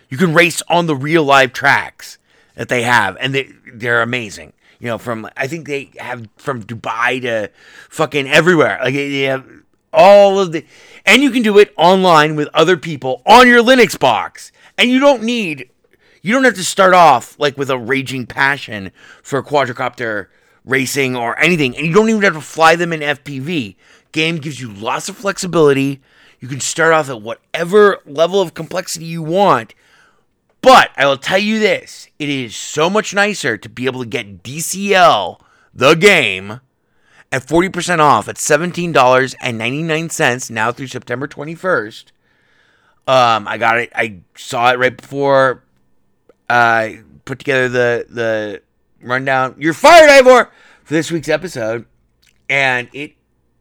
you 0.09 0.17
can 0.17 0.33
race 0.33 0.63
on 0.69 0.85
the 0.85 0.95
real 0.95 1.23
live 1.23 1.53
tracks 1.53 2.17
that 2.55 2.69
they 2.69 2.83
have, 2.83 3.17
and 3.19 3.35
they, 3.35 3.49
they're 3.71 4.01
amazing. 4.01 4.53
You 4.79 4.87
know, 4.87 4.97
from 4.97 5.29
I 5.37 5.47
think 5.47 5.67
they 5.67 5.91
have 5.97 6.27
from 6.35 6.63
Dubai 6.63 7.21
to 7.21 7.51
fucking 7.89 8.27
everywhere. 8.27 8.79
Like 8.83 8.93
they 8.93 9.21
have 9.21 9.45
all 9.93 10.39
of 10.39 10.51
the, 10.51 10.65
and 11.05 11.21
you 11.21 11.31
can 11.31 11.41
do 11.41 11.57
it 11.57 11.73
online 11.77 12.35
with 12.35 12.49
other 12.53 12.75
people 12.75 13.21
on 13.25 13.47
your 13.47 13.63
Linux 13.63 13.97
box, 13.97 14.51
and 14.77 14.89
you 14.89 14.99
don't 14.99 15.23
need, 15.23 15.69
you 16.21 16.33
don't 16.33 16.43
have 16.43 16.55
to 16.55 16.65
start 16.65 16.93
off 16.93 17.39
like 17.39 17.57
with 17.57 17.69
a 17.69 17.77
raging 17.77 18.25
passion 18.25 18.91
for 19.21 19.41
quadricopter 19.41 20.27
racing 20.65 21.15
or 21.15 21.39
anything, 21.39 21.75
and 21.75 21.83
you 21.85 21.93
don't 21.93 22.09
even 22.09 22.21
have 22.21 22.33
to 22.33 22.41
fly 22.41 22.75
them 22.75 22.93
in 22.93 23.01
FPV. 23.01 23.75
Game 24.11 24.37
gives 24.37 24.61
you 24.61 24.71
lots 24.71 25.09
of 25.09 25.17
flexibility. 25.17 26.01
You 26.39 26.47
can 26.47 26.59
start 26.59 26.93
off 26.93 27.09
at 27.09 27.21
whatever 27.21 27.99
level 28.05 28.39
of 28.41 28.53
complexity 28.53 29.05
you 29.05 29.23
want. 29.23 29.73
But 30.61 30.91
I 30.95 31.05
will 31.05 31.17
tell 31.17 31.39
you 31.39 31.59
this 31.59 32.07
it 32.19 32.29
is 32.29 32.55
so 32.55 32.89
much 32.89 33.13
nicer 33.13 33.57
to 33.57 33.69
be 33.69 33.85
able 33.85 33.99
to 34.01 34.07
get 34.07 34.43
DCL, 34.43 35.41
the 35.73 35.95
game, 35.95 36.61
at 37.31 37.47
40% 37.47 37.99
off 37.99 38.29
at 38.29 38.37
$17.99 38.37 40.51
now 40.51 40.71
through 40.71 40.87
September 40.87 41.27
21st. 41.27 42.05
Um, 43.07 43.47
I 43.47 43.57
got 43.57 43.79
it. 43.79 43.91
I 43.95 44.19
saw 44.35 44.71
it 44.71 44.79
right 44.79 44.95
before 44.95 45.63
I 46.49 47.01
put 47.25 47.39
together 47.39 47.67
the 47.67 48.05
the 48.09 48.61
rundown. 49.03 49.55
You're 49.57 49.73
fired, 49.73 50.09
Ivor, 50.09 50.49
for 50.83 50.93
this 50.93 51.11
week's 51.11 51.29
episode, 51.29 51.85
and 52.49 52.89
it 52.93 53.13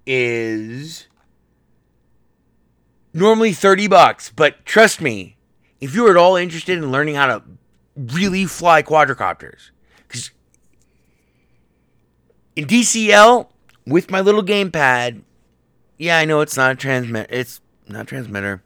is 0.07 1.07
normally 3.13 3.53
30 3.53 3.89
bucks, 3.89 4.33
but 4.35 4.65
trust 4.65 5.01
me, 5.01 5.37
if 5.81 5.95
you're 5.95 6.11
at 6.11 6.17
all 6.17 6.37
interested 6.37 6.79
in 6.79 6.91
learning 6.91 7.17
how 7.17 7.27
to 7.27 7.43
really 7.97 8.47
fly 8.47 8.83
quadricopters, 8.83 9.71
because 10.09 10.31
in 12.57 12.67
DCL 12.67 13.49
with 13.87 14.11
my 14.11 14.21
little 14.21 14.43
gamepad, 14.43 15.23
yeah, 15.99 16.19
I 16.19 16.25
know 16.25 16.41
it's 16.41 16.57
not 16.57 16.73
a 16.73 16.75
transmit, 16.75 17.29
it's 17.31 17.61
not 17.89 18.03
a 18.03 18.07
transmitter. 18.07 18.63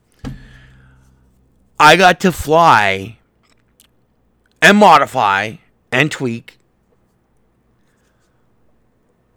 I 1.78 1.96
got 1.96 2.20
to 2.20 2.32
fly 2.32 3.18
and 4.62 4.78
modify 4.78 5.56
and 5.92 6.10
tweak 6.10 6.55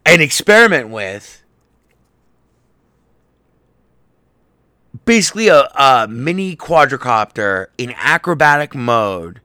and 0.10 0.24
experiment 0.24 0.90
with 0.90 1.44
basically 5.06 5.50
a, 5.50 5.70
a 5.76 6.08
mini 6.10 6.56
quadricopter 6.56 7.68
in 7.78 7.94
acrobatic 7.96 8.74
mode. 8.74 9.42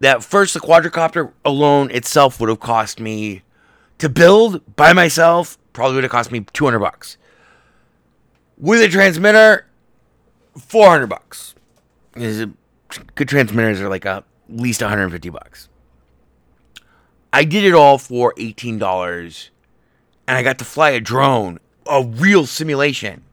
That 0.00 0.24
first, 0.24 0.54
the 0.54 0.60
quadricopter 0.60 1.32
alone 1.44 1.90
itself 1.90 2.40
would 2.40 2.48
have 2.48 2.60
cost 2.60 2.98
me 2.98 3.42
to 3.98 4.08
build 4.08 4.74
by 4.74 4.94
myself, 4.94 5.58
probably 5.74 5.96
would 5.96 6.04
have 6.04 6.12
cost 6.12 6.32
me 6.32 6.46
200 6.54 6.78
bucks. 6.78 7.18
With 8.56 8.80
a 8.80 8.88
transmitter, 8.88 9.66
400 10.56 11.06
bucks. 11.08 11.54
Good 12.14 13.28
transmitters 13.28 13.82
are 13.82 13.90
like 13.90 14.06
a, 14.06 14.08
at 14.08 14.24
least 14.48 14.80
150 14.80 15.28
bucks. 15.28 15.68
I 17.36 17.44
did 17.44 17.64
it 17.64 17.74
all 17.74 17.98
for 17.98 18.32
$18 18.38 19.50
and 20.26 20.38
I 20.38 20.42
got 20.42 20.56
to 20.58 20.64
fly 20.64 20.88
a 20.92 21.00
drone, 21.00 21.60
a 21.86 22.02
real 22.02 22.46
simulation 22.46 23.24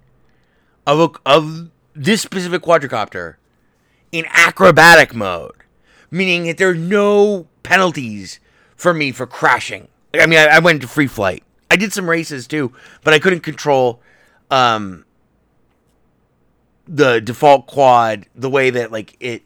of 0.86 1.00
a, 1.00 1.10
of 1.26 1.70
this 1.96 2.22
specific 2.22 2.64
quadricopter 2.64 3.36
in 4.12 4.26
acrobatic 4.30 5.16
mode, 5.16 5.56
meaning 6.12 6.48
that 6.48 6.58
there 6.58 6.72
are 6.72 6.76
no 6.76 7.48
penalties 7.64 8.42
for 8.76 8.94
me 8.94 9.14
for 9.14 9.26
crashing. 9.26 9.88
I 10.14 10.26
mean, 10.26 10.40
I, 10.40 10.58
I 10.58 10.60
went 10.60 10.82
to 10.82 10.88
free 10.90 11.08
flight. 11.08 11.46
I 11.72 11.78
did 11.78 11.94
some 11.94 12.10
races 12.10 12.46
too, 12.46 12.74
but 13.06 13.14
I 13.14 13.20
couldn't 13.20 13.40
control 13.40 14.02
um, 14.52 15.06
the 16.90 17.22
default 17.22 17.68
quad 17.68 18.26
the 18.36 18.50
way 18.50 18.70
that 18.70 18.92
like 18.92 19.16
it 19.22 19.44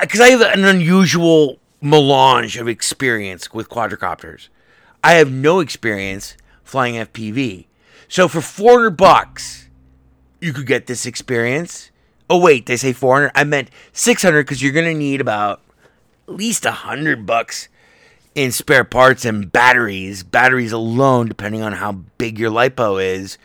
because 0.00 0.20
I, 0.20 0.30
have 0.30 0.40
an 0.40 0.64
unusual 0.64 1.58
melange 1.82 2.56
of 2.56 2.68
experience 2.68 3.52
with 3.52 3.68
quadricopters. 3.68 4.48
I 5.02 5.14
have 5.14 5.30
no 5.30 5.60
experience 5.60 6.36
flying 6.62 6.94
FPV. 6.94 7.66
So 8.08 8.28
for 8.28 8.40
400 8.40 8.90
bucks, 8.90 9.68
you 10.40 10.52
could 10.52 10.66
get 10.66 10.86
this 10.86 11.06
experience. 11.06 11.90
Oh 12.30 12.38
wait, 12.38 12.66
they 12.66 12.76
say 12.76 12.92
400. 12.92 13.32
I 13.34 13.44
meant 13.44 13.70
600 13.92 14.46
cuz 14.46 14.62
you're 14.62 14.72
going 14.72 14.86
to 14.86 14.94
need 14.94 15.20
about 15.20 15.60
at 16.28 16.34
least 16.34 16.64
100 16.64 17.26
bucks 17.26 17.68
in 18.34 18.52
spare 18.52 18.84
parts 18.84 19.24
and 19.24 19.50
batteries. 19.50 20.22
Batteries 20.22 20.72
alone 20.72 21.26
depending 21.28 21.62
on 21.62 21.72
how 21.72 21.92
big 22.18 22.38
your 22.38 22.50
lipo 22.50 23.02
is. 23.02 23.38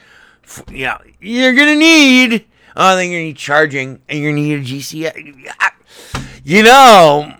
Yeah, 0.72 1.00
you're 1.20 1.54
going 1.54 1.68
to 1.68 1.76
need 1.76 2.46
Oh, 2.80 2.96
then 2.96 3.10
you're 3.10 3.22
to 3.22 3.26
need 3.26 3.38
charging 3.38 4.00
and 4.08 4.20
you're 4.20 4.32
to 4.32 4.36
need 4.36 4.60
a 4.60 4.62
GCI. 4.62 5.72
You 6.44 6.62
know, 6.62 7.34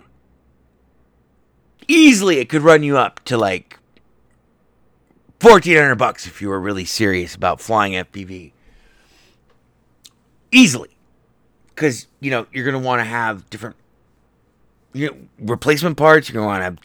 easily 1.88 2.38
it 2.38 2.48
could 2.48 2.62
run 2.62 2.82
you 2.82 2.96
up 2.96 3.20
to 3.24 3.36
like 3.36 3.78
1400 5.40 5.94
bucks 5.96 6.26
if 6.26 6.40
you 6.42 6.48
were 6.48 6.60
really 6.60 6.84
serious 6.84 7.34
about 7.34 7.60
flying 7.60 7.92
FPV. 7.94 8.52
Easily. 10.52 10.90
Cuz 11.74 12.06
you 12.20 12.30
know, 12.30 12.46
you're 12.52 12.64
going 12.64 12.80
to 12.80 12.86
want 12.86 13.00
to 13.00 13.04
have 13.04 13.48
different 13.50 13.76
you 14.92 15.08
know, 15.08 15.16
replacement 15.38 15.96
parts, 15.96 16.28
you're 16.28 16.34
going 16.34 16.44
to 16.44 16.48
want 16.48 16.60
to 16.60 16.64
have 16.64 16.78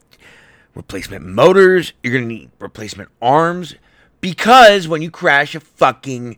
replacement 0.75 1.25
motors, 1.25 1.93
you're 2.01 2.13
going 2.13 2.27
to 2.27 2.35
need 2.35 2.51
replacement 2.59 3.09
arms 3.21 3.75
because 4.21 4.87
when 4.87 5.01
you 5.01 5.11
crash 5.11 5.55
a 5.55 5.59
fucking 5.59 6.37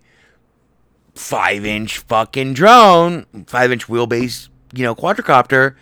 5-inch 1.15 1.99
fucking 1.99 2.53
drone, 2.53 3.25
5-inch 3.33 3.87
wheelbase, 3.87 4.49
you 4.73 4.83
know, 4.83 4.95
quadricopter 4.95 5.75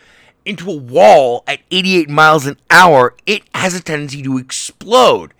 into 0.45 0.69
a 0.69 0.75
wall 0.75 1.43
at 1.47 1.59
88 1.71 2.09
miles 2.09 2.45
an 2.45 2.57
hour, 2.69 3.15
it 3.25 3.43
has 3.53 3.73
a 3.73 3.81
tendency 3.81 4.21
to 4.23 4.37
explode. 4.37 5.33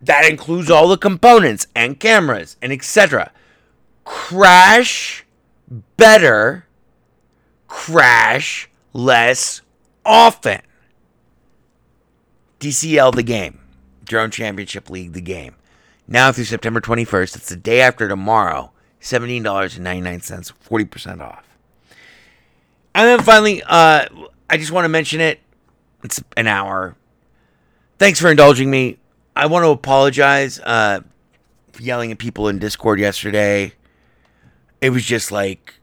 That 0.00 0.28
includes 0.28 0.70
all 0.70 0.88
the 0.88 0.98
components 0.98 1.66
and 1.74 1.98
cameras 1.98 2.56
and 2.60 2.72
etc. 2.72 3.32
Crash 4.04 5.24
better, 5.96 6.66
crash 7.68 8.68
less 8.92 9.62
often. 10.04 10.60
DCL 12.60 13.14
the 13.14 13.22
game, 13.22 13.60
Drone 14.04 14.30
Championship 14.30 14.90
League 14.90 15.12
the 15.12 15.20
game. 15.20 15.56
Now 16.06 16.32
through 16.32 16.44
September 16.44 16.80
21st, 16.80 17.36
it's 17.36 17.48
the 17.48 17.56
day 17.56 17.80
after 17.80 18.08
tomorrow, 18.08 18.72
$17.99, 19.00 19.80
40% 19.80 21.20
off. 21.20 21.53
And 22.94 23.08
then 23.08 23.20
finally, 23.22 23.62
uh, 23.62 24.06
I 24.48 24.56
just 24.56 24.70
want 24.70 24.84
to 24.84 24.88
mention 24.88 25.20
it. 25.20 25.40
It's 26.02 26.22
an 26.36 26.46
hour. 26.46 26.96
Thanks 27.98 28.20
for 28.20 28.30
indulging 28.30 28.70
me. 28.70 28.98
I 29.34 29.46
want 29.46 29.64
to 29.64 29.70
apologize 29.70 30.60
uh, 30.60 31.00
for 31.72 31.82
yelling 31.82 32.12
at 32.12 32.18
people 32.18 32.48
in 32.48 32.58
Discord 32.58 33.00
yesterday. 33.00 33.72
It 34.80 34.90
was 34.90 35.04
just 35.04 35.32
like 35.32 35.74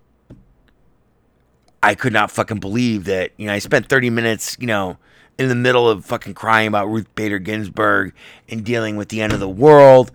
I 1.84 1.96
could 1.96 2.14
not 2.14 2.32
fucking 2.32 2.60
believe 2.60 3.06
that. 3.06 3.32
You 3.38 3.48
know, 3.48 3.54
I 3.54 3.60
spent 3.60 3.90
30 3.90 4.10
minutes, 4.10 4.56
you 4.60 4.68
know, 4.68 4.98
in 5.38 5.50
the 5.50 5.56
middle 5.56 5.90
of 5.90 6.06
fucking 6.06 6.36
crying 6.36 6.68
about 6.68 6.88
Ruth 6.88 7.14
Bader 7.16 7.40
Ginsburg 7.40 8.14
and 8.48 8.64
dealing 8.64 8.96
with 8.96 9.10
the 9.10 9.22
end 9.22 9.34
of 9.34 9.40
the 9.40 9.50
world. 9.50 10.12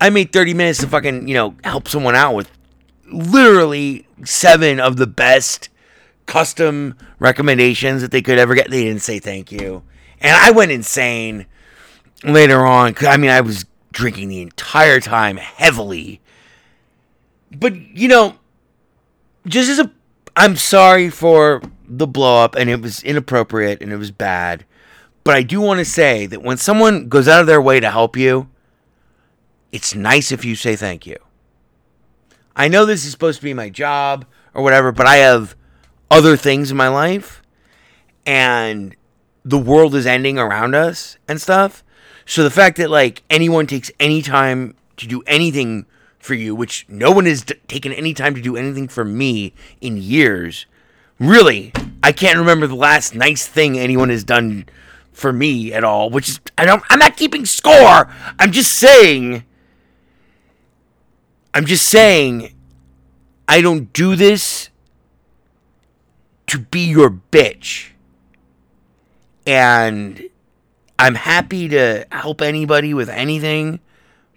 I 0.00 0.10
made 0.10 0.32
30 0.32 0.54
minutes 0.54 0.78
to 0.80 0.86
fucking, 0.86 1.26
you 1.26 1.34
know, 1.34 1.56
help 1.64 1.88
someone 1.88 2.14
out 2.14 2.34
with 2.34 2.50
literally 3.10 4.06
seven 4.24 4.78
of 4.78 4.96
the 4.96 5.06
best 5.06 5.68
custom 6.28 6.94
recommendations 7.18 8.02
that 8.02 8.12
they 8.12 8.22
could 8.22 8.38
ever 8.38 8.54
get. 8.54 8.70
They 8.70 8.84
didn't 8.84 9.02
say 9.02 9.18
thank 9.18 9.50
you. 9.50 9.82
And 10.20 10.36
I 10.36 10.52
went 10.52 10.70
insane 10.70 11.46
later 12.22 12.64
on. 12.64 12.94
I 13.00 13.16
mean, 13.16 13.30
I 13.30 13.40
was 13.40 13.64
drinking 13.90 14.28
the 14.28 14.42
entire 14.42 15.00
time 15.00 15.38
heavily. 15.38 16.20
But, 17.50 17.74
you 17.74 18.06
know, 18.06 18.36
just 19.46 19.68
as 19.70 19.80
a. 19.80 19.90
I'm 20.36 20.54
sorry 20.54 21.10
for 21.10 21.62
the 21.84 22.06
blow 22.06 22.44
up, 22.44 22.54
and 22.54 22.70
it 22.70 22.80
was 22.80 23.02
inappropriate 23.02 23.82
and 23.82 23.92
it 23.92 23.96
was 23.96 24.12
bad. 24.12 24.64
But 25.24 25.34
I 25.34 25.42
do 25.42 25.60
want 25.60 25.78
to 25.78 25.84
say 25.84 26.26
that 26.26 26.42
when 26.42 26.58
someone 26.58 27.08
goes 27.08 27.26
out 27.26 27.40
of 27.40 27.48
their 27.48 27.60
way 27.60 27.80
to 27.80 27.90
help 27.90 28.16
you, 28.16 28.48
it's 29.72 29.96
nice 29.96 30.30
if 30.30 30.44
you 30.44 30.54
say 30.54 30.76
thank 30.76 31.06
you. 31.06 31.16
I 32.54 32.68
know 32.68 32.84
this 32.84 33.04
is 33.04 33.10
supposed 33.10 33.40
to 33.40 33.44
be 33.44 33.54
my 33.54 33.68
job 33.68 34.26
or 34.54 34.62
whatever, 34.62 34.92
but 34.92 35.06
I 35.06 35.16
have 35.16 35.56
other 36.10 36.36
things 36.36 36.70
in 36.70 36.76
my 36.76 36.88
life 36.88 37.42
and 38.26 38.94
the 39.44 39.58
world 39.58 39.94
is 39.94 40.06
ending 40.06 40.38
around 40.38 40.74
us 40.74 41.16
and 41.26 41.40
stuff. 41.40 41.82
So 42.26 42.42
the 42.42 42.50
fact 42.50 42.76
that 42.76 42.90
like 42.90 43.22
anyone 43.30 43.66
takes 43.66 43.90
any 43.98 44.20
time 44.22 44.74
to 44.98 45.06
do 45.06 45.22
anything 45.26 45.86
for 46.18 46.34
you, 46.34 46.54
which 46.54 46.84
no 46.88 47.10
one 47.10 47.24
has 47.26 47.42
d- 47.42 47.54
taken 47.68 47.92
any 47.92 48.12
time 48.12 48.34
to 48.34 48.42
do 48.42 48.56
anything 48.56 48.88
for 48.88 49.04
me 49.04 49.54
in 49.80 49.96
years, 49.96 50.66
really, 51.18 51.72
I 52.02 52.12
can't 52.12 52.38
remember 52.38 52.66
the 52.66 52.76
last 52.76 53.14
nice 53.14 53.46
thing 53.46 53.78
anyone 53.78 54.10
has 54.10 54.24
done 54.24 54.66
for 55.12 55.32
me 55.32 55.72
at 55.72 55.84
all, 55.84 56.10
which 56.10 56.28
is 56.28 56.40
I 56.56 56.64
don't 56.66 56.82
I'm 56.90 56.98
not 56.98 57.16
keeping 57.16 57.46
score. 57.46 58.12
I'm 58.38 58.52
just 58.52 58.74
saying 58.74 59.44
I'm 61.54 61.64
just 61.64 61.88
saying 61.88 62.54
I 63.48 63.62
don't 63.62 63.92
do 63.92 64.14
this 64.14 64.68
to 66.48 66.58
be 66.58 66.80
your 66.80 67.10
bitch. 67.10 67.90
And 69.46 70.28
I'm 70.98 71.14
happy 71.14 71.68
to 71.68 72.06
help 72.12 72.42
anybody 72.42 72.92
with 72.92 73.08
anything, 73.08 73.80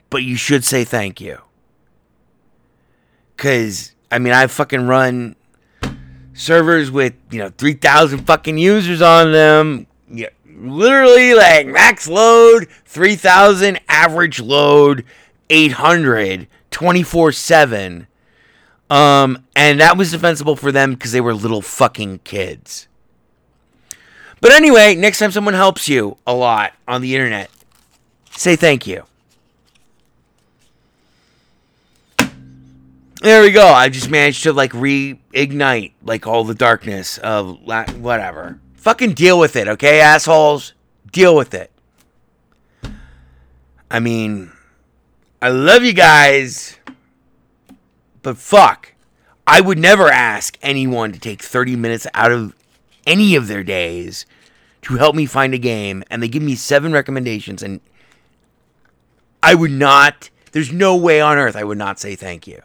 but 0.10 0.24
you 0.24 0.36
should 0.36 0.64
say 0.64 0.84
thank 0.84 1.20
you. 1.20 1.40
Cuz 3.38 3.96
I 4.12 4.20
mean, 4.20 4.34
I 4.34 4.48
fucking 4.48 4.88
run 4.88 5.36
servers 6.34 6.92
with, 6.92 7.14
you 7.30 7.40
know, 7.40 7.50
3000 7.58 8.26
fucking 8.26 8.58
users 8.58 9.02
on 9.02 9.32
them. 9.32 9.88
Yeah, 10.10 10.30
literally 10.46 11.34
like 11.34 11.68
max 11.68 12.08
load 12.08 12.68
3000, 12.86 13.80
average 13.88 14.40
load 14.40 15.06
800 15.50 16.48
24/7. 16.72 18.08
Um, 18.92 19.46
and 19.56 19.80
that 19.80 19.96
was 19.96 20.12
defensible 20.12 20.58
for 20.58 20.70
them 20.74 20.96
because 20.96 21.14
they 21.14 21.22
were 21.22 21.34
little 21.34 21.62
fucking 21.62 22.20
kids. 22.26 22.90
But 24.42 24.52
anyway, 24.52 24.96
next 24.96 25.20
time 25.20 25.32
someone 25.32 25.54
helps 25.54 25.88
you 25.88 26.18
a 26.28 26.34
lot 26.34 26.74
on 26.90 27.00
the 27.00 27.16
internet, 27.16 27.50
say 28.32 28.58
thank 28.58 28.86
you. 28.86 29.06
There 33.22 33.44
we 33.44 33.52
go. 33.52 33.66
I 33.66 33.88
just 33.88 34.10
managed 34.10 34.44
to 34.44 34.52
like 34.52 34.74
reignite 34.74 35.94
like 36.04 36.28
all 36.28 36.44
the 36.44 36.56
darkness 36.56 37.18
of 37.20 37.62
la- 37.66 37.90
whatever. 37.92 38.60
Fucking 38.76 39.14
deal 39.14 39.40
with 39.40 39.56
it, 39.56 39.70
okay, 39.70 40.02
assholes? 40.02 40.74
Deal 41.14 41.34
with 41.34 41.54
it. 41.54 41.72
I 43.90 44.02
mean, 44.02 44.52
I 45.42 45.48
love 45.50 45.84
you 45.84 45.94
guys. 45.94 46.78
But 48.22 48.38
fuck, 48.38 48.94
I 49.48 49.62
would 49.62 49.80
never 49.80 50.10
ask 50.10 50.58
anyone 50.62 51.12
to 51.12 51.20
take 51.20 51.42
30 51.42 51.76
minutes 51.76 52.08
out 52.14 52.32
of 52.32 52.56
any 53.08 53.36
of 53.36 53.48
their 53.48 53.64
days 53.64 54.26
to 54.84 54.96
help 54.96 55.16
me 55.16 55.26
find 55.26 55.54
a 55.54 55.60
game, 55.60 56.04
and 56.10 56.22
they 56.22 56.28
give 56.28 56.44
me 56.44 56.56
seven 56.56 56.92
recommendations, 56.92 57.62
and 57.62 57.82
I 59.44 59.56
would 59.56 59.72
not, 59.72 60.30
there's 60.52 60.72
no 60.72 60.96
way 60.96 61.22
on 61.22 61.38
earth 61.38 61.56
I 61.56 61.64
would 61.64 61.78
not 61.78 62.00
say 62.00 62.16
thank 62.16 62.48
you. 62.48 62.62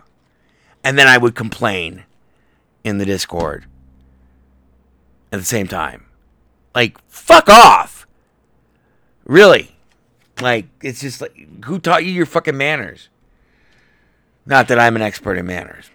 And 0.85 0.99
then 0.99 1.09
I 1.09 1.19
would 1.19 1.35
complain 1.35 2.05
in 2.85 2.99
the 2.99 3.05
Discord 3.05 3.67
at 5.33 5.39
the 5.41 5.45
same 5.45 5.67
time. 5.67 6.07
Like, 6.75 6.99
fuck 7.09 7.49
off. 7.49 8.07
Really. 9.25 9.77
Like, 10.41 10.67
it's 10.83 11.01
just 11.01 11.21
like, 11.21 11.65
who 11.65 11.79
taught 11.79 12.05
you 12.05 12.13
your 12.13 12.27
fucking 12.27 12.57
manners? 12.57 13.09
Not 14.47 14.69
that 14.69 14.79
I'm 14.79 14.97
an 14.97 15.03
expert 15.03 15.37
in 15.37 15.47
manners. 15.47 15.91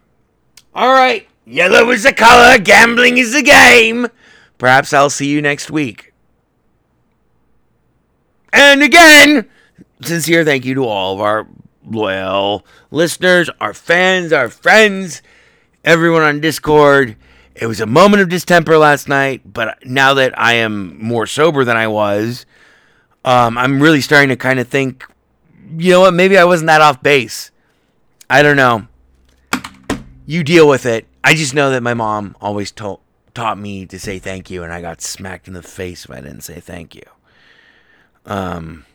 All 0.76 0.92
right. 0.92 1.28
Yellow 1.46 1.90
is 1.90 2.04
the 2.04 2.14
color, 2.14 2.60
gambling 2.60 3.18
is 3.18 3.34
the 3.34 3.42
game. 3.42 4.08
Perhaps 4.58 4.94
I'll 4.94 5.10
see 5.10 5.28
you 5.28 5.42
next 5.42 5.72
week. 5.72 6.14
And 8.54 8.84
again, 8.84 9.50
sincere 10.02 10.46
thank 10.46 10.66
you 10.66 10.76
to 10.76 10.86
all 10.86 11.16
of 11.16 11.22
our 11.22 11.48
loyal 11.86 12.66
listeners, 12.92 13.50
our 13.60 13.74
fans, 13.74 14.32
our 14.32 14.50
friends, 14.50 15.22
everyone 15.84 16.22
on 16.22 16.42
Discord. 16.42 17.16
It 17.56 17.66
was 17.66 17.82
a 17.82 17.86
moment 17.86 18.22
of 18.22 18.30
distemper 18.30 18.78
last 18.78 19.08
night, 19.08 19.42
but 19.52 19.80
now 19.86 20.14
that 20.16 20.38
I 20.40 20.54
am 20.54 21.04
more 21.04 21.28
sober 21.28 21.64
than 21.64 21.78
I 21.78 21.88
was, 21.88 22.46
um, 23.26 23.58
I'm 23.58 23.82
really 23.82 24.02
starting 24.02 24.30
to 24.30 24.36
kind 24.36 24.60
of 24.60 24.68
think, 24.68 25.06
you 25.78 25.92
know 25.92 26.02
what, 26.02 26.14
maybe 26.14 26.38
I 26.38 26.44
wasn't 26.44 26.68
that 26.68 26.82
off 26.82 27.02
base. 27.04 27.51
I 28.32 28.44
don't 28.44 28.56
know. 28.56 28.88
You 30.26 30.46
deal 30.46 30.66
with 30.66 30.86
it. 30.86 31.06
I 31.22 31.36
just 31.36 31.54
know 31.54 31.70
that 31.72 31.84
my 31.84 31.94
mom 31.94 32.38
always 32.40 32.72
told 32.72 33.02
taught 33.34 33.60
me 33.60 33.86
to 33.86 34.00
say 34.00 34.20
thank 34.20 34.50
you, 34.50 34.64
and 34.64 34.72
I 34.72 34.80
got 34.80 35.02
smacked 35.02 35.50
in 35.50 35.54
the 35.54 35.62
face 35.62 36.06
if 36.06 36.12
I 36.12 36.22
didn't 36.22 36.40
say 36.40 36.62
thank 36.62 36.96
you. 36.96 37.04
Um. 38.26 38.86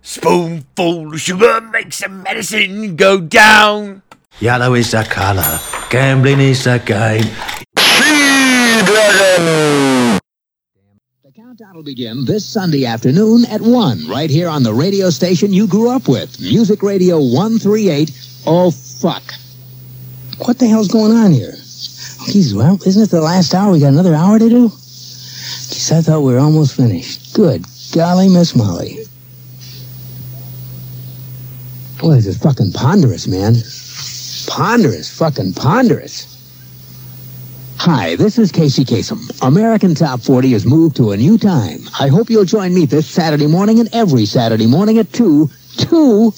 Spoonful 0.00 1.12
of 1.12 1.20
sugar 1.20 1.60
makes 1.60 2.00
the 2.00 2.08
medicine 2.08 2.96
go 2.96 3.20
down. 3.20 4.00
Yellow 4.40 4.72
is 4.72 4.92
the 4.92 5.04
color, 5.04 5.60
gambling 5.90 6.40
is 6.40 6.64
the 6.64 6.78
game. 6.78 7.30
The 7.76 8.84
countdown 8.88 9.91
will 11.70 11.82
begin 11.84 12.24
this 12.24 12.44
Sunday 12.44 12.84
afternoon 12.86 13.44
at 13.44 13.60
1, 13.60 14.08
right 14.08 14.28
here 14.28 14.48
on 14.48 14.64
the 14.64 14.74
radio 14.74 15.10
station 15.10 15.52
you 15.52 15.68
grew 15.68 15.88
up 15.90 16.08
with, 16.08 16.40
Music 16.40 16.82
Radio 16.82 17.20
138. 17.20 18.10
Oh, 18.46 18.72
fuck. 18.72 19.22
What 20.38 20.58
the 20.58 20.66
hell's 20.66 20.88
going 20.88 21.12
on 21.12 21.30
here? 21.30 21.54
Oh, 21.54 22.26
geez, 22.26 22.52
well, 22.52 22.78
isn't 22.84 23.02
it 23.02 23.10
the 23.10 23.20
last 23.20 23.54
hour? 23.54 23.70
We 23.72 23.78
got 23.78 23.92
another 23.92 24.14
hour 24.14 24.40
to 24.40 24.48
do? 24.48 24.68
Geez, 24.70 25.92
I 25.92 26.00
thought 26.00 26.22
we 26.22 26.32
were 26.32 26.40
almost 26.40 26.76
finished. 26.76 27.32
Good 27.32 27.64
golly, 27.92 28.28
Miss 28.28 28.56
Molly. 28.56 29.04
Boy, 31.98 32.16
this 32.16 32.26
is 32.26 32.38
fucking 32.38 32.72
ponderous, 32.72 33.28
man. 33.28 33.54
Ponderous, 34.48 35.16
fucking 35.16 35.54
ponderous. 35.54 36.31
Hi, 37.84 38.14
this 38.14 38.38
is 38.38 38.52
Casey 38.52 38.84
Kasem. 38.84 39.18
American 39.44 39.96
Top 39.96 40.20
40 40.20 40.52
has 40.52 40.64
moved 40.64 40.94
to 40.98 41.10
a 41.10 41.16
new 41.16 41.36
time. 41.36 41.80
I 41.98 42.06
hope 42.06 42.30
you'll 42.30 42.44
join 42.44 42.72
me 42.72 42.86
this 42.86 43.08
Saturday 43.08 43.48
morning 43.48 43.80
and 43.80 43.92
every 43.92 44.24
Saturday 44.24 44.68
morning 44.68 44.98
at 44.98 45.12
2. 45.12 45.50
2? 45.78 46.32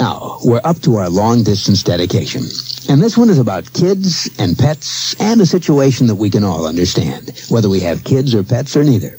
Now, 0.00 0.38
we're 0.42 0.62
up 0.64 0.78
to 0.84 0.96
our 0.96 1.10
long 1.10 1.42
distance 1.42 1.82
dedication. 1.82 2.40
And 2.88 3.02
this 3.02 3.18
one 3.18 3.28
is 3.28 3.38
about 3.38 3.70
kids 3.74 4.30
and 4.38 4.56
pets 4.58 5.14
and 5.20 5.42
a 5.42 5.46
situation 5.46 6.06
that 6.06 6.14
we 6.14 6.30
can 6.30 6.42
all 6.42 6.66
understand, 6.66 7.38
whether 7.50 7.68
we 7.68 7.80
have 7.80 8.02
kids 8.02 8.34
or 8.34 8.42
pets 8.44 8.74
or 8.78 8.82
neither. 8.82 9.18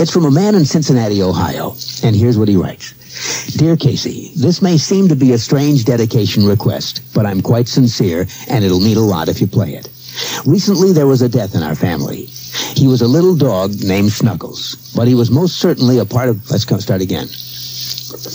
It's 0.00 0.10
from 0.10 0.24
a 0.24 0.30
man 0.30 0.54
in 0.54 0.64
Cincinnati, 0.64 1.22
Ohio. 1.22 1.76
And 2.02 2.16
here's 2.16 2.38
what 2.38 2.48
he 2.48 2.56
writes. 2.56 2.94
Dear 3.56 3.76
Casey, 3.76 4.32
this 4.36 4.60
may 4.60 4.76
seem 4.76 5.08
to 5.08 5.16
be 5.16 5.32
a 5.32 5.38
strange 5.38 5.84
dedication 5.84 6.44
request, 6.44 7.02
but 7.14 7.26
I'm 7.26 7.40
quite 7.40 7.68
sincere, 7.68 8.26
and 8.48 8.64
it'll 8.64 8.80
mean 8.80 8.96
a 8.96 9.00
lot 9.00 9.28
if 9.28 9.40
you 9.40 9.46
play 9.46 9.74
it. 9.74 9.88
Recently, 10.44 10.92
there 10.92 11.06
was 11.06 11.22
a 11.22 11.28
death 11.28 11.54
in 11.54 11.62
our 11.62 11.74
family. 11.74 12.26
He 12.74 12.86
was 12.86 13.02
a 13.02 13.08
little 13.08 13.36
dog 13.36 13.82
named 13.82 14.12
Snuggles, 14.12 14.92
but 14.94 15.08
he 15.08 15.14
was 15.14 15.30
most 15.30 15.58
certainly 15.58 15.98
a 15.98 16.04
part 16.04 16.28
of. 16.28 16.50
Let's 16.50 16.64
come 16.64 16.80
start 16.80 17.00
again. 17.00 17.28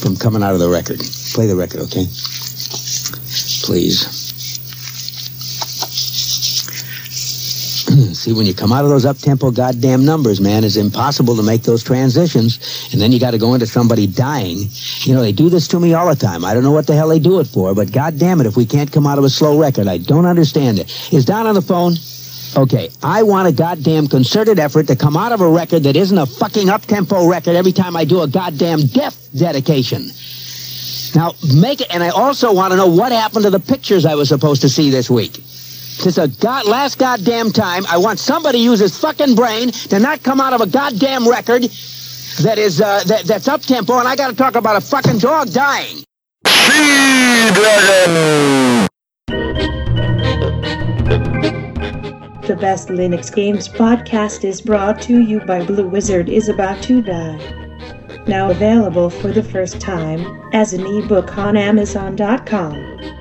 From 0.01 0.15
coming 0.15 0.43
out 0.43 0.53
of 0.53 0.59
the 0.59 0.69
record. 0.69 0.99
Play 1.33 1.47
the 1.47 1.55
record, 1.55 1.81
okay? 1.81 2.05
Please. 3.63 4.20
See, 8.21 8.33
when 8.33 8.45
you 8.45 8.53
come 8.53 8.71
out 8.71 8.83
of 8.83 8.91
those 8.91 9.03
up-tempo 9.03 9.49
goddamn 9.49 10.05
numbers, 10.05 10.39
man, 10.39 10.63
it's 10.63 10.75
impossible 10.75 11.35
to 11.35 11.41
make 11.41 11.63
those 11.63 11.83
transitions. 11.83 12.59
And 12.91 13.01
then 13.01 13.11
you 13.11 13.19
got 13.19 13.31
to 13.31 13.39
go 13.39 13.55
into 13.55 13.65
somebody 13.65 14.05
dying. 14.05 14.69
You 14.99 15.15
know, 15.15 15.21
they 15.21 15.31
do 15.31 15.49
this 15.49 15.67
to 15.69 15.79
me 15.79 15.95
all 15.95 16.07
the 16.07 16.15
time. 16.15 16.45
I 16.45 16.53
don't 16.53 16.61
know 16.61 16.71
what 16.71 16.85
the 16.85 16.93
hell 16.93 17.07
they 17.07 17.17
do 17.17 17.39
it 17.39 17.47
for, 17.47 17.73
but 17.73 17.91
goddamn 17.91 18.39
it, 18.39 18.45
if 18.45 18.55
we 18.55 18.63
can't 18.63 18.91
come 18.91 19.07
out 19.07 19.17
of 19.17 19.23
a 19.23 19.29
slow 19.29 19.59
record, 19.59 19.87
I 19.87 19.97
don't 19.97 20.27
understand 20.27 20.77
it. 20.77 21.11
Is 21.11 21.25
Don 21.25 21.47
on 21.47 21.55
the 21.55 21.63
phone? 21.63 21.95
Okay, 22.55 22.91
I 23.01 23.23
want 23.23 23.47
a 23.47 23.51
goddamn 23.51 24.07
concerted 24.07 24.59
effort 24.59 24.85
to 24.89 24.95
come 24.95 25.17
out 25.17 25.31
of 25.31 25.41
a 25.41 25.49
record 25.49 25.81
that 25.81 25.95
isn't 25.95 26.17
a 26.17 26.27
fucking 26.27 26.69
up-tempo 26.69 27.27
record 27.27 27.55
every 27.55 27.71
time 27.71 27.95
I 27.95 28.05
do 28.05 28.21
a 28.21 28.27
goddamn 28.27 28.85
death 28.85 29.29
dedication. 29.35 30.11
Now, 31.15 31.33
make 31.57 31.81
it, 31.81 31.87
and 31.91 32.03
I 32.03 32.09
also 32.09 32.53
want 32.53 32.69
to 32.69 32.77
know 32.77 32.87
what 32.87 33.11
happened 33.11 33.45
to 33.45 33.49
the 33.49 33.59
pictures 33.59 34.05
I 34.05 34.13
was 34.13 34.29
supposed 34.29 34.61
to 34.61 34.69
see 34.69 34.91
this 34.91 35.09
week. 35.09 35.41
This 36.03 36.17
a 36.17 36.27
god, 36.27 36.65
last 36.65 36.97
goddamn 36.97 37.51
time. 37.51 37.85
I 37.87 37.97
want 37.97 38.17
somebody 38.17 38.57
to 38.57 38.63
use 38.63 38.79
his 38.79 38.97
fucking 38.97 39.35
brain 39.35 39.71
to 39.71 39.99
not 39.99 40.23
come 40.23 40.41
out 40.41 40.51
of 40.51 40.59
a 40.59 40.65
goddamn 40.65 41.29
record 41.29 41.61
that 42.41 42.55
is 42.57 42.81
uh, 42.81 43.03
that, 43.03 43.25
that's 43.25 43.47
up 43.47 43.61
tempo, 43.61 43.99
and 43.99 44.07
I 44.07 44.15
got 44.15 44.29
to 44.29 44.35
talk 44.35 44.55
about 44.55 44.75
a 44.75 44.81
fucking 44.81 45.19
dog 45.19 45.51
dying. 45.51 46.03
Dragon. 47.53 48.87
The 52.47 52.57
Best 52.59 52.87
Linux 52.87 53.33
Games 53.33 53.69
podcast 53.69 54.43
is 54.43 54.59
brought 54.59 54.99
to 55.03 55.21
you 55.21 55.39
by 55.41 55.63
Blue 55.63 55.87
Wizard 55.87 56.29
is 56.29 56.49
About 56.49 56.81
to 56.83 57.03
Die. 57.03 58.23
Now 58.25 58.49
available 58.49 59.11
for 59.11 59.31
the 59.31 59.43
first 59.43 59.79
time 59.79 60.25
as 60.51 60.73
an 60.73 60.83
ebook 60.85 61.37
on 61.37 61.55
Amazon.com. 61.55 63.20